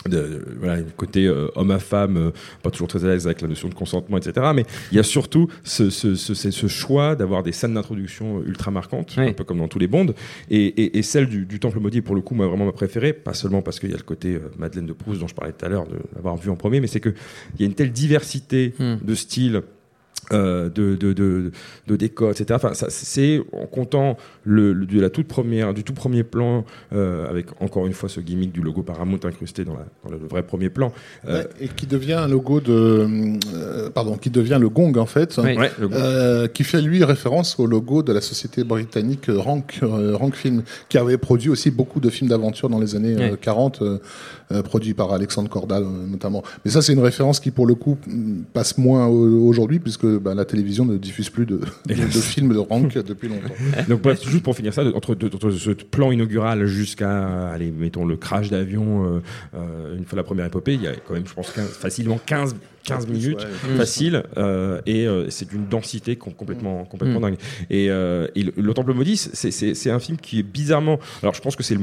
de, 0.06 0.44
voilà, 0.60 0.80
côté 0.96 1.26
euh, 1.26 1.48
homme 1.56 1.72
à 1.72 1.80
femme, 1.80 2.16
euh, 2.16 2.30
pas 2.62 2.70
toujours 2.70 2.86
très 2.88 3.04
à 3.04 3.08
l'aise 3.08 3.26
avec 3.26 3.40
la 3.40 3.48
notion 3.48 3.68
de 3.68 3.74
consentement, 3.74 4.16
etc. 4.16 4.46
Mais 4.54 4.64
il 4.92 4.96
y 4.96 5.00
a 5.00 5.02
surtout 5.02 5.48
ce, 5.64 5.90
ce, 5.90 6.14
ce, 6.14 6.34
ce- 6.34 6.66
choix 6.68 7.16
d'avoir 7.16 7.42
des 7.42 7.50
scènes 7.52 7.74
d'introduction 7.74 8.40
ultra 8.44 8.70
marquantes, 8.70 9.14
Oui. 9.18 9.28
un 9.28 9.32
peu 9.32 9.42
comme 9.44 9.58
dans 9.58 9.66
tous 9.68 9.78
les 9.80 9.88
Bonds. 9.88 10.14
Et, 10.50 10.66
et, 10.66 10.98
et 10.98 11.02
celle 11.02 11.26
du, 11.26 11.46
du 11.46 11.58
Temple 11.58 11.80
maudit, 11.80 12.00
pour 12.00 12.14
le 12.14 12.20
coup, 12.20 12.34
moi 12.34 12.46
vraiment 12.46 12.66
ma 12.66 12.72
préférée, 12.72 13.12
pas 13.12 13.34
seulement 13.34 13.60
parce 13.60 13.80
qu'il 13.80 13.90
y 13.90 13.94
a 13.94 13.96
le 13.96 14.02
côté 14.04 14.34
euh, 14.34 14.50
Madeleine 14.58 14.86
de 14.86 14.92
Proust 14.92 15.20
dont 15.20 15.26
je 15.28 15.34
parlais 15.34 15.52
tout 15.52 15.64
à 15.64 15.68
l'heure, 15.68 15.86
de 15.86 15.96
l'avoir 16.14 16.36
vu 16.36 16.48
en 16.50 16.56
premier, 16.56 16.80
mais 16.80 16.86
c'est 16.86 17.00
qu'il 17.00 17.14
y 17.58 17.64
a 17.64 17.66
une 17.66 17.74
telle 17.74 17.90
diversité 17.92 18.74
Hmm. 18.78 18.96
de 19.02 19.14
styles. 19.14 19.62
Euh, 20.32 20.68
de, 20.68 20.94
de, 20.96 21.12
de, 21.12 21.50
de 21.86 21.96
décors, 21.96 22.30
etc. 22.30 22.46
Enfin, 22.52 22.74
ça, 22.74 22.86
c'est 22.90 23.40
en 23.52 23.66
comptant 23.66 24.16
le, 24.44 24.72
le- 24.72 24.86
de 24.86 25.00
la 25.00 25.10
toute 25.10 25.26
première, 25.26 25.72
du 25.74 25.84
tout 25.84 25.92
premier 25.94 26.22
plan, 26.22 26.64
euh, 26.92 27.28
avec 27.28 27.46
encore 27.60 27.86
une 27.86 27.92
fois 27.94 28.08
ce 28.08 28.20
gimmick 28.20 28.52
du 28.52 28.60
logo 28.62 28.82
Paramount 28.82 29.18
incrusté 29.24 29.64
dans, 29.64 29.74
la, 29.74 29.86
dans 30.04 30.10
le 30.10 30.18
vrai 30.28 30.42
premier 30.42 30.68
plan. 30.70 30.92
Euh, 31.26 31.38
Ouais, 31.38 31.48
et 31.60 31.68
qui 31.68 31.86
devient 31.86 32.14
un 32.14 32.28
logo 32.28 32.60
de, 32.60 32.72
euh, 33.54 33.90
pardon, 33.90 34.16
qui 34.16 34.30
devient 34.30 34.58
le 34.60 34.68
gong 34.68 34.92
en 34.96 35.06
fait, 35.06 35.36
ouais, 35.38 35.70
le- 35.78 35.88
euh, 35.92 36.48
qui 36.48 36.64
fait 36.64 36.82
lui 36.82 37.02
référence 37.04 37.58
au 37.58 37.66
logo 37.66 38.02
de 38.02 38.12
la 38.12 38.20
société 38.20 38.64
britannique 38.64 39.26
Rank, 39.28 39.78
euh, 39.82 40.16
Rank 40.16 40.34
Film, 40.34 40.62
qui 40.88 40.98
avait 40.98 41.18
produit 41.18 41.48
aussi 41.50 41.70
beaucoup 41.70 42.00
de 42.00 42.10
films 42.10 42.28
d'aventure 42.30 42.68
dans 42.68 42.80
les 42.80 42.94
années 42.96 43.14
euh, 43.16 43.30
Ouais. 43.30 43.36
40, 43.40 43.82
euh, 43.82 43.98
euh, 44.52 44.62
produits 44.62 44.94
par 44.94 45.12
Alexandre 45.12 45.48
Cordal 45.50 45.84
notamment. 46.10 46.42
Mais 46.64 46.70
ça, 46.70 46.80
c'est 46.82 46.92
une 46.92 47.00
référence 47.00 47.40
qui, 47.40 47.50
pour 47.50 47.66
le 47.66 47.74
coup, 47.74 47.96
passe 48.52 48.78
moins 48.78 49.06
au- 49.06 49.46
aujourd'hui, 49.48 49.78
puisque 49.78 50.06
bah, 50.18 50.34
la 50.34 50.44
télévision 50.44 50.84
ne 50.84 50.96
diffuse 50.96 51.30
plus 51.30 51.46
de, 51.46 51.58
de, 51.86 51.94
de 51.94 51.94
films 52.08 52.52
de 52.52 52.58
Rank 52.58 52.94
depuis 52.98 53.28
longtemps. 53.28 53.54
Donc 53.88 54.02
bref, 54.02 54.22
juste 54.28 54.42
pour 54.42 54.54
finir 54.56 54.72
ça, 54.74 54.84
entre, 54.94 55.16
ce 55.50 55.70
plan 55.70 56.12
inaugural 56.12 56.66
jusqu'à, 56.66 57.48
allez, 57.50 57.70
mettons 57.70 58.04
le 58.04 58.16
crash 58.16 58.50
d'avion, 58.50 59.04
euh, 59.16 59.20
euh, 59.54 59.96
une 59.96 60.04
fois 60.04 60.16
la 60.16 60.22
première 60.22 60.46
épopée, 60.46 60.74
il 60.74 60.82
y 60.82 60.86
a 60.86 60.94
quand 60.96 61.14
même, 61.14 61.26
je 61.26 61.34
pense, 61.34 61.50
15 61.52 61.68
facilement 61.68 62.18
15, 62.24 62.56
15 62.84 63.06
minutes, 63.06 63.38
ouais. 63.38 63.76
facile, 63.76 64.22
euh, 64.36 64.80
et 64.86 65.06
euh, 65.06 65.28
c'est 65.30 65.48
d'une 65.48 65.66
densité 65.66 66.16
com- 66.16 66.32
complètement, 66.36 66.84
complètement 66.84 67.18
Mm. 67.18 67.22
dingue. 67.22 67.36
Et, 67.70 67.90
euh, 67.90 68.26
et 68.34 68.42
le, 68.44 68.52
le 68.56 68.74
Temple 68.74 68.94
maudit, 68.94 69.16
c'est- 69.16 69.50
c'est 69.50 69.74
c'est 69.74 69.90
un 69.90 69.98
film 69.98 70.16
qui 70.18 70.38
est 70.38 70.42
bizarrement, 70.42 70.98
alors 71.22 71.34
je 71.34 71.40
pense 71.40 71.54
que 71.56 71.62
c'est 71.62 71.74
le 71.74 71.80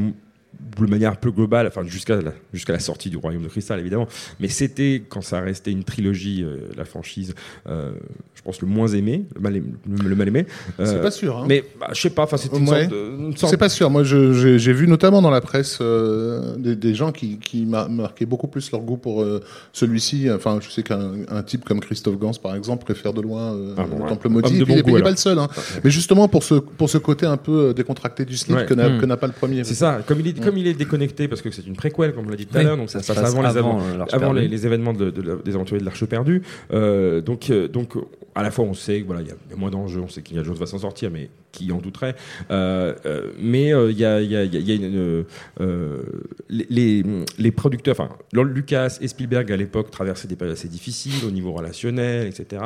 de 0.84 0.90
manière 0.90 1.12
un 1.12 1.16
peu 1.16 1.32
globale, 1.32 1.68
enfin 1.68 1.84
jusqu'à 1.86 2.18
la, 2.22 2.34
jusqu'à 2.54 2.74
la 2.74 2.80
sortie 2.80 3.10
du 3.10 3.18
Royaume 3.18 3.44
de 3.44 3.48
Cristal 3.48 3.80
évidemment, 3.80 4.08
mais 4.40 4.48
c'était 4.50 5.04
quand 5.08 5.22
ça 5.22 5.40
restait 5.42 5.72
une 5.72 5.84
trilogie, 5.84 6.44
euh, 6.44 6.58
la 6.76 6.86
franchise, 6.86 7.34
euh, 7.70 7.94
je 8.34 8.42
pense 8.42 8.62
le 8.62 8.68
moins 8.68 8.88
aimé, 8.88 9.26
le 9.36 9.42
mal 9.42 9.56
aimé. 9.56 9.68
Le, 9.88 10.10
le 10.10 10.16
mal 10.16 10.28
aimé. 10.28 10.46
C'est 10.78 10.84
Euh, 10.96 11.02
pas 11.02 11.12
sûr. 11.12 11.38
Hein. 11.38 11.46
mais 11.48 11.64
bah, 11.80 11.88
je 11.94 12.02
sais 12.02 12.10
pas, 12.10 12.24
enfin 12.24 12.38
c'était 12.38 12.58
une 12.58 12.68
Ouais. 12.70 12.82
sorte 12.82 12.92
de- 12.94 13.16
une 13.20 13.38
sorte 13.38 13.52
C'est 13.52 13.58
pas 13.58 13.70
sûr. 13.70 13.90
Moi, 13.90 14.04
je- 14.04 14.34
j'ai 14.34 14.60
j'ai 14.60 14.74
vu 14.74 14.88
notamment 14.88 15.22
dans 15.22 15.30
la 15.32 15.42
presse 15.42 15.78
euh, 15.82 16.56
des, 16.58 16.76
des 16.76 16.94
gens 16.96 17.12
qui, 17.12 17.38
qui 17.40 17.66
mar- 17.66 17.90
marquaient 17.90 18.26
beaucoup 18.26 18.48
plus 18.48 18.72
leur 18.72 18.82
goût 18.82 18.98
pour 18.98 19.22
euh, 19.22 19.42
celui-ci. 19.74 20.30
Enfin, 20.32 20.60
je 20.62 20.70
sais 20.70 20.84
qu'un 20.84 21.12
un 21.30 21.44
type 21.44 21.64
comme 21.66 21.80
Christophe 21.80 22.18
Gans, 22.18 22.32
par 22.42 22.56
exemple, 22.56 22.84
préfère 22.84 23.14
de 23.14 23.22
loin 23.22 23.54
euh, 23.54 23.74
Ah 23.78 23.84
bon, 23.84 23.98
le 23.98 24.04
ouais. 24.04 24.10
Temple 24.10 24.30
maudit. 24.30 24.60
bon 24.60 24.66
il 24.74 24.80
est- 24.80 24.82
goût, 24.82 24.90
il 24.90 24.94
est 24.94 24.96
alors. 24.96 25.04
pas 25.04 25.12
le 25.12 25.18
seul. 25.18 25.40
Hein. 25.40 25.48
Mais 25.84 25.90
justement 25.92 26.28
pour 26.28 26.44
ce 26.44 26.56
pour 26.56 26.90
ce 26.90 26.98
côté 26.98 27.26
un 27.26 27.38
peu 27.38 27.70
euh, 27.70 27.74
décontracté 27.74 28.26
du 28.26 28.38
slip 28.38 28.56
Ouais. 28.58 28.66
que 28.66 28.74
n'a 28.74 28.90
Mm. 28.90 29.00
que 29.02 29.06
n'a 29.06 29.18
pas 29.18 29.28
le 29.28 29.34
premier. 29.34 29.64
C'est 29.64 29.74
ça, 29.74 30.00
comme 30.08 30.20
il 30.20 30.28
est, 30.28 30.44
comme 30.44 30.58
il 30.58 30.65
est 30.68 30.74
déconnecté, 30.74 31.28
parce 31.28 31.42
que 31.42 31.52
c'est 31.52 31.66
une 31.66 31.76
préquelle, 31.76 32.14
comme 32.14 32.26
on 32.28 32.30
l'a 32.30 32.36
dit 32.36 32.46
tout 32.46 32.58
à 32.58 32.64
l'heure, 32.64 32.78
donc 32.78 32.90
ça, 32.90 33.00
se 33.00 33.06
se 33.08 33.14
passe 33.14 33.22
passe 33.24 33.32
avant, 33.34 33.42
les, 33.42 33.48
avant, 33.48 33.80
avant, 34.12 34.36
euh, 34.36 34.40
les, 34.40 34.48
les 34.48 34.66
événements 34.66 34.94
de, 34.94 35.10
des 35.10 35.56
aventuriers 35.56 35.80
de 35.80 35.86
l'Arche 35.86 36.06
perdue. 36.06 36.42
Euh, 36.74 37.22
donc, 37.22 37.50
euh, 37.50 37.68
donc, 37.68 37.94
à 38.34 38.44
la 38.44 38.52
fois, 38.52 38.66
on 38.66 38.74
sait 38.74 38.96
qu'il 38.98 39.06
voilà, 39.06 39.22
il 39.22 39.28
y, 39.28 39.32
a- 39.32 39.36
il 39.48 39.52
y 39.52 39.54
a 39.54 39.58
moins 39.58 39.70
d'enjeux, 39.72 40.02
on 40.02 40.08
sait 40.10 40.22
qu'Indiana 40.22 40.46
Jones 40.48 40.58
va 40.58 40.66
s'en 40.66 40.80
sortir, 40.80 41.10
mais 41.12 41.30
qui 41.56 41.72
en 41.72 41.78
douterait 41.78 42.16
Mais 42.50 43.70
il 43.70 43.98
y 43.98 44.06
a, 44.06 44.20
une, 44.20 45.26
euh, 45.62 46.04
les, 46.50 47.52
producteurs, 47.52 47.96
enfin, 47.98 48.10
Lucas 48.34 48.98
et 49.02 49.08
Spielberg 49.08 49.52
à 49.52 49.58
l'époque 49.58 49.92
traversaient 49.92 50.28
des 50.28 50.36
périodes 50.36 50.58
assez 50.58 50.68
difficiles 50.68 51.26
au 51.26 51.32
niveau 51.32 51.54
relationnel, 51.54 52.28
etc. 52.28 52.62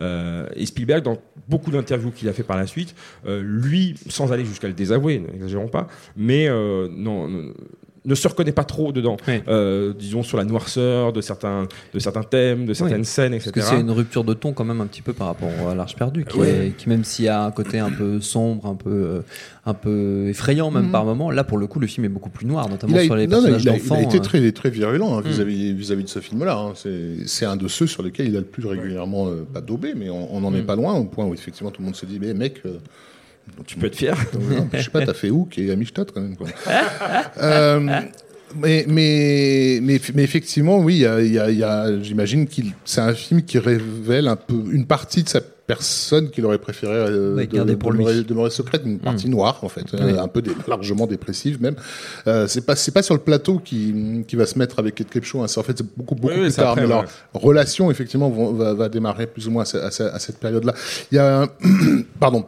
Euh, 0.00 0.46
et 0.54 0.66
Spielberg, 0.66 1.02
dans 1.02 1.18
beaucoup 1.48 1.70
d'interviews 1.70 2.10
qu'il 2.10 2.28
a 2.28 2.32
fait 2.32 2.42
par 2.42 2.56
la 2.56 2.66
suite, 2.66 2.94
euh, 3.26 3.42
lui, 3.42 3.94
sans 4.08 4.32
aller 4.32 4.44
jusqu'à 4.44 4.68
le 4.68 4.74
désavouer, 4.74 5.18
n'exagérons 5.18 5.68
pas, 5.68 5.88
mais 6.16 6.48
non, 6.48 7.52
ne, 8.04 8.14
se 8.14 8.28
reconnaît 8.28 8.52
pas 8.52 8.64
trop 8.64 8.92
dedans. 8.92 9.16
Oui. 9.26 9.40
Euh, 9.48 9.92
disons 9.98 10.22
sur 10.22 10.36
la 10.36 10.44
noirceur 10.44 11.12
de 11.12 11.20
certains, 11.20 11.66
de 11.92 11.98
certains 11.98 12.22
thèmes, 12.22 12.66
de 12.66 12.74
certaines 12.74 12.98
Oui. 13.00 13.04
scènes, 13.04 13.34
etc. 13.34 13.50
Parce 13.54 13.66
que 13.70 13.74
c'est 13.76 13.80
une 13.80 13.90
rupture 13.90 14.24
de 14.24 14.34
ton 14.34 14.52
quand 14.52 14.64
même 14.64 14.80
un 14.80 14.86
petit 14.86 15.02
peu 15.02 15.12
par 15.12 15.28
rapport 15.28 15.48
à 15.68 15.74
l'Arche 15.74 15.96
perdue, 15.96 16.24
qui, 16.24 16.38
Ouais. 16.38 16.66
est- 16.68 16.76
qui 16.76 16.88
même 16.88 17.04
s'il 17.04 17.24
y 17.24 17.28
a 17.28 17.42
un 17.44 17.50
côté 17.50 17.78
un 17.78 17.90
peu 17.90 18.20
sombre, 18.20 18.66
un 18.66 18.74
peu, 18.74 18.90
euh, 18.90 19.20
un 19.66 19.74
peu 19.74 20.28
effrayant 20.28 20.70
même 20.70 20.86
Mhm. 20.86 20.90
par 20.92 21.04
moment, 21.04 21.30
là 21.30 21.44
pour 21.44 21.58
le 21.58 21.66
coup 21.66 21.80
le 21.80 21.86
film 21.86 22.04
est 22.04 22.10
beaucoup 22.10 22.30
plus 22.30 22.46
noir, 22.46 22.68
notamment 22.68 22.98
sur 22.98 23.16
les 23.16 23.26
non, 23.26 23.38
personnages 23.38 23.62
il 23.62 23.68
a- 23.68 23.72
il 23.76 23.78
d'enfants. 23.80 23.94
a 23.96 24.02
été 24.02 24.18
euh. 24.18 24.20
très, 24.20 24.52
très 24.52 24.70
virulent 24.70 25.16
hein, 25.16 25.22
Mm. 25.24 25.28
vis-à-vis 25.28 25.72
vis-à-vis 25.72 26.04
de 26.04 26.08
ce 26.08 26.18
film-là. 26.20 26.56
hein. 26.58 26.72
C'est 27.26 27.44
un 27.46 27.56
de 27.56 27.68
ceux 27.68 27.86
sur 27.86 28.02
lesquels 28.02 28.28
il 28.28 28.36
a 28.36 28.40
le 28.40 28.46
plus 28.46 28.66
régulièrement, 28.66 29.28
euh, 29.28 29.46
pas 29.52 29.60
daubé, 29.60 29.94
mais 29.96 30.10
on 30.10 30.40
n'en 30.40 30.54
est 30.54 30.62
Mm. 30.62 30.66
pas 30.66 30.76
loin, 30.76 30.94
au 30.94 31.04
point 31.04 31.24
où 31.24 31.32
effectivement 31.34 31.70
tout 31.70 31.80
le 31.80 31.86
monde 31.86 31.96
se 31.96 32.06
dit, 32.06 32.18
mais 32.20 32.34
mec, 32.34 32.60
euh, 32.66 32.76
Tu 33.66 33.76
peux 33.78 33.86
être 33.86 33.96
fier. 33.96 34.16
Non, 34.34 34.68
je 34.72 34.82
sais 34.82 34.90
pas, 34.90 35.04
t'as 35.06 35.14
fait 35.14 35.30
Hook 35.30 35.58
et 35.58 35.70
Amistad 35.70 36.10
quand 36.12 36.20
même. 36.20 36.36
Quoi. 36.36 36.48
Euh, 37.42 37.80
Mais, 38.56 38.84
mais, 38.86 39.80
mais, 39.82 40.00
mais 40.14 40.22
effectivement, 40.22 40.78
oui, 40.78 40.94
il 40.94 41.00
y 41.00 41.06
a, 41.06 41.20
il 41.20 41.32
y 41.32 41.38
a- 41.40 41.50
il 41.50 41.58
y 41.58 41.64
a- 41.64 42.00
j'imagine 42.00 42.46
qu'il, 42.46 42.72
c'est 42.84 43.00
un 43.00 43.12
film 43.12 43.42
qui 43.42 43.58
révèle 43.58 44.28
un 44.28 44.36
peu 44.36 44.54
une 44.70 44.86
partie 44.86 45.24
de 45.24 45.28
sa 45.28 45.40
personne 45.40 46.30
qu'il 46.30 46.44
aurait 46.46 46.58
préféré 46.58 46.92
euh, 46.94 47.34
Ouais, 47.34 47.48
de- 47.48 47.56
garder 47.56 47.74
pour 47.74 47.90
lui. 47.90 48.04
demeurer, 48.04 48.22
demeurer 48.22 48.50
secrète, 48.50 48.82
une 48.86 49.00
partie 49.00 49.28
noire 49.28 49.58
en 49.62 49.68
fait, 49.68 49.92
euh, 49.94 50.18
un 50.20 50.28
peu 50.28 50.40
dé- 50.40 50.52
largement 50.68 51.08
dépressive 51.08 51.60
même. 51.60 51.74
Euh, 52.28 52.46
c'est 52.46 52.64
pas 52.64 52.76
c'est 52.76 52.92
pas 52.92 53.02
sur 53.02 53.14
le 53.14 53.20
plateau 53.20 53.58
qui 53.58 53.92
qui 54.28 54.36
va 54.36 54.46
se 54.46 54.56
mettre 54.56 54.78
avec 54.78 54.94
Kate 54.96 55.10
Capshaw, 55.10 55.42
hein. 55.42 55.48
c'est 55.48 55.58
en 55.58 55.64
fait 55.64 55.76
c'est 55.78 55.86
beaucoup 55.96 56.14
beaucoup 56.14 56.32
Oui, 56.34 56.42
plus 56.42 56.52
tard. 56.52 56.70
après, 56.72 56.82
mais 56.82 56.86
leur 56.88 57.00
ouais. 57.00 57.06
relation 57.32 57.90
effectivement 57.90 58.28
vont- 58.30 58.52
va, 58.52 58.72
va 58.74 58.88
démarrer 58.88 59.26
plus 59.26 59.48
ou 59.48 59.50
moins 59.50 59.64
à, 59.64 59.78
à 59.78 59.90
ce- 59.90 60.02
à 60.04 60.18
cette 60.20 60.38
période-là. 60.38 60.74
Il 61.10 61.16
y 61.16 61.18
a 61.18 61.40
un 61.42 61.48
pardon. 62.20 62.44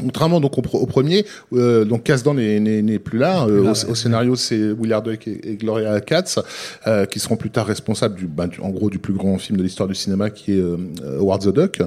Contrairement 0.00 0.40
donc 0.40 0.58
au, 0.58 0.86
premier, 0.86 1.24
euh, 1.52 1.84
donc 1.84 2.02
Kasdan 2.04 2.34
n'est- 2.34 2.98
plus 2.98 3.18
là. 3.18 3.44
Euh, 3.46 3.72
au, 3.72 3.90
au 3.90 3.94
scénario, 3.94 4.34
c'est 4.36 4.56
Willard 4.72 5.02
Duck 5.02 5.26
et, 5.28 5.50
et 5.52 5.56
Gloria 5.56 6.00
Katz 6.00 6.38
euh, 6.86 7.06
qui 7.06 7.20
seront 7.20 7.36
plus 7.36 7.50
tard 7.50 7.66
responsables 7.66 8.16
du, 8.16 8.26
ben, 8.26 8.46
du- 8.48 8.60
en 8.60 8.70
gros, 8.70 8.90
du 8.90 8.98
plus 8.98 9.12
grand 9.14 9.38
film 9.38 9.56
de 9.58 9.62
l'histoire 9.62 9.88
du 9.88 9.94
cinéma, 9.94 10.30
qui 10.30 10.52
est 10.52 10.60
euh, 10.60 10.76
Howard 11.20 11.42
the 11.42 11.54
Duck. 11.54 11.80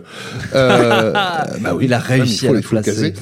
Euh, 0.56 1.12
bah 1.14 1.46
oui, 1.76 1.86
il 1.86 1.94
a 1.94 2.00
réussi 2.00 2.48
à 2.48 2.52
le 2.54 2.62
placer. 2.82 3.14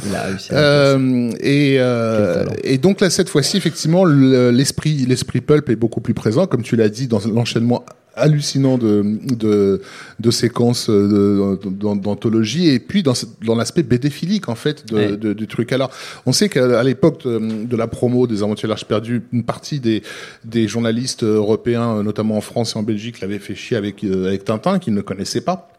Euh, 0.52 1.32
et, 1.40 1.78
euh, 1.80 2.46
et 2.64 2.78
donc 2.78 3.02
là, 3.02 3.10
cette 3.10 3.30
fois-ci, 3.30 3.58
effectivement, 3.58 4.06
le- 4.06 4.52
l'esprit, 4.52 5.06
l'esprit 5.08 5.42
pulp 5.42 5.70
est 5.70 5.76
beaucoup 5.76 6.02
plus 6.02 6.14
présent, 6.14 6.46
comme 6.48 6.62
tu 6.64 6.76
l'as 6.76 6.90
dit, 6.90 7.08
dans 7.08 7.20
l'enchaînement 7.34 7.84
hallucinant 8.16 8.78
de, 8.78 9.04
de, 9.36 9.82
de 10.20 10.32
séquences 10.32 10.90
euh, 10.90 11.58
d'anthologie 11.66 12.70
et 12.70 12.80
puis 12.80 13.04
dans, 13.04 13.14
dans 13.46 13.56
l'aspect 13.56 13.84
bédéphilique 13.84 14.50
en 14.50 14.56
fait 14.56 14.88
de, 14.88 14.96
Ouais. 14.96 15.18
de- 15.18 15.34
du 15.34 15.48
truc. 15.48 15.72
Alors 15.72 15.92
on 16.26 16.32
sait 16.32 16.50
qu'à 16.50 16.82
l'époque 16.84 17.24
de, 17.26 17.76
la 17.76 17.88
promo 17.88 18.28
des 18.28 18.42
Aventuriers 18.44 18.68
de 18.68 18.70
l'Arche 18.70 18.86
perdue, 18.86 19.24
une 19.34 19.44
partie 19.44 19.80
des, 19.80 20.02
des 20.44 20.68
journalistes 20.68 21.24
européens, 21.24 22.04
notamment 22.04 22.38
en 22.38 22.42
France 22.42 22.74
et 22.76 22.80
en 22.80 22.84
Belgique, 22.84 23.20
l'avaient 23.22 23.40
fait 23.40 23.56
chier 23.56 23.78
avec, 23.78 24.04
euh, 24.04 24.28
avec 24.28 24.46
Tintin 24.46 24.80
qu'ils 24.80 24.94
ne 24.94 25.02
connaissaient 25.02 25.42
pas. 25.42 25.70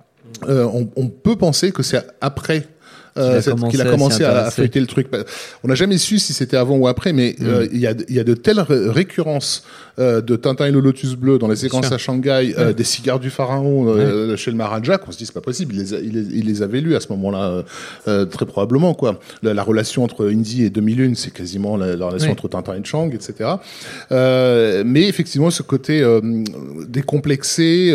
Euh, 0.49 0.65
on, 0.65 0.89
on 0.97 1.09
peut 1.09 1.37
penser 1.37 1.71
que 1.73 1.83
c'est 1.83 2.03
après 2.21 2.67
euh, 3.19 3.39
a 3.39 3.43
cette- 3.43 3.55
commencé 3.55 3.71
qu'il 3.77 3.81
a 3.87 3.91
commencé 3.91 4.25
à, 4.25 4.51
feuilleter 4.51 4.81
le 4.81 4.87
truc. 4.87 5.09
On 5.65 5.69
n'a 5.69 5.75
jamais 5.75 5.99
su 5.99 6.19
si 6.19 6.33
c'était 6.33 6.57
avant 6.57 6.77
ou 6.77 6.89
après, 6.89 7.13
mais 7.13 7.37
euh, 7.43 7.67
il 7.73 7.79
y, 7.81 7.87
a, 7.87 7.95
il 8.09 8.15
y 8.15 8.21
a 8.21 8.25
de 8.25 8.35
telles 8.35 8.61
ré- 8.61 8.89
récurrences 8.91 9.65
euh, 9.99 10.21
de 10.21 10.37
Tintin 10.37 10.67
et 10.67 10.71
le 10.71 10.81
Lotus 10.81 11.15
Bleu 11.15 11.39
dans 11.39 11.49
les 11.49 11.57
séquences 11.57 11.91
à 11.93 11.99
Shanghai, 11.99 12.55
euh, 12.59 12.73
des 12.73 12.85
cigares 12.85 13.19
du 13.21 13.31
pharaon 13.31 13.97
chez 14.37 14.51
le 14.51 14.57
Maharaja, 14.57 14.99
qu'on 14.99 15.13
se 15.13 15.19
dit 15.19 15.27
c'est 15.27 15.33
pas 15.35 15.41
possible. 15.41 15.75
Il 15.75 15.81
les, 15.81 15.95
a- 15.95 15.99
il 16.01 16.13
les, 16.13 16.39
il 16.39 16.47
les 16.47 16.63
avait 16.63 16.81
lus 16.81 16.95
à 16.97 17.01
ce 17.01 17.09
moment-là, 17.13 17.65
très 18.31 18.47
probablement 18.47 18.95
quoi. 18.95 19.19
La, 19.43 19.55
la 19.55 19.63
relation 19.63 20.05
entre 20.05 20.31
Indy 20.31 20.65
et 20.65 20.71
2001, 20.71 21.15
c'est 21.15 21.33
quasiment 21.33 21.77
la, 21.77 21.97
la 21.97 22.07
relation 22.07 22.29
Oui. 22.29 22.33
entre 22.33 22.49
Tintin 22.49 22.75
et 22.75 22.85
Chang, 22.85 23.11
etc. 23.15 23.51
Euh, 24.13 24.83
mais 24.85 25.09
effectivement, 25.09 25.51
ce 25.51 25.63
côté 25.63 26.01
euh, 26.03 26.21
décomplexé. 26.89 27.93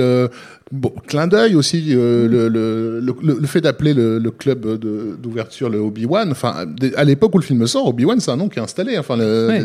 Euh, 0.73 0.77
Bon, 0.77 0.93
clin 1.05 1.27
d'œil 1.27 1.55
aussi, 1.55 1.87
euh, 1.89 2.27
le, 2.27 2.47
le, 2.47 2.99
le, 3.01 3.37
le 3.39 3.47
fait 3.47 3.59
d'appeler 3.61 3.93
le, 3.93 4.19
le 4.19 4.31
club 4.31 4.61
de- 4.79 5.17
d'ouverture 5.21 5.69
le 5.69 5.79
Obi-Wan. 5.79 6.31
Enfin, 6.31 6.65
à 6.95 7.03
l'époque 7.03 7.35
où 7.35 7.39
le 7.39 7.43
film 7.43 7.67
sort, 7.67 7.87
Obi-Wan, 7.87 8.19
c'est 8.21 8.31
un 8.31 8.37
nom 8.37 8.47
qui 8.47 8.59
est 8.59 8.61
installé. 8.61 8.97
Enfin, 8.97 9.17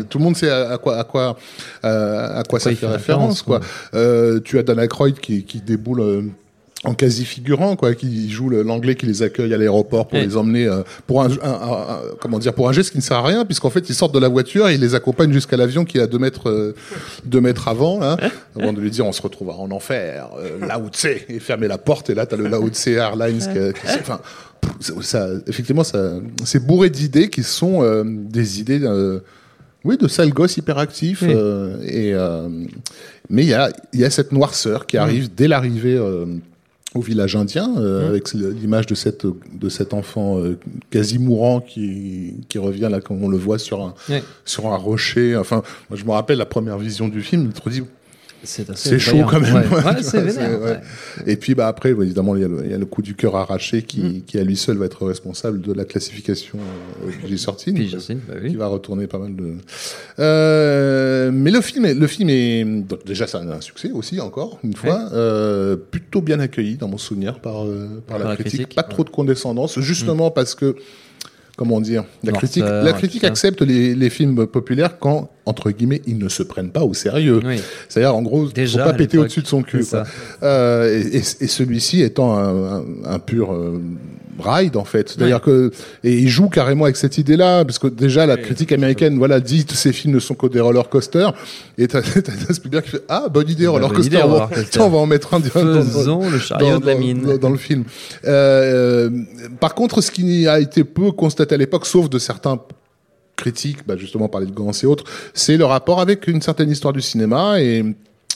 tout 0.09 0.17
le 0.17 0.23
monde 0.23 0.35
sait 0.35 0.49
à, 0.49 0.71
à 0.71 0.77
quoi, 0.77 0.97
à 0.97 1.03
quoi, 1.05 1.37
euh, 1.85 2.39
à 2.39 2.43
quoi 2.43 2.59
ça 2.59 2.71
fait 2.75 2.87
référence, 2.87 3.41
référence, 3.41 3.41
quoi. 3.41 3.59
Euh, 3.93 4.39
tu 4.43 4.59
as 4.59 4.63
Dan 4.63 4.79
Aykroyd 4.79 5.17
qui, 5.19 5.43
qui 5.43 5.61
déboule. 5.61 6.01
Euh, 6.87 6.91
en 6.91 6.93
quasi 6.93 7.25
figurant 7.25 7.75
quoi 7.75 7.93
qui 7.95 8.29
joue 8.31 8.49
l'anglais 8.49 8.95
qui 8.95 9.05
les 9.05 9.21
accueille 9.23 9.53
à 9.53 9.57
l'aéroport 9.57 10.07
pour 10.07 10.17
Ouais. 10.19 10.25
les 10.25 10.37
emmener 10.37 10.67
euh, 10.67 10.83
pour 11.05 11.21
un, 11.21 11.29
un- 11.31 11.35
un- 11.43 11.99
comment 12.21 12.39
dire 12.39 12.53
pour 12.53 12.69
un 12.69 12.71
geste 12.71 12.91
qui 12.91 12.97
ne 12.97 13.01
sert 13.03 13.17
à 13.17 13.23
rien 13.27 13.45
puisqu'en 13.45 13.69
fait 13.69 13.89
ils 13.89 13.95
sortent 13.95 14.13
de 14.13 14.19
la 14.19 14.29
voiture 14.29 14.67
et 14.69 14.75
ils 14.75 14.81
les 14.81 14.95
accompagnent 14.95 15.33
jusqu'à 15.33 15.57
l'avion 15.57 15.85
qui 15.85 15.97
est 15.97 16.01
à 16.01 16.07
deux 16.07 16.19
mètres 16.19 16.49
euh, 16.49 16.75
deux 17.25 17.41
mètres 17.41 17.67
avant 17.67 18.01
hein, 18.01 18.17
avant 18.59 18.73
de 18.73 18.79
lui 18.81 18.89
dire 18.91 19.05
on 19.05 19.11
se 19.11 19.21
retrouvera 19.21 19.57
en 19.57 19.71
enfer 19.71 20.29
euh, 20.39 20.65
Lao 20.65 20.87
Tse 20.89 21.07
et 21.29 21.39
fermer 21.39 21.67
la 21.67 21.77
porte 21.77 22.09
et 22.09 22.15
là 22.15 22.25
t'as 22.25 22.37
le 22.37 22.47
Lao 22.47 22.67
Tse 22.69 22.87
Airlines 22.87 23.39
qui, 23.39 23.79
qui- 23.79 23.87
enfin 23.99 24.19
ça, 24.79 24.93
ça- 25.01 25.27
effectivement 25.47 25.83
ça 25.83 26.13
c'est 26.45 26.65
bourré 26.65 26.89
d'idées 26.89 27.29
qui 27.29 27.43
sont 27.43 27.83
euh, 27.83 28.03
des 28.05 28.59
idées 28.59 28.79
euh, 28.83 29.19
oui, 29.85 29.95
de 29.97 30.07
sale 30.09 30.31
gosse 30.31 30.57
hyperactif. 30.57 31.21
Oui. 31.21 31.29
euh, 31.31 31.77
et, 31.83 32.13
euh, 32.13 32.49
mais 33.29 33.43
il 33.43 33.47
y 33.49 33.53
a, 33.53 33.69
il 33.93 34.01
y 34.01 34.05
a 34.05 34.09
cette 34.09 34.33
noirceur 34.33 34.85
qui 34.85 34.97
arrive 34.97 35.33
dès 35.33 35.47
l'arrivée 35.47 35.95
euh, 35.95 36.25
au 36.97 37.01
village 37.01 37.35
indien, 37.35 37.73
euh, 37.77 38.07
avec 38.07 38.33
l'image 38.33 38.85
de, 38.87 38.95
cette, 38.95 39.25
de 39.25 39.69
cet 39.69 39.93
enfant 39.93 40.39
euh, 40.39 40.57
quasi 40.89 41.19
mourant 41.19 41.61
qui, 41.61 42.35
qui 42.49 42.57
revient 42.57 42.89
là, 42.91 42.99
comme 43.01 43.23
on 43.23 43.29
le 43.29 43.37
voit 43.37 43.59
sur 43.59 43.81
un, 43.81 43.93
sur 44.45 44.67
un 44.67 44.77
rocher. 44.77 45.35
Enfin, 45.35 45.63
moi, 45.89 45.97
je 45.97 46.05
me 46.05 46.11
rappelle 46.11 46.37
la 46.37 46.45
première 46.45 46.77
vision 46.77 47.07
du 47.07 47.21
film, 47.21 47.51
je 47.63 47.69
me 47.69 47.73
dis, 47.73 47.83
C'est 48.47 48.99
chaud 48.99 49.23
quand 49.29 49.39
même. 49.39 49.53
Ouais, 49.53 49.61
Ouais, 49.61 50.01
vois, 50.01 50.21
vénère. 50.21 50.81
Et 51.25 51.35
puis 51.35 51.53
bah 51.53 51.67
après, 51.67 51.91
évidemment, 51.91 52.35
il 52.35 52.41
y, 52.41 52.45
a 52.45 52.47
le, 52.47 52.61
il 52.65 52.71
y 52.71 52.73
a 52.73 52.77
le 52.77 52.85
coup 52.85 53.01
du 53.01 53.13
cœur 53.13 53.35
arraché 53.35 53.83
qui, 53.83 54.07
Mm. 54.07 54.21
qui 54.25 54.39
à 54.39 54.43
lui 54.43 54.57
seul 54.57 54.77
va 54.77 54.85
être 54.85 55.05
responsable 55.05 55.61
de 55.61 55.73
la 55.73 55.85
classification 55.85 56.57
euh, 57.05 57.27
Jacine, 57.37 58.19
bah 58.27 58.35
qui 58.39 58.47
oui. 58.47 58.55
va 58.55 58.67
retourner 58.67 59.07
pas 59.07 59.19
mal 59.19 59.35
de. 59.35 59.53
Euh, 60.19 61.31
mais 61.33 61.51
le 61.51 61.61
film, 61.61 61.85
est, 61.85 61.93
le 61.93 62.07
film 62.07 62.29
est 62.29 62.63
donc, 62.65 63.05
déjà 63.05 63.27
c'est 63.27 63.37
un, 63.37 63.61
succès 63.61 63.91
aussi 63.91 64.19
encore 64.19 64.59
une 64.63 64.75
fois, 64.75 65.09
euh, 65.13 65.75
plutôt 65.75 66.21
bien 66.21 66.39
accueilli 66.39 66.75
dans 66.75 66.87
mon 66.87 66.97
souvenir 66.97 67.39
par 67.39 67.65
euh, 67.65 68.01
par, 68.07 68.19
la, 68.19 68.35
critique. 68.35 68.75
Pas 68.75 68.83
trop 68.83 69.03
de 69.03 69.09
condescendance, 69.09 69.79
justement 69.79 70.31
parce 70.31 70.55
que 70.55 70.75
comment 71.57 71.81
dire, 71.81 72.05
la 72.23 72.31
Noirceur, 72.31 72.37
critique, 72.49 72.63
la 72.63 72.93
critique 72.93 73.23
accepte 73.25 73.61
les, 73.61 73.93
les 73.95 74.09
films 74.09 74.47
populaires 74.47 74.97
quand 74.99 75.29
entre 75.45 75.71
guillemets 75.71 76.01
ils 76.07 76.17
ne 76.17 76.29
se 76.29 76.43
prennent 76.43 76.69
pas 76.71 76.83
au 76.83 76.93
sérieux. 76.93 77.41
Oui. 77.43 77.59
C'est-à-dire 77.89 78.15
en 78.15 78.21
gros, 78.21 78.47
Déjà, 78.47 78.83
faut 78.85 78.91
pas 78.91 78.95
péter 78.95 79.17
au-dessus 79.17 79.41
de 79.41 79.47
son 79.47 79.63
cul. 79.63 79.83
quoi. 79.83 80.03
Euh, 80.43 81.01
et, 81.11 81.17
et- 81.17 81.19
et 81.19 81.47
celui-ci 81.47 82.01
étant 82.03 82.37
un, 82.37 82.77
un- 82.77 82.83
un 83.05 83.19
pur 83.19 83.51
euh, 83.51 83.81
ride 84.39 84.77
en 84.77 84.83
fait. 84.85 85.09
C'est-à-dire 85.09 85.41
que 85.41 85.71
et 86.03 86.13
il 86.13 86.27
joue 86.29 86.49
carrément 86.49 86.83
avec 86.85 86.97
cette 86.97 87.17
idée-là 87.17 87.65
parce 87.65 87.79
que 87.79 87.87
déjà 87.87 88.25
la 88.25 88.37
critique 88.37 88.71
américaine 88.71 89.17
voilà 89.17 89.39
dit 89.39 89.65
que 89.65 89.73
ces 89.73 89.91
films 89.93 90.13
ne 90.13 90.19
sont 90.19 90.35
que 90.35 90.47
des 90.47 90.59
roller 90.59 90.87
coasters 90.89 91.33
et 91.77 91.87
t'as 91.87 92.01
t'as 92.21 92.53
Spielberg 92.53 92.83
qui 92.85 92.91
fait 92.91 93.03
ah 93.09 93.27
bonne 93.29 93.49
idée 93.49 93.67
roller 93.67 93.87
bonne 93.89 93.97
coaster, 93.97 94.15
idée, 94.15 94.23
on, 94.23 94.27
va, 94.29 94.33
roller 94.45 94.49
coaster. 94.49 94.69
tiens, 94.71 94.83
on 94.85 94.89
va 94.89 94.97
en 94.99 95.05
mettre 95.05 95.33
un 95.33 95.39
dans- 95.39 95.45
dans- 95.65 95.81
Faisons 95.83 96.29
le 96.29 96.39
chariot 96.39 96.71
dans, 96.73 96.79
de 96.79 96.85
la 96.85 96.95
mine. 96.95 97.21
dans- 97.23 97.37
dans 97.37 97.49
le 97.49 97.57
film. 97.57 97.83
Euh, 98.25 99.09
par 99.59 99.73
contre, 99.75 100.01
ce 100.01 100.11
qui 100.11 100.47
a 100.47 100.59
été 100.59 100.83
peu 100.83 101.11
constaté 101.11 101.55
à 101.55 101.57
l'époque, 101.57 101.85
sauf 101.85 102.09
de 102.09 102.19
certains 102.19 102.59
critiques, 103.35 103.85
bah 103.87 103.95
justement 103.97 104.27
parler 104.27 104.47
de 104.47 104.51
Gans 104.51 104.71
et 104.71 104.85
autres, 104.85 105.03
c'est 105.33 105.57
le 105.57 105.65
rapport 105.65 105.99
avec 106.01 106.27
une 106.27 106.41
certaine 106.41 106.71
histoire 106.71 106.93
du 106.93 107.01
cinéma 107.01 107.61
et 107.61 107.83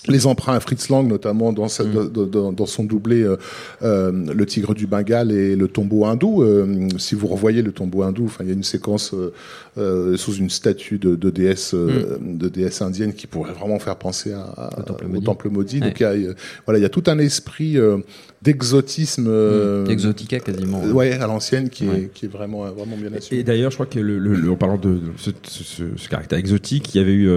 les 0.07 0.25
emprunts 0.25 0.53
à 0.55 0.59
Fritz 0.59 0.89
Lang, 0.89 1.07
notamment 1.07 1.53
dans, 1.53 1.67
sa- 1.67 1.83
Mm. 1.83 2.09
dans- 2.11 2.25
dans- 2.25 2.51
dans 2.51 2.65
son 2.65 2.83
doublé 2.83 3.21
euh, 3.21 3.37
euh, 3.83 4.11
Le 4.33 4.45
Tigre 4.47 4.73
du 4.73 4.87
Bengale 4.87 5.31
et 5.31 5.55
Le 5.55 5.67
Tombeau 5.67 6.05
hindou. 6.05 6.41
Euh, 6.41 6.87
si 6.97 7.13
vous 7.13 7.27
revoyez 7.27 7.61
Le 7.61 7.71
Tombeau 7.71 8.01
hindou, 8.01 8.31
il 8.39 8.47
y 8.47 8.49
a 8.49 8.53
une 8.53 8.63
séquence 8.63 9.13
euh, 9.13 9.31
euh, 9.77 10.17
sous 10.17 10.33
une 10.33 10.49
statue 10.49 10.97
de, 10.97 11.15
de 11.15 11.29
déesse 11.29 11.73
euh, 11.75 12.17
de 12.19 12.49
déesse 12.49 12.81
indienne 12.81 13.13
qui 13.13 13.27
pourrait 13.27 13.53
vraiment 13.53 13.77
faire 13.79 13.95
penser 13.95 14.33
à, 14.33 14.41
à- 14.41 14.69
Mm. 14.71 14.79
Au 14.79 14.83
Temple 14.83 15.05
au 15.05 15.09
maudit. 15.09 15.25
Temple 15.25 15.49
maudit. 15.49 15.79
Ouais. 15.81 15.87
Donc 15.87 15.99
il 15.99 16.03
y 16.03 16.05
a, 16.05 16.09
euh, 16.11 16.33
voilà, 16.65 16.79
il 16.79 16.81
y 16.81 16.85
a 16.85 16.89
tout 16.89 17.03
un 17.07 17.19
esprit 17.19 17.77
euh, 17.77 17.97
d'exotisme. 18.41 19.25
euh, 19.27 19.85
Exotica 19.85 20.39
quasiment. 20.39 20.81
Ouais, 20.83 21.11
à 21.13 21.27
l'ancienne, 21.27 21.69
qui, 21.69 21.87
Ouais. 21.87 21.95
est, 22.03 22.11
qui 22.13 22.25
est 22.25 22.29
vraiment, 22.29 22.63
vraiment 22.71 22.97
bien 22.97 23.11
Et 23.13 23.17
assumé. 23.17 23.43
d'ailleurs, 23.43 23.69
je 23.71 23.75
crois 23.75 23.85
que 23.85 23.99
le, 23.99 24.17
le- 24.17 24.33
le- 24.33 24.51
en 24.51 24.55
parlant 24.55 24.77
de 24.77 24.99
ce, 25.17 25.29
ce- 25.43 25.63
ce- 25.63 25.83
ce 25.95 26.09
caractère 26.09 26.39
exotique, 26.39 26.93
il 26.95 26.97
y 26.97 27.01
avait 27.01 27.13
eu 27.13 27.29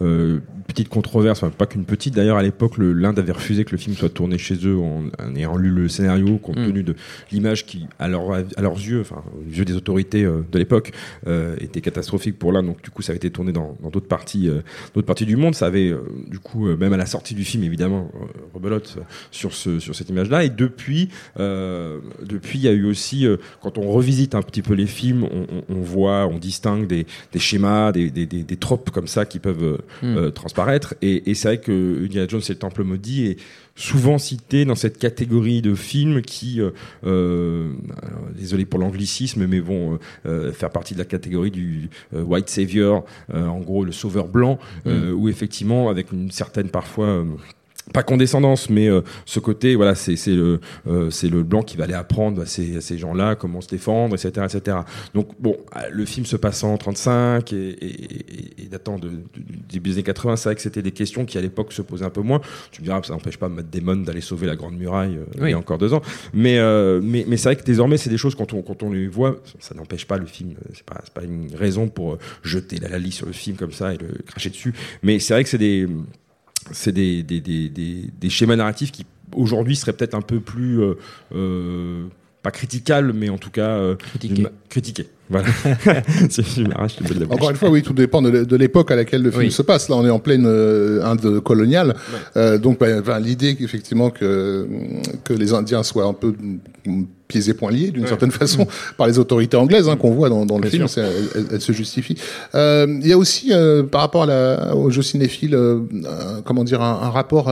une 0.00 0.40
petite 0.68 0.88
controverse, 0.88 1.42
enfin, 1.42 1.52
pas 1.56 1.66
qu'une 1.66 1.84
petite. 1.84 2.11
D'ailleurs, 2.12 2.36
à 2.36 2.42
l'époque, 2.42 2.74
l'Inde 2.78 3.18
avait 3.18 3.32
refusé 3.32 3.64
que 3.64 3.72
le 3.72 3.78
film 3.78 3.96
soit 3.96 4.08
tourné 4.08 4.38
chez 4.38 4.54
eux 4.66 4.76
en, 4.78 5.04
en 5.18 5.34
ayant 5.36 5.56
lu 5.56 5.70
le 5.70 5.88
scénario, 5.88 6.38
compte 6.38 6.56
Mm. 6.58 6.66
tenu 6.66 6.82
de 6.82 6.94
l'image 7.30 7.66
qui, 7.66 7.86
à, 7.98 8.08
leur, 8.08 8.32
à 8.32 8.60
leurs 8.62 8.74
yeux, 8.76 9.00
enfin, 9.00 9.22
aux 9.38 9.50
yeux 9.50 9.64
des 9.64 9.74
autorités 9.74 10.24
euh, 10.24 10.42
de 10.50 10.58
l'époque, 10.58 10.92
euh, 11.26 11.56
était 11.60 11.80
catastrophique 11.80 12.38
pour 12.38 12.52
l'Inde. 12.52 12.66
Donc, 12.66 12.82
du 12.82 12.90
coup, 12.90 13.02
ça 13.02 13.12
avait 13.12 13.16
été 13.18 13.30
tourné 13.30 13.52
dans 13.52 13.76
d'autres 13.92 14.08
parties, 14.08 14.48
euh, 14.48 14.60
d'autres 14.94 15.06
parties 15.06 15.26
du 15.26 15.36
monde. 15.36 15.54
Ça 15.54 15.66
avait, 15.66 15.92
du 16.28 16.38
coup, 16.38 16.66
même 16.76 16.92
à 16.92 16.96
la 16.96 17.06
sortie 17.06 17.34
du 17.34 17.44
film, 17.44 17.64
évidemment, 17.64 18.10
rebelote 18.54 18.98
sur 19.30 19.52
ce 19.54 19.78
sur 19.80 19.94
cette 19.94 20.08
image-là. 20.10 20.44
Et 20.44 20.50
depuis, 20.50 21.08
depuis, 21.38 22.58
il 22.58 22.62
y 22.64 22.68
a 22.68 22.72
eu 22.72 22.84
aussi, 22.84 23.26
quand 23.62 23.78
on 23.78 23.90
revisite 23.90 24.34
un 24.34 24.42
petit 24.42 24.62
peu 24.62 24.74
les 24.74 24.86
films, 24.86 25.24
on, 25.24 25.42
on- 25.42 25.62
on 25.76 25.80
voit, 25.80 26.26
on 26.26 26.38
distingue 26.38 26.86
des, 26.86 27.06
des 27.32 27.38
schémas, 27.38 27.92
des, 27.92 28.10
des, 28.10 28.26
des, 28.26 28.42
des 28.42 28.56
tropes 28.56 28.90
comme 28.90 29.06
ça 29.06 29.24
qui 29.24 29.38
peuvent 29.38 29.78
Mm. 30.02 30.30
transparaître. 30.32 30.94
Et, 31.02 31.30
et 31.30 31.34
c'est 31.34 31.48
vrai 31.48 31.58
que 31.58 32.01
Indiana 32.04 32.26
Jones 32.28 32.42
et 32.48 32.52
le 32.52 32.58
Temple 32.58 32.84
maudit 32.84 33.26
est 33.26 33.36
souvent 33.74 34.18
cité 34.18 34.64
dans 34.64 34.74
cette 34.74 34.98
catégorie 34.98 35.62
de 35.62 35.74
films 35.74 36.22
qui, 36.22 36.60
euh, 36.60 36.70
euh, 37.04 37.72
alors, 38.02 38.28
désolé 38.36 38.64
pour 38.64 38.78
l'anglicisme, 38.78 39.46
mais 39.46 39.60
vont 39.60 39.98
euh, 40.26 40.52
faire 40.52 40.70
partie 40.70 40.94
de 40.94 40.98
la 40.98 41.04
catégorie 41.04 41.50
du 41.50 41.88
euh, 42.14 42.22
white 42.22 42.48
savior, 42.48 43.04
en 43.32 43.60
gros 43.60 43.84
le 43.84 43.92
sauveur 43.92 44.28
blanc, 44.28 44.58
euh, 44.86 45.12
où 45.12 45.28
effectivement 45.28 45.88
avec 45.88 46.12
une 46.12 46.30
certaine 46.30 46.68
parfois 46.68 47.24
pas 47.92 48.02
condescendance, 48.02 48.70
mais 48.70 48.88
euh, 48.88 49.00
ce 49.26 49.40
côté, 49.40 49.74
voilà, 49.74 49.94
c'est 49.94 50.14
le 50.28 50.60
euh, 50.86 51.10
c'est 51.10 51.28
le 51.28 51.42
blanc 51.42 51.62
qui 51.62 51.76
va 51.76 51.84
aller 51.84 51.94
apprendre 51.94 52.42
à 52.42 52.46
ces, 52.46 52.80
ces 52.80 52.96
gens-là 52.96 53.34
comment 53.34 53.60
se 53.60 53.68
défendre, 53.68 54.14
etc., 54.14 54.46
etc. 54.52 54.78
Donc 55.14 55.28
bon, 55.40 55.56
euh, 55.76 55.80
le 55.90 56.04
film 56.06 56.24
se 56.24 56.36
passant 56.36 56.72
en 56.72 56.78
35 56.78 57.52
et, 57.52 57.56
et, 57.56 58.62
et- 58.64 58.68
datant 58.68 58.98
de, 58.98 59.08
du 59.08 59.58
début 59.68 59.90
des 59.90 59.96
années 59.96 60.02
80, 60.04 60.36
c'est 60.36 60.48
vrai 60.48 60.54
que 60.56 60.62
c'était 60.62 60.80
des 60.80 60.92
questions 60.92 61.26
qui 61.26 61.36
à 61.36 61.40
l'époque 61.42 61.72
se 61.72 61.82
posaient 61.82 62.04
un 62.06 62.10
peu 62.10 62.22
moins. 62.22 62.40
Tu 62.70 62.80
me 62.80 62.86
diras, 62.86 63.02
ça 63.02 63.12
n'empêche 63.12 63.36
pas 63.36 63.48
Matt 63.50 63.68
Damon 63.68 63.96
d'aller 63.96 64.22
sauver 64.22 64.46
la 64.46 64.56
Grande 64.56 64.76
Muraille 64.78 65.16
euh, 65.18 65.24
il 65.36 65.42
Oui. 65.42 65.50
y 65.50 65.54
a 65.54 65.58
encore 65.58 65.76
deux 65.78 65.92
ans, 65.92 66.00
mais 66.32 66.58
euh, 66.58 67.00
mais, 67.02 67.24
mais 67.28 67.36
c'est 67.36 67.48
vrai 67.50 67.56
que 67.56 67.64
désormais 67.64 67.98
c'est 67.98 68.10
des 68.10 68.16
choses 68.16 68.34
quand 68.34 68.52
on 68.54 68.62
quand 68.62 68.82
on 68.82 68.90
les 68.92 69.08
voit, 69.08 69.40
ça 69.58 69.74
n'empêche 69.74 70.06
pas 70.06 70.16
le 70.16 70.26
film, 70.26 70.54
c'est 70.72 70.84
pas 70.84 71.02
pas 71.12 71.22
une 71.24 71.48
raison 71.54 71.88
pour 71.88 72.16
jeter 72.42 72.78
la 72.78 72.88
lalie 72.88 73.12
sur 73.12 73.26
le 73.26 73.32
film 73.32 73.56
comme 73.56 73.72
ça 73.72 73.92
et 73.92 73.98
le 73.98 74.08
cracher 74.26 74.48
dessus. 74.50 74.72
Mais 75.02 75.18
c'est 75.18 75.34
vrai 75.34 75.42
que 75.44 75.50
c'est 75.50 75.58
des 75.58 75.86
c'est 76.70 76.92
des, 76.92 77.22
des, 77.22 77.40
des, 77.40 77.68
des, 77.68 78.30
schémas 78.30 78.56
narratifs 78.56 78.92
qui 78.92 79.06
aujourd'hui 79.34 79.76
seraient 79.76 79.92
peut-être 79.92 80.14
un 80.14 80.22
peu 80.22 80.40
plus 80.40 80.80
euh, 80.80 80.94
euh, 81.34 82.06
pas 82.42 82.50
critiquables 82.50 83.12
mais 83.12 83.28
en 83.28 83.38
tout 83.38 83.50
cas 83.50 83.68
euh, 83.70 83.94
ma- 84.38 84.50
critiqués 84.68 85.06
voilà 85.30 85.46
de 85.76 86.68
la. 86.68 87.32
Encore 87.34 87.50
une 87.50 87.56
fois, 87.56 87.70
oui, 87.70 87.82
tout 87.82 87.94
dépend 87.94 88.20
de 88.20 88.28
l'é- 88.28 88.44
de 88.44 88.56
l'époque 88.56 88.90
à 88.90 88.96
laquelle 88.96 89.22
le 89.22 89.30
film 89.30 89.44
Oui. 89.44 89.50
se 89.50 89.62
passe. 89.62 89.88
Là, 89.88 89.96
on 89.96 90.04
est 90.04 90.10
en 90.10 90.18
pleine 90.18 90.44
euh, 90.46 91.02
Inde 91.04 91.40
coloniale, 91.40 91.94
Euh, 92.36 92.58
donc 92.58 92.78
bah, 92.80 93.18
l'idée 93.18 93.54
qu'effectivement 93.56 94.10
que 94.10 94.66
que 95.24 95.32
les 95.32 95.54
Indiens 95.54 95.82
soient 95.82 96.04
un 96.04 96.12
peu 96.12 96.34
mm, 96.84 97.04
pieds 97.28 97.48
et 97.48 97.54
poings 97.54 97.70
liés 97.70 97.90
d'une 97.92 98.06
certaine 98.06 98.30
façon 98.32 98.66
par 98.98 99.06
les 99.06 99.18
autorités 99.18 99.56
anglaises 99.56 99.88
hein, 99.88 99.96
qu'on 99.96 100.10
voit 100.10 100.28
dans, 100.28 100.44
dans 100.44 100.58
le 100.58 100.68
Bien 100.68 100.86
film, 100.86 101.06
elle, 101.34 101.46
elle 101.52 101.60
se 101.62 101.72
justifie. 101.72 102.16
Euh, 102.54 102.86
Il 103.00 103.06
y 103.06 103.12
a 103.12 103.16
aussi 103.16 103.52
euh, 103.52 103.82
par 103.84 104.02
rapport 104.02 104.24
à 104.24 104.26
la, 104.26 104.76
au 104.76 104.90
jeu 104.90 105.00
cinéphile, 105.02 105.54
euh, 105.54 105.80
comment 106.44 106.64
dire, 106.64 106.82
un, 106.82 107.00
un 107.06 107.10
rapport. 107.10 107.48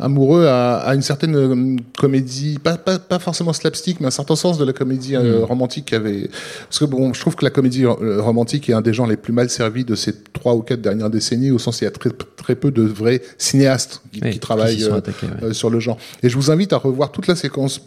Amoureux 0.00 0.46
à, 0.46 0.78
à 0.78 0.94
une 0.94 1.02
certaine 1.02 1.36
euh, 1.36 1.76
comédie, 1.98 2.58
pas, 2.62 2.76
pas, 2.76 2.98
pas 2.98 3.18
forcément 3.18 3.52
slapstick, 3.52 4.00
mais 4.00 4.06
un 4.08 4.10
certain 4.10 4.36
sens 4.36 4.58
de 4.58 4.64
la 4.64 4.72
comédie 4.72 5.14
euh, 5.16 5.44
romantique 5.44 5.86
qui 5.86 5.94
avait. 5.94 6.28
Parce 6.68 6.80
que 6.80 6.84
bon, 6.84 7.12
je 7.14 7.20
trouve 7.20 7.36
que 7.36 7.44
la 7.44 7.50
comédie 7.50 7.84
euh, 7.84 8.20
romantique 8.20 8.68
est 8.68 8.72
un 8.72 8.80
des 8.80 8.92
genres 8.92 9.06
les 9.06 9.16
plus 9.16 9.32
mal 9.32 9.48
servis 9.50 9.84
de 9.84 9.94
ces 9.94 10.12
trois 10.32 10.54
ou 10.54 10.62
quatre 10.62 10.80
dernières 10.82 11.10
décennies, 11.10 11.50
au 11.50 11.58
sens 11.58 11.76
où 11.80 11.84
il 11.84 11.84
y 11.84 11.88
a 11.88 11.92
très, 11.92 12.10
très 12.10 12.54
peu 12.56 12.70
de 12.70 12.82
vrais 12.82 13.22
cinéastes 13.38 14.02
qui, 14.12 14.20
Oui, 14.22 14.30
qui 14.30 14.38
travaillent 14.40 14.74
qui 14.76 14.82
s'y 14.82 14.88
sont 14.88 14.94
attaqués, 14.94 15.26
ouais. 15.26 15.48
euh, 15.48 15.52
sur 15.52 15.70
le 15.70 15.78
genre. 15.80 15.96
Et 16.22 16.28
je 16.28 16.36
vous 16.36 16.50
invite 16.50 16.72
à 16.72 16.78
revoir 16.78 17.12
toute 17.12 17.26
la 17.26 17.36
séquence 17.36 17.80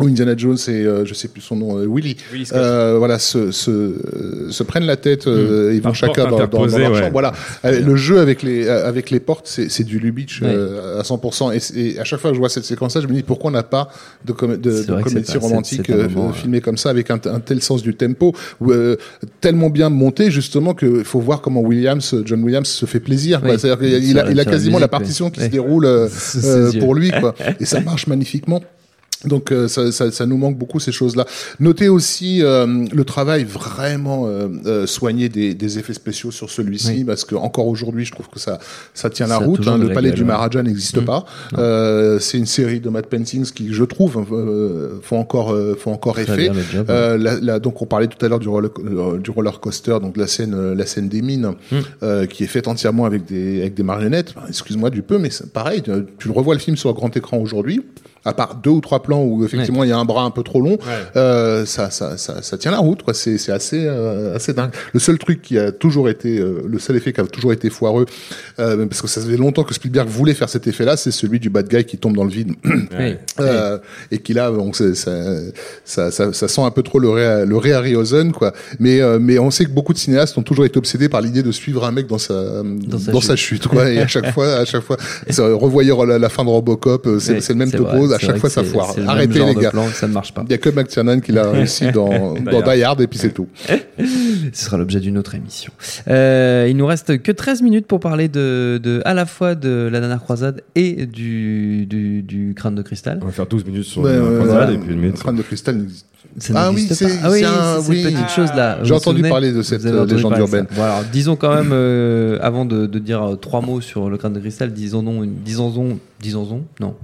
où 0.00 0.06
Indiana 0.06 0.34
Jones 0.36 0.56
et 0.68 0.70
euh, 0.72 1.04
je 1.04 1.14
sais 1.14 1.28
plus 1.28 1.40
son 1.40 1.56
nom, 1.56 1.78
euh, 1.78 1.86
Willy, 1.88 2.16
Willy 2.32 2.46
Scott. 2.46 2.58
euh, 2.58 2.94
voilà, 2.98 3.18
se, 3.18 3.50
se, 3.50 3.94
se 4.50 4.62
prennent 4.62 4.86
la 4.86 4.96
tête, 4.96 5.26
euh, 5.26 5.72
ils 5.74 5.80
vont 5.82 5.92
chacun 5.94 6.24
dans, 6.24 6.30
dans, 6.30 6.36
dans 6.36 6.42
interposée, 6.44 6.78
leur 6.80 6.92
ouais. 6.92 6.98
chambre. 7.00 7.12
Voilà, 7.12 7.32
Euh, 7.64 7.80
le 7.80 7.96
jeu 7.96 8.18
avec 8.20 8.42
les 8.42 8.66
euh, 8.66 8.86
avec 8.86 9.10
les 9.10 9.20
portes, 9.20 9.46
c'est 9.48 9.70
c'est 9.70 9.84
du 9.84 9.98
Lubitsch 9.98 10.42
Ouais. 10.42 10.48
euh, 10.52 11.00
à 11.00 11.02
100%. 11.02 11.52
Et, 11.76 11.98
à 11.98 12.04
chaque 12.04 12.20
fois 12.20 12.30
que 12.30 12.34
je 12.34 12.40
vois 12.40 12.48
cette 12.48 12.64
séquence-là, 12.64 13.00
je 13.00 13.06
me 13.06 13.14
dis 13.14 13.22
pourquoi 13.22 13.50
on 13.50 13.54
n'a 13.54 13.62
pas 13.62 13.88
de, 14.24 14.32
com- 14.32 14.58
comédie 15.02 15.36
romantique 15.38 15.90
euh, 15.90 16.08
moment, 16.08 16.32
filmée 16.32 16.60
comme 16.60 16.76
ça, 16.76 16.90
avec 16.90 17.10
un, 17.10 17.18
un 17.26 17.40
tel 17.40 17.62
sens 17.62 17.82
du 17.82 17.94
tempo, 17.94 18.34
ou 18.60 18.72
euh, 18.72 18.96
tellement 19.40 19.70
bien 19.70 19.88
monté 19.88 20.30
justement 20.30 20.74
qu'il 20.74 21.04
faut 21.04 21.20
voir 21.20 21.40
comment 21.40 21.60
Williams, 21.60 22.14
John 22.24 22.42
Williams, 22.42 22.68
se 22.68 22.86
fait 22.86 23.00
plaisir. 23.00 23.40
Oui. 23.44 23.50
C'est-à-dire 23.58 23.78
qu'il 23.78 23.94
a, 24.18 24.28
il 24.30 24.38
a, 24.38 24.42
il 24.42 24.44
quasiment 24.50 24.78
la 24.78 24.88
partition 24.88 25.30
qui 25.30 25.40
se 25.40 25.46
déroule 25.46 25.86
euh, 25.86 26.08
euh, 26.44 26.72
pour 26.78 26.94
lui, 26.94 27.10
quoi. 27.10 27.34
Et 27.60 27.64
ça 27.64 27.80
marche 27.80 28.06
magnifiquement. 28.06 28.60
Donc 29.26 29.52
euh, 29.52 29.68
ça, 29.68 29.90
ça, 29.92 30.10
ça 30.10 30.26
nous 30.26 30.36
manque 30.36 30.56
beaucoup 30.58 30.80
ces 30.80 30.92
choses-là. 30.92 31.24
Notez 31.60 31.88
aussi 31.88 32.42
euh, 32.42 32.84
le 32.92 33.04
travail 33.04 33.44
vraiment 33.44 34.26
euh, 34.26 34.48
euh, 34.66 34.86
soigné 34.86 35.28
des, 35.28 35.54
des 35.54 35.78
effets 35.78 35.94
spéciaux 35.94 36.30
sur 36.30 36.50
celui-ci, 36.50 36.92
Oui. 36.98 37.04
parce 37.04 37.24
que 37.24 37.34
encore 37.34 37.66
aujourd'hui, 37.66 38.04
je 38.04 38.12
trouve 38.12 38.28
que 38.28 38.38
ça, 38.38 38.58
ça 38.94 39.10
tient 39.10 39.26
la 39.26 39.38
route. 39.38 39.66
hein. 39.66 39.78
le 39.78 39.88
la 39.88 39.94
palais 39.94 40.10
du 40.12 40.22
ouais. 40.22 40.26
Maharaja 40.28 40.62
n'existe 40.62 41.00
pas. 41.00 41.24
Euh, 41.58 42.18
c'est 42.18 42.38
une 42.38 42.46
série 42.46 42.80
de 42.80 42.88
Matt 42.88 43.06
Paintings 43.06 43.50
qui, 43.52 43.72
je 43.72 43.84
trouve, 43.84 44.24
euh, 44.32 44.98
font 45.02 45.18
encore, 45.18 45.54
font 45.78 45.92
encore 45.92 46.18
effet. 46.18 46.50
bien 46.50 46.62
job, 46.72 46.86
Euh, 46.88 47.16
la- 47.18 47.40
la- 47.40 47.58
donc 47.58 47.80
on 47.82 47.86
parlait 47.86 48.06
tout 48.06 48.24
à 48.24 48.28
l'heure 48.28 48.38
du 48.38 48.48
roller, 48.48 48.70
du 49.22 49.30
roller 49.30 49.60
coaster, 49.60 49.98
donc 50.00 50.16
la 50.16 50.26
scène, 50.26 50.72
la 50.74 50.86
scène 50.86 51.08
des 51.08 51.22
mines, 51.22 51.52
euh, 52.02 52.26
qui 52.26 52.44
est 52.44 52.48
faite 52.48 52.68
entièrement 52.68 53.04
avec 53.04 53.24
des, 53.24 53.60
avec 53.60 53.74
des 53.74 53.82
marionnettes. 53.82 54.34
Enfin, 54.36 54.46
Excuse-moi 54.48 54.90
du 54.90 55.02
peu, 55.02 55.18
mais 55.18 55.30
pareil. 55.52 55.82
Tu, 55.82 55.90
tu 56.18 56.30
revois 56.30 56.54
le 56.54 56.60
film 56.60 56.76
sur 56.76 56.92
grand 56.94 57.14
écran 57.16 57.38
aujourd'hui. 57.38 57.82
À 58.26 58.34
part 58.34 58.56
deux 58.56 58.70
ou 58.70 58.80
trois 58.80 59.02
plans 59.02 59.22
où 59.22 59.44
effectivement 59.44 59.84
il 59.84 59.90
y 59.90 59.92
a 59.92 59.98
un 59.98 60.04
bras 60.04 60.24
un 60.24 60.30
peu 60.30 60.42
trop 60.42 60.60
long, 60.60 60.78
euh, 61.16 61.64
ça, 61.64 61.90
ça, 61.90 62.16
ça, 62.18 62.42
ça 62.42 62.58
tient 62.58 62.70
la 62.70 62.78
route. 62.78 63.02
quoi. 63.02 63.14
C'est, 63.14 63.38
c'est 63.38 63.52
assez, 63.52 63.84
euh, 63.86 64.36
assez 64.36 64.52
dingue. 64.52 64.70
Le 64.92 65.00
seul 65.00 65.18
truc 65.18 65.42
qui 65.42 65.58
a 65.58 65.72
toujours 65.72 66.08
été, 66.08 66.38
euh, 66.38 66.62
le 66.66 66.78
seul 66.78 66.96
effet 66.96 67.12
qui 67.12 67.20
a 67.20 67.26
toujours 67.26 67.52
été 67.52 67.70
foireux, 67.70 68.06
euh, 68.58 68.86
parce 68.86 69.02
que 69.02 69.08
ça 69.08 69.20
faisait 69.20 69.36
longtemps 69.36 69.64
que 69.64 69.74
Spielberg 69.74 70.08
voulait 70.08 70.34
faire 70.34 70.48
cet 70.48 70.66
effet-là, 70.66 70.96
c'est 70.96 71.10
celui 71.10 71.40
du 71.40 71.50
bad 71.50 71.68
guy 71.68 71.84
qui 71.84 71.98
tombe 71.98 72.16
dans 72.16 72.24
le 72.24 72.30
vide. 72.30 72.52
Oui. 72.64 73.16
Euh, 73.38 73.78
et 74.10 74.18
qui 74.18 74.32
là 74.32 74.50
donc 74.50 74.76
ça, 74.76 74.94
ça, 75.84 76.10
ça, 76.10 76.32
ça 76.32 76.48
sent 76.48 76.62
un 76.62 76.70
peu 76.70 76.82
trop 76.82 76.98
le 76.98 77.10
Ray, 77.10 77.46
le 77.46 77.56
Ray 77.56 77.72
Harryhausen 77.72 78.32
quoi 78.32 78.52
mais 78.78 79.02
euh, 79.02 79.18
mais 79.20 79.38
on 79.38 79.50
sait 79.50 79.66
que 79.66 79.70
beaucoup 79.70 79.92
de 79.92 79.98
cinéastes 79.98 80.38
ont 80.38 80.42
toujours 80.42 80.64
été 80.64 80.78
obsédés 80.78 81.10
par 81.10 81.20
l'idée 81.20 81.42
de 81.42 81.52
suivre 81.52 81.84
un 81.84 81.92
mec 81.92 82.06
dans 82.06 82.16
sa 82.16 82.62
dans 82.62 82.98
sa 82.98 83.20
sa, 83.20 83.36
chute 83.36 83.66
quoi 83.68 83.90
et 83.90 83.98
à 83.98 84.06
chaque 84.06 84.32
fois 84.32 84.54
à 84.54 84.64
chaque 84.64 84.82
fois 84.82 84.96
ça, 85.28 85.46
revoyez 85.52 85.92
la, 86.06 86.18
la 86.18 86.28
fin 86.30 86.44
de 86.44 86.48
Robocop 86.48 87.06
c'est 87.18 87.48
le 87.50 87.54
même 87.56 87.70
topo 87.70 88.06
vrai, 88.06 88.15
à 88.16 88.18
chaque 88.18 88.38
fois 88.38 88.50
ça 88.50 88.64
foire 88.64 88.94
arrêtez 89.06 89.38
genre 89.38 89.48
les 89.48 89.54
de 89.54 89.60
gars 89.60 89.70
plan 89.70 89.86
ça 89.88 90.06
ne 90.08 90.12
marche 90.12 90.32
pas. 90.34 90.42
il 90.46 90.50
y 90.50 90.54
a 90.54 90.58
que 90.58 90.68
McTiernan 90.70 91.20
qui 91.20 91.32
l'a 91.32 91.50
réussi 91.50 91.90
dans 91.92 92.34
dans 92.34 92.62
Die 92.62 92.82
Hard 92.82 93.00
et 93.00 93.06
puis 93.06 93.18
c'est 93.18 93.30
tout 93.32 93.48
Ce 94.52 94.64
sera 94.64 94.76
l'objet 94.76 95.00
d'une 95.00 95.18
autre 95.18 95.34
émission. 95.34 95.72
Euh, 96.08 96.66
il 96.68 96.76
nous 96.76 96.86
reste 96.86 97.20
que 97.22 97.32
13 97.32 97.62
minutes 97.62 97.86
pour 97.86 98.00
parler 98.00 98.28
de, 98.28 98.78
de 98.82 99.02
à 99.04 99.14
la 99.14 99.26
fois 99.26 99.54
de 99.54 99.88
la 99.90 100.00
dernière 100.00 100.20
croisade 100.22 100.62
et 100.74 101.06
du, 101.06 101.86
du, 101.86 102.22
du 102.22 102.54
crâne 102.54 102.74
de 102.74 102.82
cristal. 102.82 103.18
on 103.22 103.26
va 103.26 103.32
faire 103.32 103.46
12 103.46 103.64
minutes 103.64 103.84
sur 103.84 104.02
Ouais, 104.02 104.16
la 104.16 104.38
croisade 104.38 104.70
et 104.74 104.78
puis 104.78 104.92
une 104.92 105.00
minute 105.00 105.16
Le 105.16 105.20
crâne 105.22 105.36
de 105.36 105.42
cristal 105.42 105.76
n'existe- 105.76 106.06
Ah 106.54 106.70
oui, 106.72 106.86
c'est- 106.90 107.06
ah 107.22 107.30
oui, 107.30 107.38
c'est 107.40 107.44
un- 107.46 107.80
c'est 107.82 107.90
oui. 107.90 108.02
cette 108.02 108.12
petite 108.14 108.30
chose 108.30 108.48
là. 108.54 108.78
J'ai 108.82 108.92
entendu 108.92 109.16
souvenez 109.18 109.28
parler 109.30 109.52
de 109.52 109.62
cette, 109.62 109.84
euh, 109.86 110.04
légende 110.06 110.36
urbaine. 110.38 110.66
Bon, 110.74 110.82
alors, 110.82 111.04
disons 111.10 111.36
quand 111.36 111.54
même, 111.54 111.70
euh, 111.72 112.38
avant 112.42 112.64
de, 112.64 112.86
de 112.86 112.98
dire 112.98 113.22
euh, 113.22 113.36
trois 113.36 113.60
mots 113.62 113.80
sur 113.80 114.10
le 114.10 114.16
crâne 114.18 114.32
de 114.34 114.40
cristal, 114.40 114.72
disons 114.72 115.02
non, 115.02 115.22
disons 115.24 115.72
on, 115.78 115.98
disons 116.20 116.46
on, 116.50 116.84
non. 116.84 116.94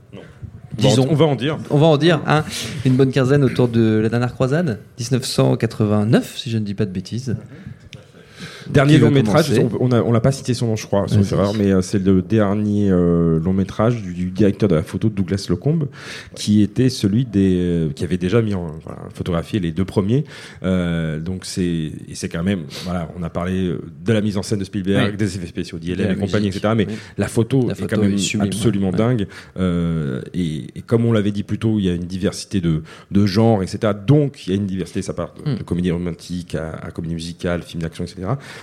Disons, 0.78 1.06
on 1.10 1.14
va 1.14 1.26
en 1.26 1.34
dire. 1.34 1.58
On 1.70 1.78
va 1.78 1.86
en 1.86 1.96
dire 1.96 2.20
hein, 2.26 2.44
une 2.84 2.96
bonne 2.96 3.10
quinzaine 3.10 3.44
autour 3.44 3.68
de 3.68 4.00
la 4.02 4.08
dernière 4.08 4.32
croisade, 4.32 4.80
1989, 4.98 6.38
si 6.38 6.50
je 6.50 6.58
ne 6.58 6.64
dis 6.64 6.74
pas 6.74 6.86
de 6.86 6.90
bêtises. 6.90 7.36
Dernier 8.70 8.98
long 8.98 9.10
métrage, 9.10 9.50
on 9.80 9.90
on 9.92 10.12
l'a 10.12 10.20
pas 10.20 10.32
cité 10.32 10.54
son 10.54 10.66
nom, 10.66 10.76
je 10.76 10.86
crois, 10.86 11.06
sauf 11.08 11.32
erreur, 11.32 11.54
mais 11.54 11.70
euh, 11.72 11.82
c'est 11.82 11.98
le 11.98 12.22
dernier 12.22 12.90
euh, 12.90 13.38
long 13.40 13.52
métrage 13.52 14.02
du, 14.02 14.12
du 14.14 14.30
directeur 14.30 14.68
de 14.68 14.74
la 14.74 14.82
photo 14.82 15.08
Douglas 15.08 15.46
Locombe, 15.48 15.88
qui 16.34 16.62
était 16.62 16.88
celui 16.88 17.24
des 17.24 17.56
euh, 17.58 17.90
qui 17.90 18.04
avait 18.04 18.16
déjà 18.18 18.42
mis 18.42 18.54
en 18.54 18.66
voilà, 18.84 19.00
photographié 19.14 19.60
les 19.60 19.72
deux 19.72 19.84
premiers. 19.84 20.24
Euh, 20.62 21.18
donc 21.20 21.44
c'est 21.44 21.62
et 21.64 22.14
c'est 22.14 22.28
quand 22.28 22.42
même 22.42 22.64
voilà, 22.84 23.08
on 23.18 23.22
a 23.22 23.30
parlé 23.30 23.66
euh, 23.66 23.80
de 24.04 24.12
la 24.12 24.20
mise 24.20 24.36
en 24.36 24.42
scène 24.42 24.58
de 24.58 24.64
Spielberg, 24.64 25.10
Oui. 25.12 25.16
des 25.16 25.36
effets 25.36 25.46
spéciaux 25.46 25.78
d'ILM 25.78 26.12
et 26.12 26.16
compagnie, 26.16 26.48
etc. 26.48 26.74
Mais 26.76 26.86
oui. 26.88 26.94
la 27.18 27.28
photo 27.28 27.66
La 27.68 27.74
est 27.74 27.86
quand 27.88 28.00
même 28.00 28.14
est 28.14 28.40
absolument 28.40 28.90
ouais. 28.90 28.96
dingue. 28.96 29.26
Euh, 29.58 30.20
et, 30.34 30.66
et 30.74 30.82
comme 30.82 31.04
on 31.04 31.12
l'avait 31.12 31.32
dit 31.32 31.42
plus 31.42 31.58
tôt, 31.58 31.78
il 31.78 31.84
y 31.84 31.90
a 31.90 31.94
une 31.94 32.04
diversité 32.06 32.60
de, 32.60 32.82
de 33.10 33.26
genres, 33.26 33.62
etc. 33.62 33.92
Donc 34.06 34.46
il 34.46 34.50
y 34.50 34.52
a 34.52 34.56
une 34.56 34.66
diversité, 34.66 35.02
ça 35.02 35.12
part 35.12 35.34
de, 35.34 35.42
Hmm. 35.42 35.56
de 35.58 35.62
comédie 35.64 35.90
romantique 35.90 36.54
à, 36.54 36.70
à 36.82 36.90
comédie 36.92 37.14
musicale, 37.14 37.62
film 37.62 37.82
d'action, 37.82 38.04
etc. 38.04 38.22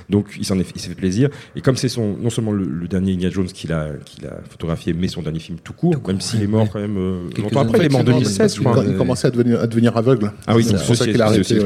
Donc 0.10 0.28
il 0.38 0.46
s'en 0.46 0.60
est, 0.60 0.66
il 0.76 0.82
s'est 0.82 0.90
fait 0.90 0.96
plaisir. 0.96 1.30
Et 1.56 1.62
comme 1.62 1.76
c'est 1.78 1.90
son, 1.90 2.16
non 2.22 2.30
seulement 2.30 2.52
le, 2.52 2.64
le 2.64 2.88
dernier 2.88 3.14
Indiana 3.14 3.34
Jones 3.34 3.48
qu'il 3.48 3.72
a, 3.74 3.88
qu'il 4.06 4.26
a 4.26 4.38
photographié, 4.50 4.94
mais 4.94 5.08
son 5.08 5.22
dernier 5.22 5.40
film 5.40 5.58
tout 5.64 5.74
court, 5.74 5.94
Tout 5.94 6.00
court, 6.00 6.10
même 6.10 6.22
s'il 6.22 6.40
ouais, 6.40 6.46
est 6.46 6.48
mort 6.48 6.64
ouais. 6.64 6.70
quand 6.72 6.80
même 6.80 6.98
euh, 6.98 7.20
longtemps 7.42 7.62
après, 7.62 7.80
il 7.80 7.86
est 7.86 7.90
mort 7.90 8.02
en 8.02 8.04
années, 8.08 8.14
2016, 8.20 8.56
je 8.56 8.62
crois. 8.62 8.84
Il 8.88 8.96
commençait 8.96 9.28
à 9.28 9.32
devenir, 9.32 9.60
à 9.62 9.68
devenir 9.68 9.96
aveugle. 9.98 10.32
Ah 10.48 10.56
oui, 10.56 10.64
c'est 10.64 10.76
pour 10.86 10.96
ça 10.96 11.06
qu'il 11.06 11.22
a 11.22 11.26
arrêté. 11.26 11.44
C'est 11.44 11.60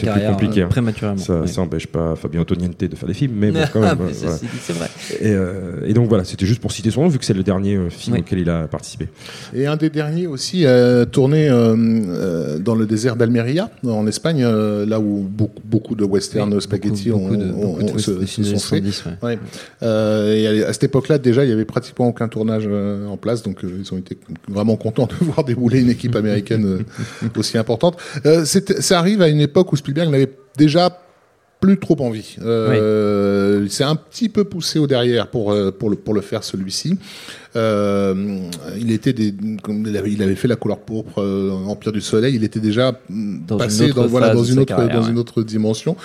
plus 0.00 0.26
compliqué. 0.26 0.62
euh, 0.62 0.66
prématurément. 0.68 1.16
Ça, 1.18 1.40
ouais. 1.40 1.46
ça 1.46 1.60
empêche 1.60 1.86
pas 1.86 2.16
Fabien 2.16 2.40
Antoniente 2.40 2.78
de 2.84 2.96
faire 2.96 3.08
des 3.08 3.14
films, 3.14 3.34
mais 3.36 3.52
quand 3.72 3.80
même. 3.80 3.98
euh, 4.00 4.10
c'est- 4.12 4.72
vrai. 4.72 4.88
Et, 5.20 5.28
euh, 5.32 5.86
et 5.86 5.92
donc 5.94 6.08
voilà, 6.08 6.24
c'était 6.24 6.46
juste 6.46 6.60
pour 6.60 6.72
citer 6.72 6.90
son 6.90 7.02
nom, 7.02 7.08
vu 7.08 7.18
que 7.18 7.24
c'est 7.24 7.34
le 7.34 7.42
dernier 7.42 7.76
euh, 7.76 7.90
film 7.90 8.16
auquel 8.18 8.38
il 8.40 8.50
a 8.50 8.66
participé. 8.66 9.08
Et 9.54 9.66
un 9.66 9.76
des 9.76 9.90
derniers 9.90 10.26
aussi 10.26 10.64
tourné 11.12 11.48
dans 11.48 12.74
le 12.74 12.86
désert 12.86 13.16
d'Almeria, 13.16 13.70
en 13.84 14.06
Espagne, 14.06 14.44
là 14.44 15.00
où 15.00 15.26
beaucoup, 15.28 15.60
beaucoup 15.64 15.94
de 15.94 16.04
western 16.04 16.60
spaghetti 16.60 17.10
ont, 17.12 17.33
beaucoup 17.36 17.44
de- 17.44 17.52
ont- 17.66 17.70
beaucoup 17.72 17.82
de 17.82 17.90
ont- 17.92 17.98
se, 17.98 18.10
West- 18.12 18.32
se 18.32 18.40
des 18.42 18.46
sont 18.58 18.58
faits. 18.58 18.84
70, 18.84 19.04
ouais. 19.06 19.12
Ouais. 19.28 19.38
Euh, 19.82 20.34
et 20.34 20.62
à 20.64 20.68
à 20.68 20.72
cette 20.72 20.84
époque-là, 20.84 21.18
déjà, 21.18 21.44
il 21.44 21.50
y 21.50 21.52
avait 21.52 21.64
pratiquement 21.64 22.08
aucun 22.08 22.28
tournage 22.28 22.64
euh, 22.66 23.06
en 23.06 23.16
place, 23.16 23.42
donc 23.42 23.64
euh, 23.64 23.68
ils 23.80 23.92
ont 23.94 23.98
été 23.98 24.16
vraiment 24.48 24.76
contents 24.76 25.06
de 25.06 25.14
voir 25.24 25.44
dérouler 25.44 25.80
une 25.80 25.90
équipe 25.90 26.16
américaine 26.16 26.84
aussi 27.36 27.58
importante. 27.58 27.98
Ça 28.80 28.98
arrive 28.98 29.22
à 29.22 29.28
une 29.28 29.40
époque 29.40 29.72
où 29.72 29.76
Spielberg 29.76 30.10
n'avait 30.10 30.30
déjà 30.56 31.00
plus 31.60 31.78
trop 31.78 31.96
envie. 32.00 32.36
Euh, 32.42 33.60
Il 33.64 33.70
s'est 33.70 33.84
un 33.84 33.96
petit 33.96 34.28
peu 34.28 34.44
poussé 34.44 34.78
au 34.78 34.86
derrière 34.86 35.28
pour 35.28 35.54
pour 35.78 35.88
le 35.90 35.96
pour 35.96 36.12
le 36.14 36.20
faire 36.20 36.44
celui-ci. 36.44 36.98
Euh, 37.56 38.38
il 38.78 38.90
était 38.90 39.12
des, 39.12 39.32
il 39.86 39.96
avait, 39.96 40.10
il 40.12 40.22
avait 40.22 40.34
fait 40.34 40.48
la 40.48 40.56
couleur 40.56 40.78
pourpre, 40.78 41.20
euh, 41.22 41.50
Empire 41.66 41.92
du 41.92 42.00
Soleil. 42.00 42.34
Il 42.34 42.44
était 42.44 42.60
déjà 42.60 42.98
Dans 43.08 43.56
passé 43.56 43.92
dans, 43.92 44.06
voilà, 44.06 44.34
dans 44.34 44.42
une 44.44 44.58
autre, 44.58 44.74
carrière, 44.74 45.00
dans 45.00 45.04
ouais. 45.04 45.10
une 45.10 45.18
autre 45.18 45.42
dimension. 45.42 45.96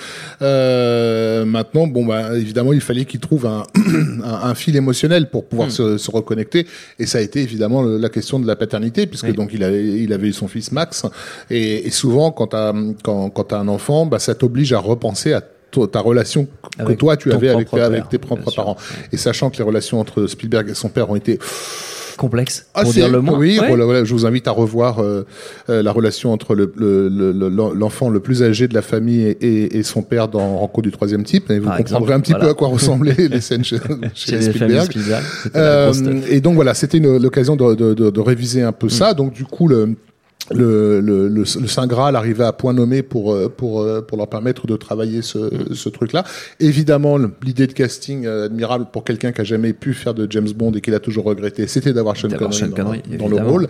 Euh, 0.41 1.45
maintenant, 1.45 1.87
bon, 1.87 2.05
bah, 2.05 2.37
évidemment, 2.37 2.73
il 2.73 2.81
fallait 2.81 3.05
qu'il 3.05 3.19
trouve 3.19 3.45
un, 3.45 3.63
un, 4.23 4.49
un 4.49 4.55
fil 4.55 4.75
émotionnel 4.75 5.29
pour 5.29 5.45
pouvoir 5.45 5.69
Hmm. 5.69 5.71
se, 5.71 5.97
se 5.97 6.11
reconnecter. 6.11 6.65
Et 6.99 7.05
ça 7.05 7.17
a 7.17 7.21
été 7.21 7.41
évidemment 7.41 7.81
la 7.83 8.09
question 8.09 8.39
de 8.39 8.47
la 8.47 8.55
paternité, 8.55 9.07
puisque 9.07 9.25
Oui. 9.25 9.33
donc 9.33 9.51
il 9.53 9.63
avait, 9.63 9.85
il 9.99 10.13
avait 10.13 10.29
eu 10.29 10.33
son 10.33 10.47
fils 10.47 10.71
Max. 10.71 11.05
Et, 11.49 11.85
et 11.87 11.89
souvent, 11.91 12.31
quand 12.31 12.47
t'as, 12.47 12.73
quand, 13.03 13.29
quand 13.29 13.43
t'as 13.45 13.59
un 13.59 13.67
enfant, 13.67 14.05
bah, 14.05 14.19
ça 14.19 14.35
t'oblige 14.35 14.73
à 14.73 14.79
repenser 14.79 15.33
à 15.33 15.43
ta 15.91 15.99
relation 15.99 16.45
que 16.77 16.83
Avec 16.83 16.97
toi 16.97 17.17
tu 17.17 17.31
avais 17.31 17.49
avec, 17.49 17.69
tes 18.09 18.17
propres 18.17 18.51
parents. 18.53 18.77
Et 19.11 19.17
sachant 19.17 19.49
que 19.49 19.57
les 19.57 19.63
relations 19.63 19.99
entre 19.99 20.27
Spielberg 20.27 20.69
et 20.69 20.73
son 20.73 20.89
père 20.89 21.09
ont 21.09 21.15
été 21.15 21.39
Complexe, 22.17 22.65
pour 22.73 22.81
assez- 22.83 22.99
dire 22.99 23.07
le 23.09 23.21
moins. 23.21 23.37
Oui, 23.39 23.57
Ouais. 23.61 23.67
voilà, 23.69 23.85
voilà, 23.85 24.03
je 24.03 24.11
vous 24.13 24.25
invite 24.25 24.45
à 24.49 24.51
revoir 24.51 24.99
euh, 24.99 25.25
euh, 25.69 25.81
la 25.81 25.93
relation 25.93 26.33
entre 26.33 26.53
le- 26.53 26.73
le- 26.75 27.07
le- 27.07 27.31
le- 27.31 27.49
l'enfant 27.49 28.09
le, 28.09 28.19
plus 28.19 28.43
âgé 28.43 28.67
de 28.67 28.73
la 28.73 28.81
famille 28.81 29.21
et, 29.21 29.37
et- 29.39 29.77
et 29.77 29.83
son 29.83 30.01
père 30.01 30.27
dans 30.27 30.57
Rencontre 30.57 30.81
du 30.89 30.91
troisième 30.91 31.23
type. 31.23 31.49
Et 31.49 31.59
vous 31.59 31.67
Par 31.69 31.77
comprendrez 31.77 32.01
exemple, 32.07 32.11
un 32.13 32.19
petit 32.19 32.31
voilà. 32.31 32.45
peu 32.47 32.51
à 32.51 32.53
quoi 32.55 32.67
ressemblaient 33.07 33.15
les 33.29 33.39
scènes 33.39 33.63
chez, 33.63 33.77
les 34.31 34.41
Spielberg. 34.41 34.91
Euh, 35.55 35.93
et 36.29 36.41
donc 36.41 36.55
voilà, 36.55 36.73
c'était 36.73 36.99
l'occasion 36.99 37.55
de, 37.55 37.73
de, 37.75 37.93
de, 37.93 38.09
de 38.09 38.19
réviser 38.19 38.63
un 38.63 38.73
peu 38.73 38.87
Mm. 38.87 38.89
ça. 38.89 39.13
Donc 39.13 39.31
du 39.31 39.45
coup, 39.45 39.69
le, 39.69 39.95
le, 40.51 40.99
le, 40.99 41.27
le, 41.27 41.41
le 41.41 41.67
Saint 41.67 41.85
Graal 41.85 42.15
arrivait 42.15 42.43
à 42.43 42.53
point 42.53 42.73
nommé 42.73 43.03
pour, 43.03 43.33
euh, 43.33 43.49
pour, 43.55 43.81
euh, 43.81 44.01
pour 44.01 44.17
leur 44.17 44.27
permettre 44.27 44.65
de 44.65 44.75
travailler 44.77 45.21
ce, 45.21 45.37
ce 45.75 45.89
truc-là. 45.89 46.23
Évidemment, 46.59 47.17
l'idée 47.43 47.67
de 47.67 47.73
casting 47.73 48.25
euh, 48.25 48.45
admirable 48.45 48.87
pour 48.91 49.03
quelqu'un 49.03 49.31
qui 49.31 49.41
a 49.41 49.43
jamais 49.43 49.73
pu 49.73 49.93
faire 49.93 50.15
de 50.15 50.25
James 50.31 50.49
Bond 50.55 50.71
et 50.71 50.81
qu'il 50.81 50.95
a 50.95 50.99
toujours 50.99 51.25
regretté, 51.25 51.67
c'était 51.67 51.93
d'avoir 51.93 52.17
Sean 52.17 52.29
Connery, 52.29 52.53
Sean 52.53 52.69
Connery, 52.71 53.01
dans, 53.19 53.29
dans 53.29 53.39
le 53.41 53.47
rôle. 53.47 53.67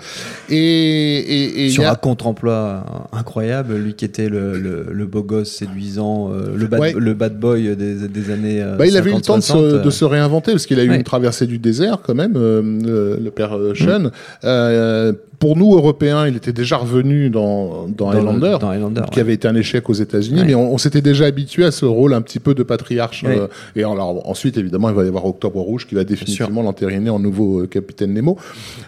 Et, 0.50 0.56
et, 0.56 1.66
et 1.66 1.70
sur 1.70 1.84
y 1.84 1.86
a- 1.86 1.92
un 1.92 1.96
contre-emploi 1.96 2.86
incroyable, 3.12 3.76
lui 3.76 3.94
qui 3.96 4.06
était 4.06 4.30
le, 4.30 4.58
le, 4.58 4.86
le 4.90 5.06
beau 5.06 5.24
gosse 5.24 5.52
séduisant, 5.52 6.30
le, 6.56 6.68
bad, 6.68 6.80
Ouais. 6.80 6.94
le 6.98 7.14
bad 7.14 7.38
boy 7.38 7.76
des, 7.76 8.08
des 8.08 8.32
années. 8.32 8.64
Bah, 8.78 8.86
il 8.86 8.96
avait 8.96 9.12
eu 9.12 9.16
le 9.16 9.22
temps 9.22 9.38
de 9.38 9.44
50, 9.44 9.62
se, 9.64 9.70
60, 9.72 9.86
de 9.86 9.90
se 9.90 10.06
réinventer 10.06 10.52
parce 10.52 10.66
qu'il 10.66 10.80
a 10.80 10.84
eu 10.86 10.90
Ouais. 10.90 10.96
une 10.96 11.04
traversée 11.04 11.46
du 11.46 11.58
désert 11.60 12.00
quand 12.02 12.16
même, 12.16 12.34
euh, 12.38 13.18
le, 13.22 13.32
père 13.32 13.58
Sean. 13.76 14.00
Mm. 14.00 14.12
Euh, 14.46 15.14
pour 15.40 15.56
nous 15.56 15.74
Européens, 15.74 16.28
il 16.28 16.36
était 16.36 16.52
déjà 16.52 16.76
revenu 16.78 17.30
dans, 17.30 17.88
dans, 17.88 18.08
Dans 18.08 18.12
le- 18.12 18.18
Highlander, 18.20 18.58
dans 18.60 18.70
Highlander, 18.72 19.02
qui 19.10 19.16
ouais. 19.16 19.22
avait 19.22 19.34
été 19.34 19.48
un 19.48 19.56
échec 19.56 19.90
aux 19.90 19.94
États-Unis, 19.94 20.42
Ouais. 20.42 20.48
mais 20.48 20.56
on, 20.56 20.74
on 20.74 20.78
s'était 20.78 21.02
déjà 21.02 21.26
habitué 21.26 21.64
à 21.64 21.72
ce 21.72 21.86
rôle 21.86 22.14
un 22.14 22.22
petit 22.22 22.40
peu 22.40 22.54
de 22.54 22.62
patriarche. 22.64 23.24
Ouais. 23.24 23.38
euh, 23.40 23.48
et 23.76 23.84
alors 23.84 24.28
ensuite, 24.30 24.58
évidemment, 24.58 24.90
il 24.90 24.96
va 24.96 25.06
y 25.06 25.08
avoir 25.08 25.26
Octobre 25.26 25.60
Rouge 25.62 25.88
qui 25.88 25.96
va 25.96 26.04
définitivement 26.04 26.62
l'entériner 26.62 27.10
en 27.10 27.20
nouveau 27.20 27.62
euh, 27.62 27.68
capitaine 27.68 28.14
Nemo. 28.14 28.38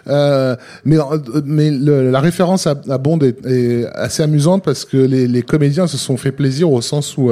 Euh, 0.08 0.54
mais 0.84 0.98
euh, 0.98 1.02
mais 1.44 1.70
le- 1.70 2.10
la 2.10 2.20
référence 2.20 2.66
à, 2.66 2.74
à 2.88 2.98
Bond 2.98 3.18
est, 3.20 3.46
est 3.46 3.86
assez 3.94 4.22
amusante 4.22 4.62
parce 4.62 4.84
que 4.84 4.98
les, 4.98 5.26
les 5.26 5.42
comédiens 5.42 5.86
se 5.86 5.96
sont 5.96 6.16
fait 6.18 6.32
plaisir 6.32 6.70
au 6.70 6.80
sens 6.82 7.16
où 7.16 7.30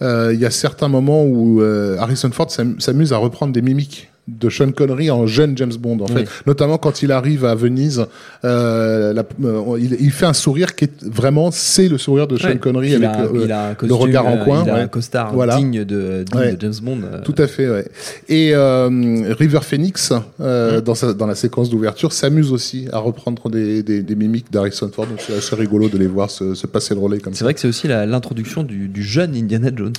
il 0.00 0.38
y 0.40 0.44
a 0.46 0.50
certains 0.50 0.88
moments 0.88 1.24
où 1.24 1.60
Harrison 1.98 2.30
Ford 2.32 2.50
s'am- 2.50 2.80
s'amuse 2.80 3.12
à 3.12 3.18
reprendre 3.18 3.52
des 3.52 3.62
mimiques 3.62 4.08
de 4.28 4.50
Sean 4.50 4.70
Connery 4.72 5.10
en 5.10 5.26
jeune 5.26 5.56
James 5.56 5.72
Bond 5.78 5.98
en 6.00 6.06
fait 6.06 6.14
Oui. 6.20 6.24
notamment 6.46 6.76
quand 6.78 7.02
il 7.02 7.12
arrive 7.12 7.44
à 7.46 7.54
Venise 7.54 8.06
euh, 8.44 9.12
la- 9.12 9.24
euh, 9.44 9.78
il, 9.80 9.96
il 10.00 10.10
fait 10.12 10.26
un 10.26 10.32
sourire 10.32 10.74
qui 10.76 10.84
est 10.84 11.02
vraiment 11.04 11.50
c'est 11.50 11.88
le 11.88 11.98
sourire 11.98 12.26
de 12.26 12.36
Sean 12.36 12.48
Ouais. 12.48 12.58
Connery 12.58 12.90
il 12.90 13.04
avec 13.04 13.08
a, 13.08 13.20
euh, 13.22 13.40
il 13.44 13.52
a 13.52 13.66
un 13.66 13.68
le 13.70 13.74
costume, 13.74 13.96
regard 13.96 14.26
en 14.26 14.36
euh, 14.36 14.44
coin 14.44 14.62
il 14.64 14.70
a 14.70 14.74
ouais. 14.74 14.80
un 14.80 14.88
costard 14.88 15.32
Voilà. 15.32 15.56
digne, 15.56 15.84
de, 15.84 16.24
digne 16.30 16.40
Ouais. 16.40 16.52
de 16.54 16.60
James 16.60 16.74
Bond. 16.82 16.98
euh, 17.04 17.20
Tout 17.22 17.34
à 17.38 17.46
fait, 17.46 17.68
ouais. 17.68 17.86
Et 18.28 18.50
euh, 18.54 19.34
River 19.38 19.60
Phoenix, 19.62 20.12
euh, 20.40 20.80
dans, 20.80 20.94
sa, 20.94 21.14
dans 21.14 21.26
la 21.26 21.34
séquence 21.34 21.70
d'ouverture, 21.70 22.12
s'amuse 22.12 22.52
aussi 22.52 22.86
à 22.92 22.98
reprendre 22.98 23.48
des, 23.50 23.82
des, 23.82 24.02
des 24.02 24.14
mimiques 24.14 24.52
d'Harrison 24.52 24.90
Ford. 24.94 25.06
Donc 25.06 25.18
c'est 25.26 25.36
assez 25.36 25.54
rigolo 25.56 25.88
de 25.88 25.98
les 25.98 26.06
voir 26.06 26.30
se, 26.30 26.54
se 26.54 26.66
passer 26.66 26.94
le 26.94 27.00
relais 27.00 27.18
comme 27.18 27.34
C'est 27.34 27.44
vrai 27.44 27.54
que 27.54 27.60
c'est 27.60 27.68
aussi 27.68 27.88
la- 27.88 28.06
l'introduction 28.06 28.62
du, 28.62 28.88
du 28.88 29.02
jeune 29.02 29.34
Indiana 29.34 29.70
Jones, 29.74 29.92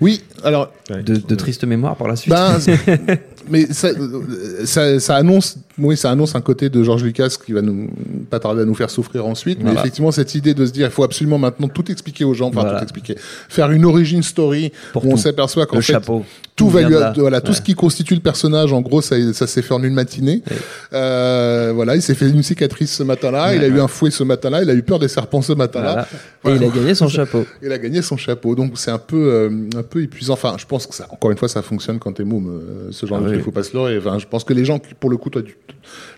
Oui, 0.00 0.22
alors, 0.44 0.72
de, 0.90 1.16
de 1.16 1.34
triste 1.34 1.64
mémoire 1.64 1.96
par 1.96 2.08
la 2.08 2.16
suite. 2.16 2.32
ben, 2.34 2.58
mais 3.50 3.66
ça, 3.76 5.00
ça 5.00 5.16
annonce, 5.16 5.56
oui, 5.78 5.96
ça 5.96 6.10
annonce 6.10 6.34
un 6.34 6.40
côté 6.40 6.68
de 6.70 6.82
George 6.82 7.02
Lucas 7.04 7.36
qui 7.44 7.52
va 7.52 7.62
nous 7.62 7.88
pas 8.30 8.38
tarder 8.40 8.62
à 8.62 8.64
nous 8.64 8.74
faire 8.74 8.90
souffrir 8.90 9.26
ensuite. 9.26 9.58
Mais 9.62 9.72
effectivement, 9.72 10.10
cette 10.10 10.34
idée 10.34 10.54
de 10.54 10.64
se 10.66 10.72
dire, 10.72 10.86
il 10.86 10.92
faut 10.92 11.04
absolument 11.04 11.38
maintenant 11.38 11.68
tout 11.68 11.90
expliquer 11.90 12.24
aux 12.24 12.34
gens, 12.34 12.48
enfin 12.48 12.62
Voilà. 12.62 12.78
tout 12.78 12.84
expliquer, 12.84 13.14
faire 13.48 13.70
une 13.70 13.84
origin 13.84 14.22
story 14.22 14.72
Pour 14.92 15.04
où 15.06 15.12
on 15.12 15.16
s'aperçoit 15.16 15.66
qu'en 15.66 15.76
fait 15.76 15.92
chapeau. 15.92 16.24
tout 16.56 16.68
va 16.70 16.82
lui, 16.82 16.94
voilà, 17.16 17.40
tout 17.40 17.52
ce 17.52 17.60
qui 17.60 17.74
constitue 17.74 18.14
le 18.14 18.20
personnage, 18.20 18.72
en 18.72 18.80
gros, 18.80 19.02
ça, 19.02 19.16
ça 19.32 19.46
s'est 19.46 19.62
fait 19.62 19.74
en 19.74 19.82
une 19.82 19.94
matinée. 19.94 20.42
Ouais. 20.50 20.56
Euh, 20.94 21.72
voilà, 21.74 21.94
il 21.96 22.02
s'est 22.02 22.14
fait 22.14 22.28
une 22.28 22.42
cicatrice 22.42 22.92
ce 22.94 23.02
matin-là, 23.02 23.54
il 23.54 23.62
a 23.62 23.66
eu 23.68 23.80
un 23.80 23.88
fouet 23.88 24.10
ce 24.10 24.24
matin-là, 24.24 24.62
il 24.62 24.70
a 24.70 24.74
eu 24.74 24.82
peur 24.82 24.98
des 24.98 25.08
serpents 25.08 25.42
ce 25.42 25.52
matin-là. 25.52 26.06
Voilà. 26.42 26.56
Et 26.58 26.60
il 26.62 26.64
a 26.64 26.72
gagné 26.74 26.94
son 26.94 27.08
chapeau. 27.08 27.44
Il 27.62 27.72
a 27.72 27.78
gagné 27.78 28.02
son 28.02 28.16
chapeau, 28.16 28.54
donc 28.54 28.72
c'est 28.76 28.90
un 28.90 28.98
peu, 28.98 29.16
euh, 29.16 29.50
un 29.76 29.82
peu 29.82 30.02
épuisant. 30.02 30.34
Enfin, 30.34 30.54
je 30.58 30.64
pense 30.66 30.86
que 30.86 30.94
ça, 30.94 31.06
encore 31.10 31.30
une 31.32 31.36
fois, 31.36 31.48
ça 31.48 31.62
fonctionne 31.62 31.98
quand 31.98 32.12
t'es 32.12 32.22
môme, 32.24 32.48
euh, 32.48 32.88
ce 32.92 33.04
genre 33.06 33.18
Ah 33.20 33.24
de 33.26 33.32
truc, 33.32 33.44
faut 33.44 33.50
pas 33.50 33.62
se 33.64 33.72
leurrer. 33.74 33.98
Enfin, 33.98 34.18
je 34.18 34.26
pense 34.26 34.44
que 34.44 34.52
les 34.52 34.64
gens, 34.64 34.78
pour 35.00 35.10
le 35.10 35.16
coup, 35.16 35.30
toi, 35.30 35.42
tu- 35.42 35.56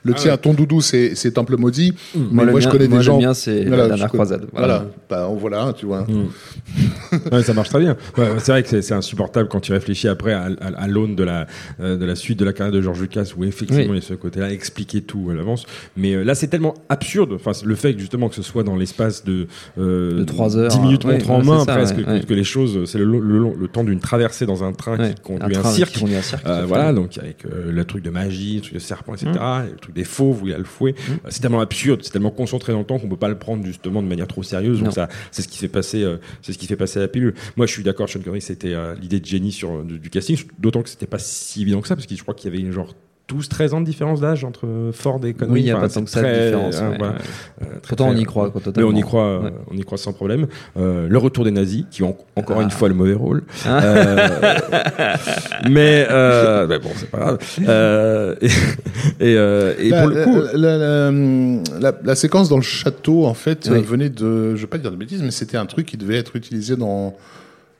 le 0.04 0.12
Ah 0.16 0.18
tien, 0.18 0.36
ton 0.36 0.54
doudou, 0.54 0.80
c'est, 0.80 1.14
c'est 1.14 1.32
Temple 1.32 1.56
maudit. 1.56 1.92
Mais 2.14 2.22
Moi, 2.30 2.44
le 2.44 2.50
moi, 2.52 2.60
je 2.60 2.68
connais 2.68 2.86
moi, 2.88 2.92
des 2.92 2.96
le 2.96 3.02
gens. 3.02 3.20
mien, 3.20 3.34
c'est 3.34 3.64
la 3.64 3.88
dernière 3.88 4.08
croisade. 4.08 4.46
Voilà, 4.52 4.66
Voilà. 5.10 5.26
bah, 5.28 5.28
voilà, 5.38 5.72
tu 5.76 5.86
vois. 5.86 6.06
Ouais, 7.32 7.42
ça 7.42 7.54
marche 7.54 7.68
très 7.70 7.80
bien. 7.80 7.96
Ouais, 8.16 8.28
c'est 8.38 8.52
vrai 8.52 8.62
que 8.62 8.68
c'est- 8.68 8.82
c'est 8.82 8.94
insupportable 8.94 9.48
quand 9.48 9.60
tu 9.60 9.72
réfléchis 9.72 10.08
après 10.08 10.32
à, 10.32 10.48
à- 10.60 10.82
à 10.82 10.86
l'aune 10.86 11.14
de 11.16 11.24
la, 11.24 11.46
euh, 11.80 11.96
de 11.96 12.04
la 12.04 12.14
suite 12.14 12.38
de 12.38 12.44
la 12.44 12.52
carrière 12.52 12.72
de 12.72 12.80
George 12.80 13.00
Lucas 13.00 13.32
où 13.36 13.44
effectivement 13.44 13.82
Oui. 13.92 13.98
il 13.98 14.02
y 14.02 14.04
a 14.04 14.08
ce 14.08 14.14
côté-là, 14.14 14.50
expliquer 14.52 15.00
tout 15.02 15.28
à 15.30 15.34
l'avance. 15.34 15.64
Mais 15.96 16.14
euh, 16.14 16.22
là, 16.24 16.34
c'est 16.34 16.48
tellement 16.48 16.74
absurde. 16.88 17.32
Enfin, 17.34 17.52
le 17.64 17.74
fait 17.74 17.94
que, 17.94 18.00
justement 18.00 18.28
que 18.28 18.34
ce 18.34 18.42
soit 18.42 18.62
dans 18.62 18.76
l'espace 18.76 19.24
de, 19.24 19.46
euh, 19.78 20.24
De 20.24 20.58
heures, 20.58 20.68
10 20.68 20.80
minutes 20.80 21.04
ouais, 21.04 21.14
montre 21.14 21.30
en 21.30 21.42
main 21.44 21.58
c'est 21.60 21.66
ça, 21.66 21.74
presque, 21.76 21.96
ouais, 21.98 22.04
que, 22.04 22.10
ouais. 22.10 22.20
que 22.24 22.34
les 22.34 22.44
choses, 22.44 22.84
c'est 22.90 22.98
le, 22.98 23.04
le, 23.04 23.52
le 23.58 23.68
temps 23.68 23.84
d'une 23.84 24.00
traversée 24.00 24.46
dans 24.46 24.64
un 24.64 24.72
train 24.72 24.98
Ouais. 24.98 25.14
qui 25.14 25.20
conduit 25.22 25.56
un, 25.56 25.64
cirque. 25.64 25.98
Euh, 26.46 26.64
voilà, 26.66 26.92
donc 26.92 27.16
avec 27.18 27.44
euh, 27.44 27.70
le 27.70 27.84
truc 27.84 28.02
de 28.04 28.10
magie, 28.10 28.56
le 28.56 28.60
truc 28.62 28.74
de 28.74 28.78
serpent, 28.78 29.14
etc. 29.14 29.30
le 29.38 29.76
truc 29.76 29.94
des 29.94 30.04
fauves 30.04 30.42
où 30.42 30.46
il 30.46 30.50
y 30.50 30.54
a 30.54 30.58
le 30.58 30.64
fouet. 30.64 30.92
Mmh. 30.92 31.12
Euh, 31.12 31.28
C'est 31.28 31.40
tellement 31.40 31.60
absurde, 31.60 32.00
c'est 32.02 32.10
tellement 32.10 32.30
concentré 32.30 32.72
dans 32.72 32.80
le 32.80 32.84
temps 32.84 32.98
qu'on 32.98 33.08
peut 33.08 33.16
pas 33.16 33.28
le 33.28 33.38
prendre 33.38 33.64
justement 33.64 34.02
de 34.02 34.08
manière 34.08 34.26
trop 34.26 34.42
sérieuse. 34.42 34.82
Donc 34.82 34.92
ça, 34.92 35.08
c'est 35.30 35.42
ce 35.42 35.48
qui 35.48 35.58
fait 35.58 35.68
passer, 35.68 36.02
euh, 36.02 36.16
c'est 36.42 36.52
ce 36.52 36.58
qui 36.58 36.66
fait 36.66 36.76
passer 36.76 37.00
la 37.00 37.08
pilule. 37.08 37.34
Moi, 37.56 37.66
je 37.66 37.72
suis 37.72 37.82
d'accord, 37.82 38.08
Sean 38.08 38.20
Connery, 38.20 38.40
c'était 38.40 38.74
euh, 38.74 38.94
l'idée 38.94 39.20
de 39.20 39.26
génie 39.26 39.52
sur 39.52 39.84
du, 39.84 39.98
du 39.98 40.10
casting, 40.10 40.36
d'autant 40.58 40.82
que 40.82 40.88
c'était 40.88 41.06
pas 41.06 41.18
si 41.18 41.62
évident 41.62 41.80
que 41.80 41.88
ça, 41.88 41.96
parce 41.96 42.06
que 42.06 42.14
je 42.14 42.22
crois 42.22 42.34
qu'il 42.34 42.52
y 42.52 42.56
avait 42.56 42.72
genre 42.72 42.94
12-13 43.28 43.74
ans 43.74 43.80
de 43.80 43.84
différence 43.86 44.20
d'âge 44.20 44.42
entre 44.44 44.66
Ford 44.92 45.20
et 45.26 45.34
Connery. 45.34 45.52
Oui, 45.54 45.60
il 45.60 45.66
y 45.66 45.70
a 45.70 45.76
Enfin, 45.76 45.86
pas 45.88 45.92
tant 45.92 46.02
que 46.04 46.08
ça 46.10 46.22
de 46.22 46.28
différence, 46.44 46.76
ouais, 46.80 46.96
voilà. 46.98 47.12
ouais. 47.12 47.18
Euh, 47.60 47.64
très, 47.82 47.88
Pourtant, 47.88 48.06
très, 48.06 48.14
on 48.14 48.18
y 48.18 48.24
croit, 48.24 48.46
euh, 48.46 48.50
quoi, 48.50 48.60
mais 48.64 48.68
on 48.68 48.72
totalement. 48.72 48.98
y 48.98 49.02
croit, 49.02 49.24
euh, 49.26 49.40
Ouais. 49.40 49.52
on 49.70 49.76
y 49.76 49.82
croit 49.82 49.98
sans 49.98 50.12
problème. 50.14 50.46
Euh, 50.78 51.06
le 51.08 51.18
retour 51.18 51.44
des 51.44 51.50
nazis, 51.50 51.84
qui 51.90 52.02
ont 52.02 52.16
encore 52.36 52.58
Ah. 52.60 52.62
une 52.62 52.70
fois 52.70 52.88
le 52.88 52.94
mauvais 52.94 53.12
rôle. 53.12 53.42
Ah. 53.66 53.82
Euh, 53.84 54.28
mais, 55.70 56.06
euh, 56.10 56.66
mais 56.66 56.78
bon, 56.78 56.90
c'est 56.96 57.10
pas 57.10 57.18
grave. 57.18 57.38
Euh, 57.68 58.34
et 58.40 58.46
et, 58.46 59.36
euh, 59.36 59.74
et 59.78 59.90
La, 59.90 60.00
pour 60.02 60.10
le 60.10 60.24
coup, 60.24 60.36
la, 60.54 60.78
la- 60.78 61.10
la- 61.10 61.80
la- 61.80 61.98
la 62.02 62.14
séquence 62.14 62.48
dans 62.48 62.56
le 62.56 62.62
château, 62.62 63.26
en 63.26 63.34
fait, 63.34 63.68
Oui. 63.70 63.78
euh, 63.78 63.80
venait 63.82 64.08
de, 64.10 64.54
je 64.56 64.60
vais 64.62 64.66
pas 64.66 64.78
dire 64.78 64.90
de 64.90 64.96
bêtises, 64.96 65.22
mais 65.22 65.30
c'était 65.30 65.56
un 65.56 65.66
truc 65.66 65.86
qui 65.86 65.96
devait 65.96 66.16
être 66.16 66.36
utilisé 66.36 66.76
dans 66.76 67.14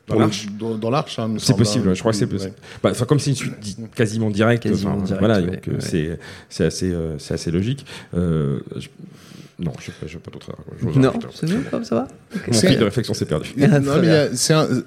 Dans 0.09 0.19
l'Arche 0.19 0.47
dans, 0.59 0.75
dans 0.77 0.91
l'arche. 0.91 1.19
hein, 1.19 1.31
C'est 1.39 1.57
possible, 1.57 1.89
hein, 1.89 1.95
je 1.95 2.01
crois 2.01 2.13
que 2.13 2.19
c'est 2.19 2.25
ouais. 2.25 2.31
possible. 2.31 2.55
Bah, 2.83 2.91
enfin, 2.93 3.05
comme 3.05 3.19
c'est 3.19 3.31
une 3.31 3.37
suite 3.37 3.55
quasiment 3.95 4.31
directe, 4.31 4.63
Quasiment 4.65 4.93
enfin, 4.97 5.05
directe, 5.05 5.19
voilà, 5.21 5.41
ouais, 5.41 5.47
donc 5.57 5.69
euh, 5.69 5.73
ouais. 5.73 5.77
c'est 5.81 6.19
c'est 6.49 6.65
assez 6.65 6.93
euh, 6.93 7.19
c'est 7.19 7.35
assez 7.35 7.51
logique. 7.51 7.85
Euh, 8.15 8.61
je- 8.77 8.89
Non, 9.61 9.73
je 9.81 9.91
ne 9.91 10.09
vais 10.13 10.19
pas 10.19 10.31
d'autre. 10.31 10.53
Non, 10.97 11.13
c'est 11.35 11.47
bon, 11.51 11.63
comme 11.71 11.85
ça 11.85 11.95
va 11.97 12.09
Mon 12.47 12.53
C'est- 12.53 12.69
fil 12.69 12.79
de 12.79 12.85
réflexion 12.85 13.13
s'est 13.13 13.25
perdu. 13.27 13.51
Non, 13.57 13.67
mais 14.01 14.07
il 14.07 14.09
y 14.09 14.11
a- 14.13 14.29
c'est 14.37 14.55
un- 14.55 14.67
euh, 14.67 14.83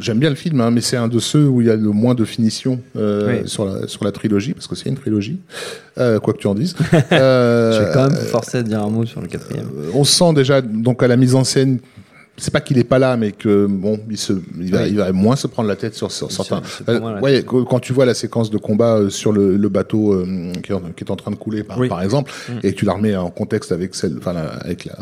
j'aime 0.00 0.18
bien 0.18 0.28
le 0.30 0.34
film, 0.34 0.60
hein, 0.60 0.72
mais 0.72 0.80
c'est 0.80 0.96
un 0.96 1.06
de 1.06 1.20
ceux 1.20 1.46
où 1.46 1.60
il 1.60 1.68
y 1.68 1.70
a 1.70 1.76
le 1.76 1.90
moins 1.90 2.16
de 2.16 2.24
finition 2.24 2.80
euh, 2.96 3.42
Oui. 3.42 3.48
sur, 3.48 3.64
la, 3.64 3.86
sur 3.86 4.02
la 4.04 4.10
trilogie, 4.10 4.54
parce 4.54 4.66
que 4.66 4.74
c'est 4.74 4.88
une 4.88 4.96
trilogie, 4.96 5.38
euh, 5.98 6.18
quoi 6.18 6.34
que 6.34 6.38
tu 6.38 6.48
en 6.48 6.56
dises. 6.56 6.74
Euh, 7.12 7.72
Je 7.78 7.84
vais 7.84 7.92
quand 7.94 8.10
même 8.10 8.18
forcer 8.26 8.58
à 8.58 8.62
dire 8.64 8.82
un 8.82 8.90
mot 8.90 9.06
sur 9.06 9.20
le 9.20 9.28
quatrième. 9.28 9.66
euh, 9.78 9.90
on 9.94 10.02
sent 10.04 10.32
déjà 10.34 10.60
donc 10.62 11.00
à 11.02 11.06
la 11.06 11.16
mise 11.16 11.36
en 11.36 11.44
scène 11.44 11.78
c'est 12.38 12.52
pas 12.52 12.60
qu'il 12.60 12.78
est 12.78 12.84
pas 12.84 12.98
là 12.98 13.16
mais 13.16 13.32
que 13.32 13.66
bon 13.66 13.98
il 14.08 14.16
se 14.16 14.32
il 14.60 14.70
va, 14.70 14.82
Oui. 14.82 14.88
il 14.90 14.96
va 14.96 15.12
moins 15.12 15.36
se 15.36 15.46
prendre 15.46 15.68
la 15.68 15.76
tête 15.76 15.94
sur, 15.94 16.10
certains 16.10 16.62
la 16.86 17.20
ouais 17.20 17.44
quand 17.44 17.80
tu 17.80 17.92
vois 17.92 18.06
la 18.06 18.14
séquence 18.14 18.50
de 18.50 18.58
combat 18.58 18.96
euh, 18.98 19.10
sur 19.10 19.32
le, 19.32 19.56
le 19.56 19.68
bateau 19.68 20.12
euh, 20.12 20.52
qui, 20.62 20.72
est 20.72 20.74
en, 20.74 20.80
qui 20.96 21.04
est 21.04 21.10
en 21.10 21.16
train 21.16 21.30
de 21.30 21.36
couler 21.36 21.62
par, 21.64 21.78
Oui. 21.78 21.88
par 21.88 22.02
exemple 22.02 22.32
Mm. 22.48 22.52
et 22.62 22.72
tu 22.72 22.84
la 22.84 22.92
remets 22.94 23.16
en 23.16 23.30
contexte 23.30 23.72
avec 23.72 23.94
celle 23.94 24.14
enfin 24.18 24.32
la- 24.32 24.48
avec 24.58 24.84
la, 24.86 24.96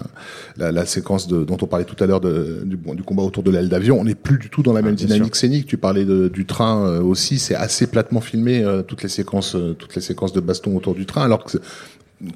la, 0.57 0.72
la 0.72 0.87
séquence 0.87 1.28
de, 1.28 1.45
dont 1.45 1.59
on 1.61 1.66
parlait 1.66 1.84
tout 1.84 2.03
à 2.03 2.07
l'heure 2.07 2.20
du, 2.20 2.76
du 2.76 3.03
combat 3.03 3.22
autour 3.22 3.43
de 3.43 3.51
l'aile 3.51 3.68
d'avion 3.68 4.01
on 4.01 4.05
n'est 4.05 4.14
plus 4.14 4.39
du 4.39 4.49
tout 4.51 4.62
dans 4.62 4.72
la 4.72 4.82
même 4.82 4.95
Ah, 4.95 5.05
bien 5.05 5.07
dynamique 5.07 5.37
scénique 5.37 5.66
tu 5.66 5.76
parlais 5.76 6.05
de, 6.05 6.28
du 6.28 6.47
train 6.47 6.87
euh, 6.87 7.03
aussi 7.03 7.39
c'est 7.39 7.55
assez 7.55 7.87
platement 7.87 8.20
filmé 8.20 8.64
euh, 8.64 8.82
toutes 8.82 9.03
les 9.03 9.09
séquences 9.09 9.55
euh, 9.55 9.74
toutes 9.78 9.95
les 9.95 10.01
séquences 10.03 10.32
de 10.32 10.41
baston 10.41 10.76
autour 10.76 10.95
du 10.95 11.05
train 11.07 11.22
alors 11.22 11.45
que 11.45 11.59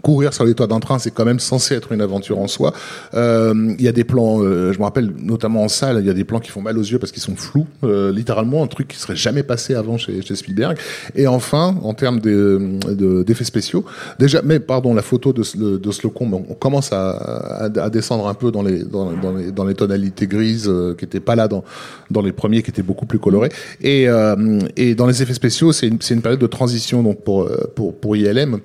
courir 0.03 0.35
sur 0.35 0.45
les 0.45 0.55
toits 0.55 0.67
d'un 0.67 0.81
train, 0.81 0.99
c'est 0.99 1.11
quand 1.11 1.25
même 1.25 1.41
censé 1.41 1.75
être 1.75 1.93
une 1.93 2.03
aventure 2.03 2.39
en 2.39 2.49
soi. 2.49 2.73
Euh, 3.15 3.75
Il 3.79 3.85
y 3.85 3.89
a 3.89 3.93
des 3.93 4.05
plans, 4.05 4.43
euh, 4.43 4.73
je 4.73 4.79
me 4.79 4.85
rappelle 4.85 5.11
notamment 5.23 5.63
en 5.65 5.69
salle, 5.69 5.97
il 6.01 6.07
y 6.07 6.11
a 6.11 6.15
des 6.15 6.25
plans 6.25 6.41
qui 6.41 6.51
font 6.51 6.61
mal 6.61 6.77
aux 6.77 6.83
yeux 6.83 6.99
parce 6.99 7.13
qu'ils 7.13 7.23
sont 7.23 7.35
flous, 7.37 7.67
euh, 7.85 8.13
littéralement 8.13 8.63
un 8.63 8.67
truc 8.67 8.89
qui 8.89 8.99
serait 8.99 9.17
jamais 9.17 9.43
passé 9.43 9.75
avant 9.75 9.97
chez, 9.97 10.21
chez 10.23 10.37
Spielberg. 10.37 10.77
Et 11.15 11.27
enfin, 11.27 11.77
en 11.83 11.95
termes 11.95 12.21
de- 12.21 12.61
de- 12.91 13.23
d'effets 13.23 13.45
spéciaux, 13.45 13.85
déjà, 14.19 14.43
mais 14.43 14.61
pardon, 14.61 14.93
la 14.95 15.03
photo 15.03 15.33
de, 15.33 15.43
de, 15.79 15.91
Slocum, 15.93 16.35
on 16.35 16.55
commence 16.55 16.93
à, 16.93 17.11
à, 17.13 17.65
à 17.65 17.91
descendre 17.91 18.29
un 18.29 18.35
peu 18.35 18.51
dans 18.51 18.63
les 18.63 18.85
dans, 18.85 19.11
les, 19.37 19.51
dans 19.51 19.65
les 19.65 19.75
tonalités 19.75 20.27
grises 20.27 20.69
euh, 20.69 20.95
qui 20.95 21.05
étaient 21.07 21.21
pas 21.21 21.37
là 21.37 21.49
dans 21.49 21.65
dans 22.11 22.23
les 22.23 22.33
premiers, 22.33 22.63
qui 22.63 22.71
étaient 22.71 22.83
beaucoup 22.83 23.07
plus 23.07 23.19
colorés. 23.19 23.51
Et 23.81 24.09
euh, 24.09 24.59
et 24.77 24.95
dans 24.95 25.07
les 25.07 25.23
effets 25.23 25.35
spéciaux, 25.35 25.73
c'est 25.73 25.87
une 25.89 25.99
une 26.11 26.23
période 26.23 26.41
de 26.41 26.47
transition 26.47 27.03
donc 27.03 27.23
pour 27.25 27.49
pour 27.75 27.95
pour 27.95 28.17
ILM 28.17 28.59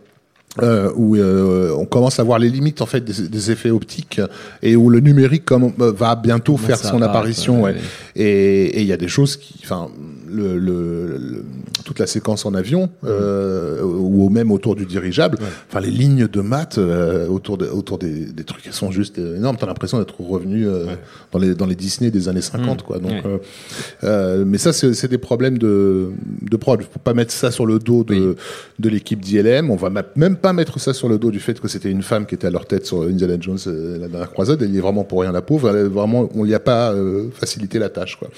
euh, 0.62 0.90
où 0.96 1.16
euh, 1.16 1.76
on 1.78 1.86
commence 1.86 2.20
à 2.20 2.24
voir 2.24 2.40
les 2.40 2.50
limites 2.50 2.82
en 2.82 2.86
fait 2.86 3.02
des, 3.02 3.28
des 3.28 3.52
effets 3.52 3.72
optiques 3.72 4.22
et 4.62 4.76
où 4.78 4.90
le 4.90 5.02
numérique 5.02 5.44
comme, 5.44 5.74
euh, 5.82 5.92
va 5.92 6.16
bientôt 6.16 6.56
faire 6.56 6.78
son 6.78 7.02
apparition 7.02 7.64
ouais, 7.64 7.74
ouais. 7.74 7.80
et 8.16 8.66
et 8.66 8.82
il 8.82 8.88
y 8.88 8.94
a 8.94 8.98
des 8.98 9.10
choses 9.10 9.36
qui 9.36 9.60
enfin 9.64 9.90
le, 10.30 10.58
le, 10.58 11.18
le- 11.18 11.46
toute 11.84 12.00
la 12.00 12.08
séquence 12.08 12.46
en 12.46 12.54
avion 12.54 12.90
euh, 13.04 13.82
ou 13.84 14.30
même 14.30 14.52
autour 14.52 14.76
du 14.76 14.86
dirigeable 14.86 15.38
enfin 15.70 15.80
les 15.80 15.92
lignes 15.92 16.28
de 16.28 16.42
maths 16.42 16.78
euh, 16.78 17.28
autour 17.28 17.58
de, 17.58 17.68
autour 17.68 17.98
des, 17.98 18.26
des 18.26 18.44
trucs 18.44 18.64
qui 18.64 18.74
sont 18.74 18.92
juste 18.92 19.18
énormes 19.18 19.58
t'as 19.60 19.68
l'impression 19.68 20.00
d'être 20.00 20.20
revenu 20.20 20.68
euh, 20.68 20.86
dans 21.32 21.40
les 21.40 21.54
dans 21.56 21.66
les 21.66 21.76
Disney 21.76 22.12
des 22.12 22.28
années 22.30 22.42
50 22.42 22.82
quoi 22.84 23.00
donc 23.00 23.12
Ouais. 23.12 23.22
euh, 23.26 23.38
euh, 24.04 24.44
mais 24.46 24.58
ça, 24.58 24.74
c'est 24.74 25.08
des 25.08 25.18
problèmes 25.18 25.58
de, 25.58 26.10
de 26.42 26.58
prod. 26.58 26.82
Faut 26.82 27.00
pas 27.00 27.14
mettre 27.14 27.32
ça 27.32 27.52
sur 27.52 27.66
le 27.66 27.80
dos 27.80 28.04
de, 28.04 28.36
de 28.80 28.90
l'équipe 28.90 29.20
d'ILM. 29.20 29.70
On 29.72 29.76
va 29.76 29.90
même 30.16 30.36
pas 30.36 30.54
mettre 30.54 30.80
ça 30.80 30.94
sur 30.94 31.08
le 31.08 31.18
dos 31.18 31.32
du 31.32 31.40
fait 31.40 31.60
que 31.60 31.68
c'était 31.68 31.90
une 31.90 32.02
femme 32.04 32.26
qui 32.26 32.36
était 32.36 32.48
à 32.48 32.50
leur 32.52 32.66
tête 32.66 32.86
sur 32.86 33.04
Indiana 33.04 33.36
Jones, 33.40 33.58
euh, 33.68 33.98
la 34.00 34.08
dernière 34.08 34.32
croisade. 34.32 34.62
Elle 34.62 34.74
y 34.74 34.78
est 34.78 34.82
vraiment 34.82 35.04
pour 35.04 35.22
rien, 35.22 35.32
la 35.32 35.42
pauvre. 35.42 35.70
Elle 35.70 35.86
vraiment, 35.88 36.30
on 36.36 36.44
lui 36.44 36.54
a 36.54 36.60
pas 36.60 36.92
euh, 36.94 37.28
facilité 37.34 37.80
la 37.80 37.90
tâche, 37.90 38.18
quoi. 38.18 38.30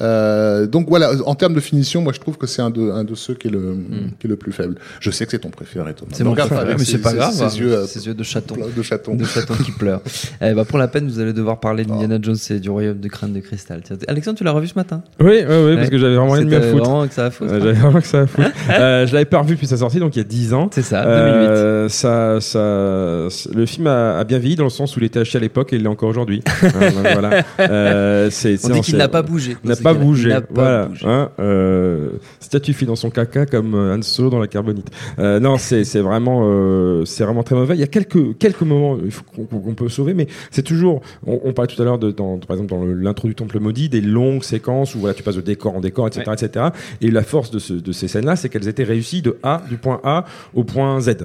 Euh, 0.00 0.66
donc 0.66 0.88
voilà, 0.88 1.12
en 1.26 1.34
termes 1.42 1.54
de 1.54 1.60
finition, 1.60 2.00
moi, 2.02 2.12
je 2.12 2.20
trouve 2.20 2.36
que 2.38 2.46
c'est 2.46 2.62
un 2.62 2.70
de, 2.70 2.90
un 2.90 3.04
de 3.04 3.14
ceux 3.14 3.34
qui 3.34 3.48
est 3.48 3.50
le, 3.50 3.76
qui 4.20 4.26
est 4.26 4.30
le 4.30 4.36
plus 4.36 4.52
faible. 4.52 4.76
Je 5.00 5.10
sais 5.10 5.24
que 5.24 5.30
c'est 5.32 5.40
ton 5.40 5.50
préféré, 5.50 5.92
Thomas. 5.94 6.12
C'est 6.14 6.22
mon 6.24 6.34
préféré, 6.34 6.74
mais 6.78 6.84
ses- 6.84 6.92
c'est 6.92 6.98
pas 6.98 7.10
ses- 7.10 7.16
grave. 7.16 7.32
Ses 7.32 7.58
yeux, 7.58 7.72
euh, 7.72 7.86
Ses 7.86 8.06
yeux 8.06 8.14
de 8.14 8.22
chaton. 8.22 8.54
de 8.76 8.82
chatons. 8.82 9.14
De 9.16 9.24
chaton 9.24 9.54
qui 9.54 9.72
pleure. 9.72 10.00
Eh 10.40 10.54
bah, 10.54 10.64
pour 10.64 10.78
la 10.78 10.88
peine, 10.88 11.06
vous 11.08 11.18
allez 11.20 11.32
devoir 11.32 11.58
parler 11.60 11.84
d'Indiana 11.84 12.18
Jones 12.22 12.36
et 12.50 12.58
du 12.60 12.70
royaume 12.70 12.98
de 12.98 13.08
crâne 13.08 13.32
de 13.32 13.40
cristal. 13.40 13.80
Tiens, 13.84 13.96
Alexandre, 14.08 14.38
tu 14.38 14.44
l'as 14.44 14.52
revu 14.52 14.66
ce 14.68 14.74
matin? 14.76 15.02
Oui, 15.20 15.40
oui, 15.48 15.54
oui, 15.66 15.76
parce 15.76 15.90
que 15.90 15.98
j'avais 15.98 16.14
vraiment 16.16 16.32
rien 16.32 16.44
de 16.44 16.48
m'y 16.48 16.54
à 16.54 16.60
C'était 16.60 16.72
foutre. 16.72 16.84
vraiment 16.84 17.06
que 17.08 17.14
ça 17.14 17.26
a 17.26 17.30
foutre. 17.30 17.52
Euh, 17.52 17.58
J'avais 17.60 17.72
vraiment 17.72 18.00
que 18.00 18.06
ça 18.06 18.20
à 18.20 18.26
foutre. 18.26 18.48
euh, 18.70 19.06
je 19.06 19.12
l'avais 19.12 19.24
pas 19.24 19.38
revu 19.40 19.54
depuis 19.54 19.66
sa 19.66 19.76
sortie, 19.76 19.98
donc 19.98 20.14
il 20.16 20.18
y 20.18 20.22
a 20.22 20.24
10 20.24 20.54
ans. 20.54 20.70
C'est 20.72 20.82
ça, 20.82 21.02
2008. 21.04 21.12
Euh, 21.16 21.88
ça, 21.88 22.40
ça, 22.40 22.58
le 23.54 23.66
film 23.66 23.86
a, 23.88 24.18
a 24.18 24.24
bien 24.24 24.38
vieilli 24.38 24.56
dans 24.56 24.64
le 24.64 24.70
sens 24.70 24.96
où 24.96 25.00
il 25.00 25.04
était 25.06 25.18
acheté 25.20 25.38
à 25.38 25.40
l'époque 25.40 25.72
et 25.72 25.76
il 25.76 25.82
l'est 25.82 25.88
encore 25.88 26.08
aujourd'hui. 26.08 26.42
Euh, 26.62 26.90
voilà. 27.12 28.30
C'est, 28.30 28.64
On 28.64 28.68
dit 28.70 28.80
qu'il 28.80 28.96
n'a 28.96 29.08
pas 29.08 29.22
bougé. 29.22 29.56
n'a 29.64 29.76
pas 29.76 29.94
bougé. 29.94 30.28
il 30.28 30.32
n'a 30.34 30.40
pas 30.40 30.88
voilà. 31.00 31.21
Hein, 31.22 31.30
euh, 31.40 32.10
statue 32.40 32.84
dans 32.84 32.96
son 32.96 33.10
caca 33.10 33.46
comme 33.46 33.74
euh, 33.74 33.94
Han 33.96 34.02
Solo 34.02 34.30
dans 34.30 34.38
la 34.40 34.46
carbonite. 34.48 34.90
Euh, 35.18 35.38
non, 35.40 35.56
c'est 35.58 35.82
vraiment 36.00 36.42
c'est 37.04 37.24
vraiment 37.24 37.42
très 37.42 37.54
mauvais. 37.54 37.74
Il 37.76 37.80
y 37.80 37.84
a 37.84 37.86
quelques 37.88 38.38
quelques 38.38 38.62
moments 38.62 38.96
qu'on 39.36 39.74
peut 39.74 39.88
sauver, 39.88 40.14
mais 40.14 40.26
c'est 40.50 40.62
toujours. 40.62 41.00
On, 41.26 41.40
on 41.44 41.52
parlait 41.52 41.72
tout 41.74 41.80
à 41.80 41.84
l'heure 41.84 41.98
de 41.98 42.10
dans, 42.10 42.38
par 42.38 42.56
exemple 42.56 42.70
dans 42.70 42.84
l'intro 42.84 43.28
du 43.28 43.34
Temple 43.34 43.60
maudit 43.60 43.88
des 43.88 44.00
longues 44.00 44.42
séquences 44.42 44.94
où 44.94 44.98
voilà 44.98 45.14
tu 45.14 45.22
passes 45.22 45.36
de 45.36 45.40
décor 45.40 45.76
en 45.76 45.80
décor, 45.80 46.06
etc., 46.08 46.30
etc. 46.32 46.66
Et 47.00 47.10
la 47.10 47.22
force 47.22 47.50
de, 47.50 47.58
ce, 47.58 47.74
de 47.74 47.92
ces 47.92 48.08
scènes-là, 48.08 48.36
c'est 48.36 48.48
qu'elles 48.48 48.68
étaient 48.68 48.84
réussies 48.84 49.22
de 49.22 49.36
A 49.42 49.62
du 49.68 49.76
point 49.76 50.00
A 50.04 50.24
au 50.54 50.64
point 50.64 51.00
Z. 51.00 51.16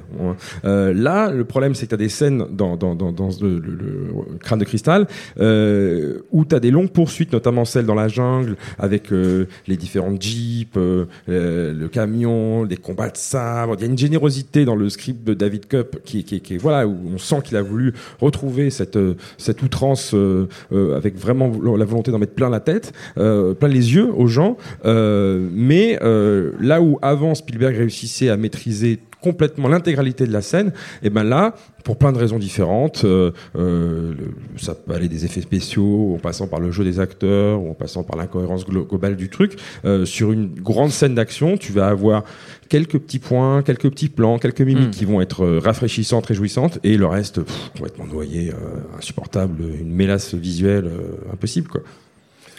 Euh, 0.65 0.93
là, 0.93 1.31
le 1.31 1.43
problème, 1.45 1.75
c'est 1.75 1.85
que 1.85 1.89
tu 1.89 1.95
as 1.95 1.97
des 1.97 2.09
scènes 2.09 2.45
dans, 2.51 2.75
dans, 2.77 2.95
dans, 2.95 3.11
dans 3.11 3.29
le, 3.41 3.59
le- 3.59 3.75
le 3.77 4.37
crâne 4.39 4.59
de 4.59 4.65
cristal 4.65 5.07
euh, 5.39 6.19
où 6.31 6.45
tu 6.45 6.55
as 6.55 6.59
des 6.59 6.71
longues 6.71 6.91
poursuites, 6.91 7.31
notamment 7.33 7.65
celles 7.65 7.85
dans 7.85 7.95
la 7.95 8.07
jungle, 8.07 8.55
avec 8.79 9.11
euh, 9.11 9.45
les 9.67 9.77
différentes 9.87 10.21
jeeps, 10.21 10.77
euh, 10.77 11.05
le 11.27 11.87
camion, 11.87 12.63
les 12.63 12.75
combats 12.75 13.09
de 13.09 13.17
sabre. 13.17 13.75
Il 13.77 13.81
y 13.81 13.83
a 13.85 13.87
une 13.87 13.97
générosité 13.97 14.65
dans 14.65 14.75
le 14.75 14.89
script 14.89 15.25
de 15.25 15.33
David 15.33 15.67
Cup 15.67 15.97
qui, 16.03 16.23
qui, 16.25 16.41
qui 16.41 16.57
voilà, 16.57 16.87
où 16.87 16.97
on 17.13 17.17
sent 17.17 17.41
qu'il 17.43 17.55
a 17.55 17.61
voulu 17.61 17.93
retrouver 18.19 18.69
cette, 18.69 18.97
euh, 18.97 19.15
cette 19.37 19.61
outrance 19.63 20.13
euh, 20.13 20.47
avec 20.95 21.17
vraiment 21.17 21.51
la 21.75 21.85
volonté 21.85 22.11
d'en 22.11 22.19
mettre 22.19 22.33
plein 22.33 22.49
la 22.49 22.59
tête, 22.59 22.93
plein 23.15 23.67
les 23.67 23.93
yeux 23.95 24.09
aux 24.13 24.27
gens. 24.27 24.57
Mais 24.83 25.97
là 26.01 26.81
où 26.81 26.99
avant 27.01 27.35
Spielberg 27.35 27.75
réussissait 27.75 28.29
à 28.29 28.37
maîtriser 28.37 28.99
complètement 29.21 29.67
l'intégralité 29.67 30.25
de 30.27 30.31
la 30.33 30.41
scène, 30.41 30.71
et 31.03 31.09
ben 31.09 31.23
là, 31.23 31.55
pour 31.83 31.97
plein 31.97 32.11
de 32.11 32.17
raisons 32.17 32.37
différentes, 32.37 33.03
euh, 33.05 33.31
euh, 33.55 34.13
ça 34.57 34.75
peut 34.75 34.93
aller 34.93 35.07
des 35.07 35.25
effets 35.25 35.41
spéciaux, 35.41 36.13
en 36.15 36.19
passant 36.19 36.47
par 36.47 36.59
le 36.59 36.71
jeu 36.71 36.83
des 36.83 36.99
acteurs, 36.99 37.61
ou 37.61 37.71
en 37.71 37.73
passant 37.73 38.03
par 38.03 38.17
l'incohérence 38.17 38.65
glo- 38.65 38.87
globale 38.87 39.15
du 39.15 39.29
truc. 39.29 39.57
euh, 39.85 40.05
sur 40.05 40.31
une 40.31 40.47
grande 40.53 40.91
scène 40.91 41.15
d'action, 41.15 41.57
tu 41.57 41.71
vas 41.71 41.87
avoir 41.87 42.23
quelques 42.69 42.99
petits 42.99 43.19
points, 43.19 43.63
quelques 43.63 43.89
petits 43.89 44.09
plans, 44.09 44.37
quelques 44.39 44.61
mimiques 44.61 44.87
Mm. 44.89 44.91
qui 44.91 45.05
vont 45.05 45.21
être 45.21 45.45
rafraîchissantes, 45.57 46.25
réjouissantes, 46.27 46.79
et 46.83 46.97
le 46.97 47.05
reste 47.07 47.41
pff, 47.41 47.71
complètement 47.75 48.05
noyé, 48.05 48.51
insupportable, 48.97 49.63
une 49.79 49.91
mélasse 49.93 50.33
visuelle 50.35 50.89
impossible 51.33 51.67
quoi. 51.69 51.81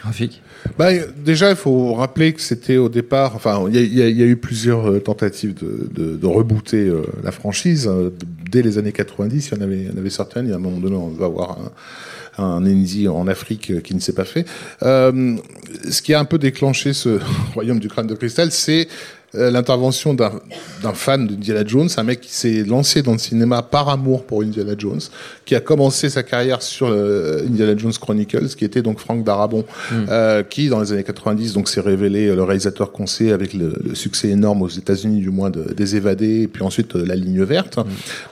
Graphique. 0.01 0.41
Bah, 0.77 0.89
déjà, 1.23 1.49
il 1.49 1.55
faut 1.55 1.93
rappeler 1.93 2.33
que 2.33 2.41
c'était 2.41 2.77
au 2.77 2.89
départ. 2.89 3.35
Enfin, 3.35 3.65
il 3.69 3.75
y 3.75 3.85
y 3.85 4.11
y 4.11 4.23
a 4.23 4.25
eu 4.25 4.37
plusieurs 4.37 4.89
euh, 4.89 4.99
tentatives 4.99 5.53
de, 5.53 5.89
de, 5.91 6.15
de 6.17 6.25
rebooter 6.27 6.87
euh, 6.87 7.03
la 7.23 7.31
franchise 7.31 7.87
d- 7.87 8.11
dès 8.49 8.61
les 8.61 8.77
années 8.77 8.91
90. 8.91 9.47
Il 9.51 9.55
y 9.55 9.59
en 9.59 9.61
avait, 9.63 9.77
il 9.79 9.87
y 9.87 9.89
en 9.93 9.97
avait 9.97 10.09
certaines. 10.09 10.45
Il 10.45 10.49
y 10.49 10.53
a 10.53 10.57
un 10.57 10.59
moment 10.59 10.79
donné, 10.79 10.95
on 10.95 11.09
va 11.09 11.25
avoir 11.25 11.57
un, 12.37 12.43
un 12.43 13.07
en 13.07 13.27
Afrique 13.27 13.71
euh, 13.71 13.79
qui 13.81 13.95
ne 13.95 13.99
s'est 13.99 14.13
pas 14.13 14.25
fait. 14.25 14.45
Euh, 14.83 15.35
ce 15.89 16.01
qui 16.01 16.13
a 16.13 16.19
un 16.19 16.25
peu 16.25 16.37
déclenché 16.37 16.93
ce 16.93 17.19
royaume 17.53 17.79
du 17.79 17.87
crâne 17.89 18.07
de 18.07 18.15
cristal, 18.15 18.51
c'est 18.51 18.87
l'intervention 19.33 20.13
d'un 20.13 20.31
fan 20.93 21.27
d'Indiana 21.27 21.63
Jones, 21.65 21.89
un 21.97 22.03
mec 22.03 22.21
qui 22.21 22.33
s'est 22.33 22.63
lancé 22.63 23.01
dans 23.01 23.13
le 23.13 23.17
cinéma 23.17 23.61
par 23.61 23.89
amour 23.89 24.23
pour 24.25 24.41
Indiana 24.41 24.73
Jones, 24.77 24.99
qui 25.45 25.55
a 25.55 25.59
commencé 25.59 26.09
sa 26.09 26.23
carrière 26.23 26.61
sur 26.61 26.87
euh, 26.89 27.43
Indiana 27.47 27.75
Jones 27.77 27.93
Chronicles, 27.99 28.47
qui 28.57 28.65
était 28.65 28.81
donc 28.81 28.99
Frank 28.99 29.23
Darabont, 29.23 29.65
euh, 30.09 30.43
qui 30.43 30.69
dans 30.69 30.79
les 30.81 30.93
années 30.93 31.03
90 31.03 31.53
donc 31.53 31.69
s'est 31.69 31.81
révélé 31.81 32.27
euh, 32.27 32.35
le 32.35 32.43
réalisateur 32.43 32.91
qu'on 32.91 33.07
sait 33.07 33.31
avec 33.31 33.53
le, 33.53 33.73
le 33.83 33.95
succès 33.95 34.29
énorme 34.29 34.61
aux 34.61 34.67
États-Unis 34.69 35.19
du 35.21 35.29
moins 35.29 35.49
de, 35.49 35.73
des 35.73 35.95
Évadés 35.95 36.41
et 36.43 36.47
puis 36.47 36.63
ensuite 36.63 36.95
euh, 36.95 37.05
La 37.05 37.15
Ligne 37.15 37.43
verte, 37.43 37.79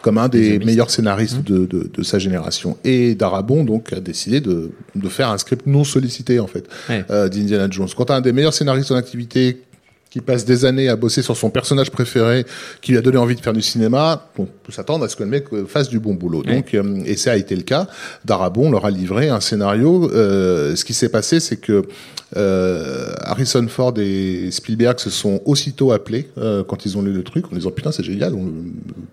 comme 0.01 0.17
un 0.17 0.27
des 0.29 0.59
meilleurs 0.59 0.89
scénaristes 0.89 1.43
de, 1.43 1.65
de, 1.65 1.89
de 1.93 2.03
sa 2.03 2.19
génération. 2.19 2.77
Et 2.83 3.15
Darabont 3.15 3.63
donc 3.63 3.93
a 3.93 3.99
décidé 3.99 4.41
de, 4.41 4.71
de 4.95 5.09
faire 5.09 5.29
un 5.29 5.37
script 5.37 5.67
non 5.67 5.83
sollicité 5.83 6.39
en 6.39 6.47
fait 6.47 6.65
Ouais. 6.89 7.03
euh, 7.11 7.29
d'Indiana 7.29 7.67
Jones. 7.69 7.87
Quand 7.95 8.11
un 8.11 8.21
des 8.21 8.31
meilleurs 8.33 8.53
scénaristes 8.53 8.91
en 8.91 8.95
activité 8.95 9.61
qui 10.17 10.21
passe 10.25 10.45
des 10.45 10.65
années 10.65 10.89
à 10.89 10.95
bosser 10.95 11.21
sur 11.21 11.37
son 11.37 11.49
personnage 11.49 11.91
préféré, 11.91 12.45
qui 12.81 12.91
lui 12.91 12.97
a 12.97 13.01
donné 13.01 13.17
envie 13.17 13.35
de 13.35 13.41
faire 13.41 13.53
du 13.53 13.61
cinéma, 13.61 14.27
on 14.37 14.45
peut 14.45 14.71
s'attendre 14.71 15.05
à 15.05 15.09
ce 15.09 15.15
que 15.15 15.23
le 15.23 15.29
mec 15.29 15.45
euh, 15.53 15.65
fasse 15.65 15.89
du 15.89 15.99
bon 15.99 16.15
boulot. 16.15 16.41
Donc, 16.43 16.73
euh, 16.73 17.01
et 17.05 17.15
ça 17.15 17.31
a 17.33 17.35
été 17.35 17.55
le 17.55 17.61
cas. 17.61 17.87
Darabon 18.25 18.71
leur 18.71 18.85
a 18.85 18.91
livré 18.91 19.29
un 19.29 19.39
scénario. 19.39 20.09
Euh, 20.11 20.75
ce 20.75 20.83
qui 20.85 20.93
s'est 20.93 21.09
passé, 21.09 21.39
c'est 21.39 21.57
que 21.57 21.83
euh, 22.35 23.13
Harrison 23.21 23.65
Ford 23.69 23.93
et 23.97 24.49
Spielberg 24.51 24.99
se 24.99 25.09
sont 25.09 25.39
aussitôt 25.45 25.91
appelés 25.91 26.27
euh, 26.37 26.63
quand 26.67 26.85
ils 26.85 26.97
ont 26.97 27.01
lu 27.01 27.13
le 27.13 27.23
truc 27.23 27.45
en 27.51 27.55
disant 27.55 27.71
putain 27.71 27.91
c'est 27.93 28.03
génial, 28.03 28.33
on, 28.33 28.51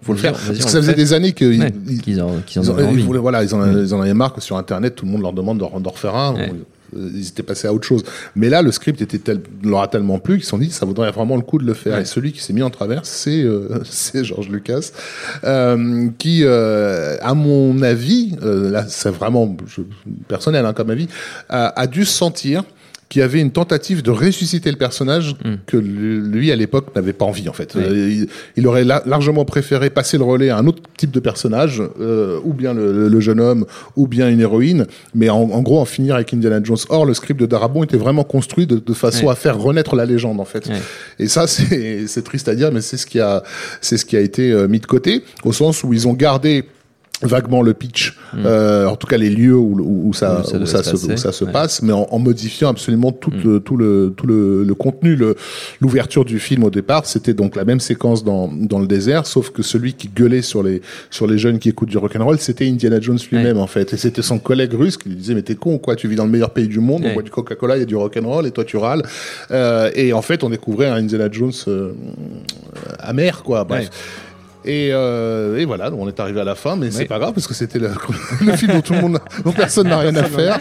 faut 0.03 0.13
le 0.15 0.19
faire. 0.19 0.33
Parce 0.33 0.49
que 0.59 0.65
ça 0.65 0.79
faisait 0.81 0.93
fait. 0.93 0.97
des 0.97 1.13
années 1.13 1.33
qu'ils 1.33 1.61
Ouais, 1.61 1.67
en, 1.67 1.71
en 1.71 1.73
ils, 2.07 2.21
en- 2.21 2.73
avaient 2.73 2.83
ils 2.83 2.87
envie. 2.89 3.03
voulaient- 3.03 3.21
voilà, 3.21 3.45
ils 3.45 3.55
en, 3.55 3.79
ils 3.79 3.95
en 3.95 4.01
avaient 4.01 4.15
marre 4.15 4.33
que 4.35 4.41
sur 4.41 4.57
Internet, 4.57 4.95
tout 4.97 5.05
le 5.05 5.13
monde 5.13 5.23
leur 5.23 5.33
demande 5.33 5.59
d'en 5.59 5.69
refaire 5.91 6.17
un. 6.17 6.35
Ouais. 6.35 6.53
Ils 6.97 7.29
étaient 7.29 7.43
passés 7.43 7.69
à 7.69 7.73
autre 7.73 7.87
chose. 7.87 8.03
Mais 8.37 8.49
là, 8.49 8.63
le 8.63 8.71
script 8.73 9.01
était 9.03 9.19
tel, 9.19 9.41
leur 9.63 9.81
a 9.83 9.89
tellement 9.89 10.19
plu 10.19 10.35
qu'ils 10.37 10.45
se 10.45 10.51
sont 10.51 10.59
dit, 10.59 10.71
ça 10.71 10.87
vaudrait 10.87 11.11
vraiment 11.11 11.37
le 11.37 11.43
coup 11.43 11.59
de 11.59 11.65
le 11.65 11.75
faire. 11.75 11.95
Ouais. 11.97 12.03
Et 12.03 12.05
celui 12.05 12.33
qui 12.33 12.41
s'est 12.41 12.53
mis 12.53 12.63
en 12.63 12.71
travers, 12.71 13.05
c'est 13.05 13.43
euh, 13.43 13.69
c'est 13.85 14.25
George 14.25 14.49
Lucas, 14.49 14.91
euh, 15.45 16.09
qui, 16.19 16.41
euh, 16.45 17.17
à 17.21 17.35
mon 17.35 17.83
avis, 17.83 18.37
euh, 18.43 18.71
là, 18.71 18.85
c'est 18.89 19.11
vraiment 19.11 19.57
je- 19.67 19.83
personnel 20.29 20.65
hein, 20.67 20.73
comme 20.73 20.91
avis, 20.91 21.09
a, 21.49 21.79
a 21.81 21.87
dû 21.87 22.05
se 22.05 22.13
sentir 22.13 22.65
qu'il 23.15 23.21
y 23.21 23.23
avait 23.23 23.41
une 23.41 23.53
tentative 23.53 24.03
de 24.03 24.11
ressusciter 24.11 24.73
le 24.73 24.77
personnage 24.77 25.37
que 25.67 25.77
lui 25.77 26.51
à 26.51 26.57
l'époque 26.57 26.95
n'avait 26.97 27.13
pas 27.13 27.25
envie 27.25 27.49
en 27.49 27.53
fait. 27.53 27.77
Euh, 27.77 28.09
il, 28.11 28.27
il 28.57 28.67
aurait 28.67 28.83
la- 28.83 29.05
largement 29.07 29.45
préféré 29.45 29.89
passer 29.89 30.19
le 30.19 30.25
relais 30.25 30.51
à 30.51 30.59
un 30.59 30.67
autre 30.67 30.83
type 30.97 31.13
de 31.13 31.21
personnage, 31.21 31.81
euh, 32.01 32.41
ou 32.43 32.53
bien 32.53 32.75
le, 32.75 33.09
le 33.09 33.21
jeune 33.21 33.39
homme, 33.41 33.67
ou 33.95 34.09
bien 34.09 34.29
une 34.29 34.41
héroïne, 34.41 34.87
mais 35.15 35.31
en, 35.31 35.37
en 35.43 35.63
gros 35.63 35.79
en 35.79 35.85
finir 35.85 36.17
avec 36.17 36.35
Indiana 36.35 36.59
Jones. 36.63 36.77
Or 36.89 37.07
le 37.07 37.15
script 37.15 37.39
de 37.39 37.47
Darabont 37.47 37.85
était 37.85 37.97
vraiment 37.97 38.25
construit 38.25 38.67
de, 38.67 38.79
de 38.79 38.93
façon 38.95 39.29
à 39.29 39.37
faire 39.37 39.59
renaître 39.59 39.95
la 39.95 40.07
légende 40.07 40.41
en 40.41 40.45
fait. 40.45 40.69
Et 41.21 41.29
ça 41.29 41.47
c'est 41.55 42.07
c'est 42.09 42.23
triste 42.25 42.49
à 42.49 42.57
dire, 42.57 42.73
mais 42.73 42.81
c'est 42.81 42.97
ce 42.97 43.07
qui 43.07 43.21
a 43.21 43.45
c'est 43.81 43.97
ce 43.97 44.05
qui 44.05 44.17
a 44.17 44.21
été 44.21 44.51
euh, 44.51 44.67
mis 44.67 44.81
de 44.81 44.87
côté 44.87 45.23
au 45.45 45.53
sens 45.53 45.85
où 45.85 45.93
ils 45.93 46.09
ont 46.09 46.15
gardé 46.15 46.65
vaguement 47.27 47.63
le 47.63 47.75
pitch, 47.75 48.17
euh, 48.37 48.87
en 48.87 48.97
tout 48.97 49.07
cas 49.07 49.17
les 49.17 49.31
lieux 49.31 49.57
où, 49.57 49.79
où, 49.81 50.09
où 50.09 50.13
ça, 50.13 50.41
Où 50.41 50.45
ça 50.45 50.51
où 50.57 50.59
devait 50.61 50.67
ça, 50.71 50.83
se 50.83 50.95
où 50.97 51.17
ça 51.17 51.33
se 51.33 51.45
Ouais. 51.45 51.53
passe, 51.53 51.83
mais 51.83 51.93
en, 51.93 52.07
en 52.11 52.19
modifiant 52.19 52.69
absolument 52.71 53.13
tout, 53.13 53.31
le, 53.31 53.61
tout 53.61 53.77
le 53.77 54.13
tout 54.17 54.27
le, 54.27 54.65
le 54.65 54.75
contenu, 54.75 55.17
le 55.17 55.37
l'ouverture 55.81 56.25
du 56.25 56.39
film 56.39 56.65
au 56.65 56.71
départ, 56.71 57.07
c'était 57.07 57.35
donc 57.35 57.57
la 57.57 57.65
même 57.65 57.81
séquence 57.81 58.25
dans 58.25 58.49
dans 58.53 58.79
le 58.79 58.87
désert, 58.87 59.27
sauf 59.27 59.51
que 59.51 59.63
celui 59.63 59.95
qui 59.95 60.09
gueulait 60.09 60.43
sur 60.43 60.63
les 60.63 60.83
sur 61.11 61.27
les 61.27 61.39
jeunes 61.39 61.59
qui 61.59 61.69
écoutent 61.69 61.89
du 61.91 61.99
rock'n'roll, 61.99 62.39
c'était 62.39 62.67
Indiana 62.69 63.01
Jones 63.01 63.19
lui-même 63.31 63.59
en 63.59 63.67
fait, 63.67 63.93
et 63.93 63.97
c'était 63.97 64.23
son 64.23 64.39
collègue 64.39 64.73
russe 64.75 64.97
qui 64.97 65.09
lui 65.09 65.17
disait 65.17 65.35
mais 65.35 65.43
t'es 65.43 65.55
con 65.55 65.75
ou 65.75 65.79
quoi, 65.79 65.97
tu 65.97 66.09
vis 66.09 66.17
dans 66.17 66.25
le 66.25 66.31
meilleur 66.31 66.51
pays 66.51 66.69
du 66.69 66.81
monde, 66.81 67.03
Ouais. 67.03 67.11
on 67.11 67.15
boit 67.15 67.23
du 67.23 67.31
Coca-Cola, 67.31 67.77
il 67.77 67.81
y 67.81 67.83
a 67.83 67.87
du 67.87 67.97
rock'n'roll 67.97 68.47
et 68.47 68.51
toi 68.51 68.65
tu 68.65 68.77
râles, 68.77 69.03
euh, 69.51 69.91
et 69.95 70.13
en 70.13 70.23
fait 70.23 70.43
on 70.45 70.51
découvrait 70.51 70.89
un 70.89 70.95
Indiana 70.97 71.29
Jones 71.31 71.53
euh, 71.69 71.93
amer 72.99 73.43
quoi, 73.43 73.65
bref. 73.65 73.91
Ouais. 74.65 74.71
Et, 74.73 74.91
euh, 74.93 75.59
et 75.59 75.65
voilà, 75.65 75.91
on 75.97 76.09
est 76.09 76.19
arrivé 76.21 76.41
à 76.41 76.45
la 76.45 76.55
fin, 76.55 76.77
mais 76.77 76.91
c'est 76.91 77.05
pas 77.05 77.19
grave 77.19 77.33
parce 77.35 77.47
que 77.47 77.55
c'était 77.55 77.79
le, 77.79 77.91
le 78.45 78.53
film 78.57 78.73
dont 78.73 78.81
tout 78.81 78.93
le 78.95 79.01
monde, 79.01 79.19
dont 79.45 79.53
personne 79.53 79.89
n'a 79.89 79.99
rien 79.99 80.15
à 80.17 80.25
faire. 80.25 80.59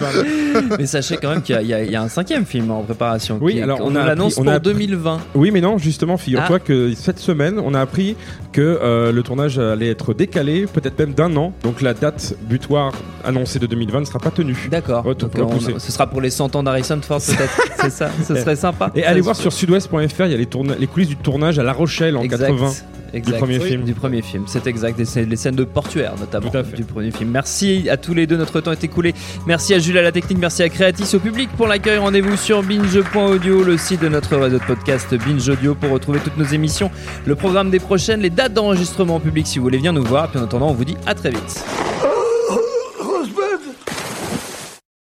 Mais 0.78 0.86
sachez 0.86 1.18
quand 1.18 1.30
même 1.30 1.41
qu'il 1.41 1.56
y 1.66 1.74
a- 1.74 1.84
y, 1.84 1.91
y 1.91 1.95
un 1.95 2.08
cinquième 2.10 2.45
film 2.45 2.72
en 2.72 2.82
préparation. 2.84 3.38
Oui, 3.41 3.54
qui 3.56 3.62
alors 3.62 3.80
on, 3.82 3.91
on 3.91 3.95
a 3.95 4.06
l'annonce 4.06 4.36
pour 4.36 4.47
a 4.47 4.54
appris- 4.56 4.74
2020. 4.74 5.20
Oui, 5.36 5.51
mais 5.51 5.62
non, 5.62 5.78
justement, 5.78 6.18
figure-toi 6.18 6.58
Ah. 6.62 6.66
que 6.66 6.93
cette 6.95 7.20
semaine, 7.20 7.60
on 7.60 7.74
a 7.74 7.80
appris 7.82 8.16
que 8.51 8.62
euh, 8.62 9.12
le 9.12 9.24
tournage 9.24 9.58
allait 9.58 9.89
être 9.89 10.14
décalé, 10.14 10.66
peut-être 10.72 10.97
même 10.99 11.14
d'un 11.14 11.36
an. 11.38 11.54
Donc 11.64 11.82
la 11.82 11.93
date 11.93 12.36
butoir 12.41 12.91
annoncée 13.26 13.60
de 13.60 13.66
2020 13.66 14.01
ne 14.01 14.06
sera 14.06 14.20
pas 14.20 14.32
tenue. 14.32 14.68
D'accord. 14.70 15.04
Repoussé. 15.04 15.74
ce 15.78 15.91
sera 15.91 16.08
pour 16.08 16.22
les 16.22 16.30
100 16.30 16.56
ans 16.56 16.64
d'Harrison 16.64 16.99
Ford 17.01 17.20
peut-être. 17.26 17.62
c'est 17.82 17.89
ça. 17.89 18.10
Ce 18.28 18.36
serait 18.36 18.56
sympa. 18.56 18.91
Et 18.95 19.04
allez 19.06 19.22
voir 19.22 19.36
sur 19.36 19.51
sudouest.fr, 19.51 20.26
il 20.26 20.32
y 20.32 20.34
a 20.34 20.38
les, 20.78 20.88
coulisses 20.88 21.10
du 21.10 21.16
tournage 21.18 21.58
à 21.58 21.64
La 21.64 21.74
Rochelle 21.74 22.16
en 22.18 22.22
Exact. 22.22 22.47
80. 22.47 22.72
Exact. 23.14 23.38
premier 23.38 23.60
Oui, 23.60 23.68
film. 23.68 23.84
Du 23.93 23.99
premier 23.99 24.23
film, 24.23 24.45
c'est 24.47 24.65
exact. 24.65 24.99
Et 24.99 25.25
les 25.25 25.35
scènes 25.35 25.55
de 25.55 25.63
portuaire 25.63 26.15
notamment 26.19 26.51
du 26.75 26.83
premier 26.83 27.11
film. 27.11 27.29
Merci 27.29 27.87
à 27.91 27.95
tous 27.95 28.15
les 28.15 28.25
deux, 28.25 28.37
notre 28.37 28.59
temps 28.59 28.71
est 28.71 28.83
écoulé. 28.83 29.13
Merci 29.45 29.75
à 29.75 29.79
Jules 29.79 29.99
à 29.99 30.01
la 30.01 30.11
technique, 30.11 30.39
merci 30.39 30.63
à 30.63 30.69
Créatis 30.69 31.15
au 31.15 31.19
public 31.19 31.47
pour 31.55 31.67
l'accueil. 31.67 31.99
Rendez-vous 31.99 32.35
sur 32.35 32.63
binge.audio, 32.63 33.63
le 33.63 33.77
site 33.77 34.01
de 34.01 34.09
notre 34.09 34.35
réseau 34.35 34.57
de 34.57 34.63
podcast 34.63 35.13
Binge 35.13 35.47
Audio 35.47 35.75
pour 35.75 35.91
retrouver 35.91 36.19
toutes 36.23 36.37
nos 36.37 36.45
émissions, 36.45 36.89
le 37.27 37.35
programme 37.35 37.69
des 37.69 37.79
prochaines, 37.79 38.21
les 38.21 38.31
dates 38.31 38.53
d'enregistrement 38.53 39.17
en 39.17 39.19
public 39.19 39.45
si 39.45 39.59
vous 39.59 39.65
voulez 39.65 39.77
bien 39.77 39.93
nous 39.93 40.03
voir. 40.03 40.31
Puis 40.31 40.39
en 40.39 40.43
attendant, 40.43 40.69
on 40.69 40.73
vous 40.73 40.85
dit 40.85 40.97
à 41.05 41.13
très 41.13 41.29
vite. 41.29 41.63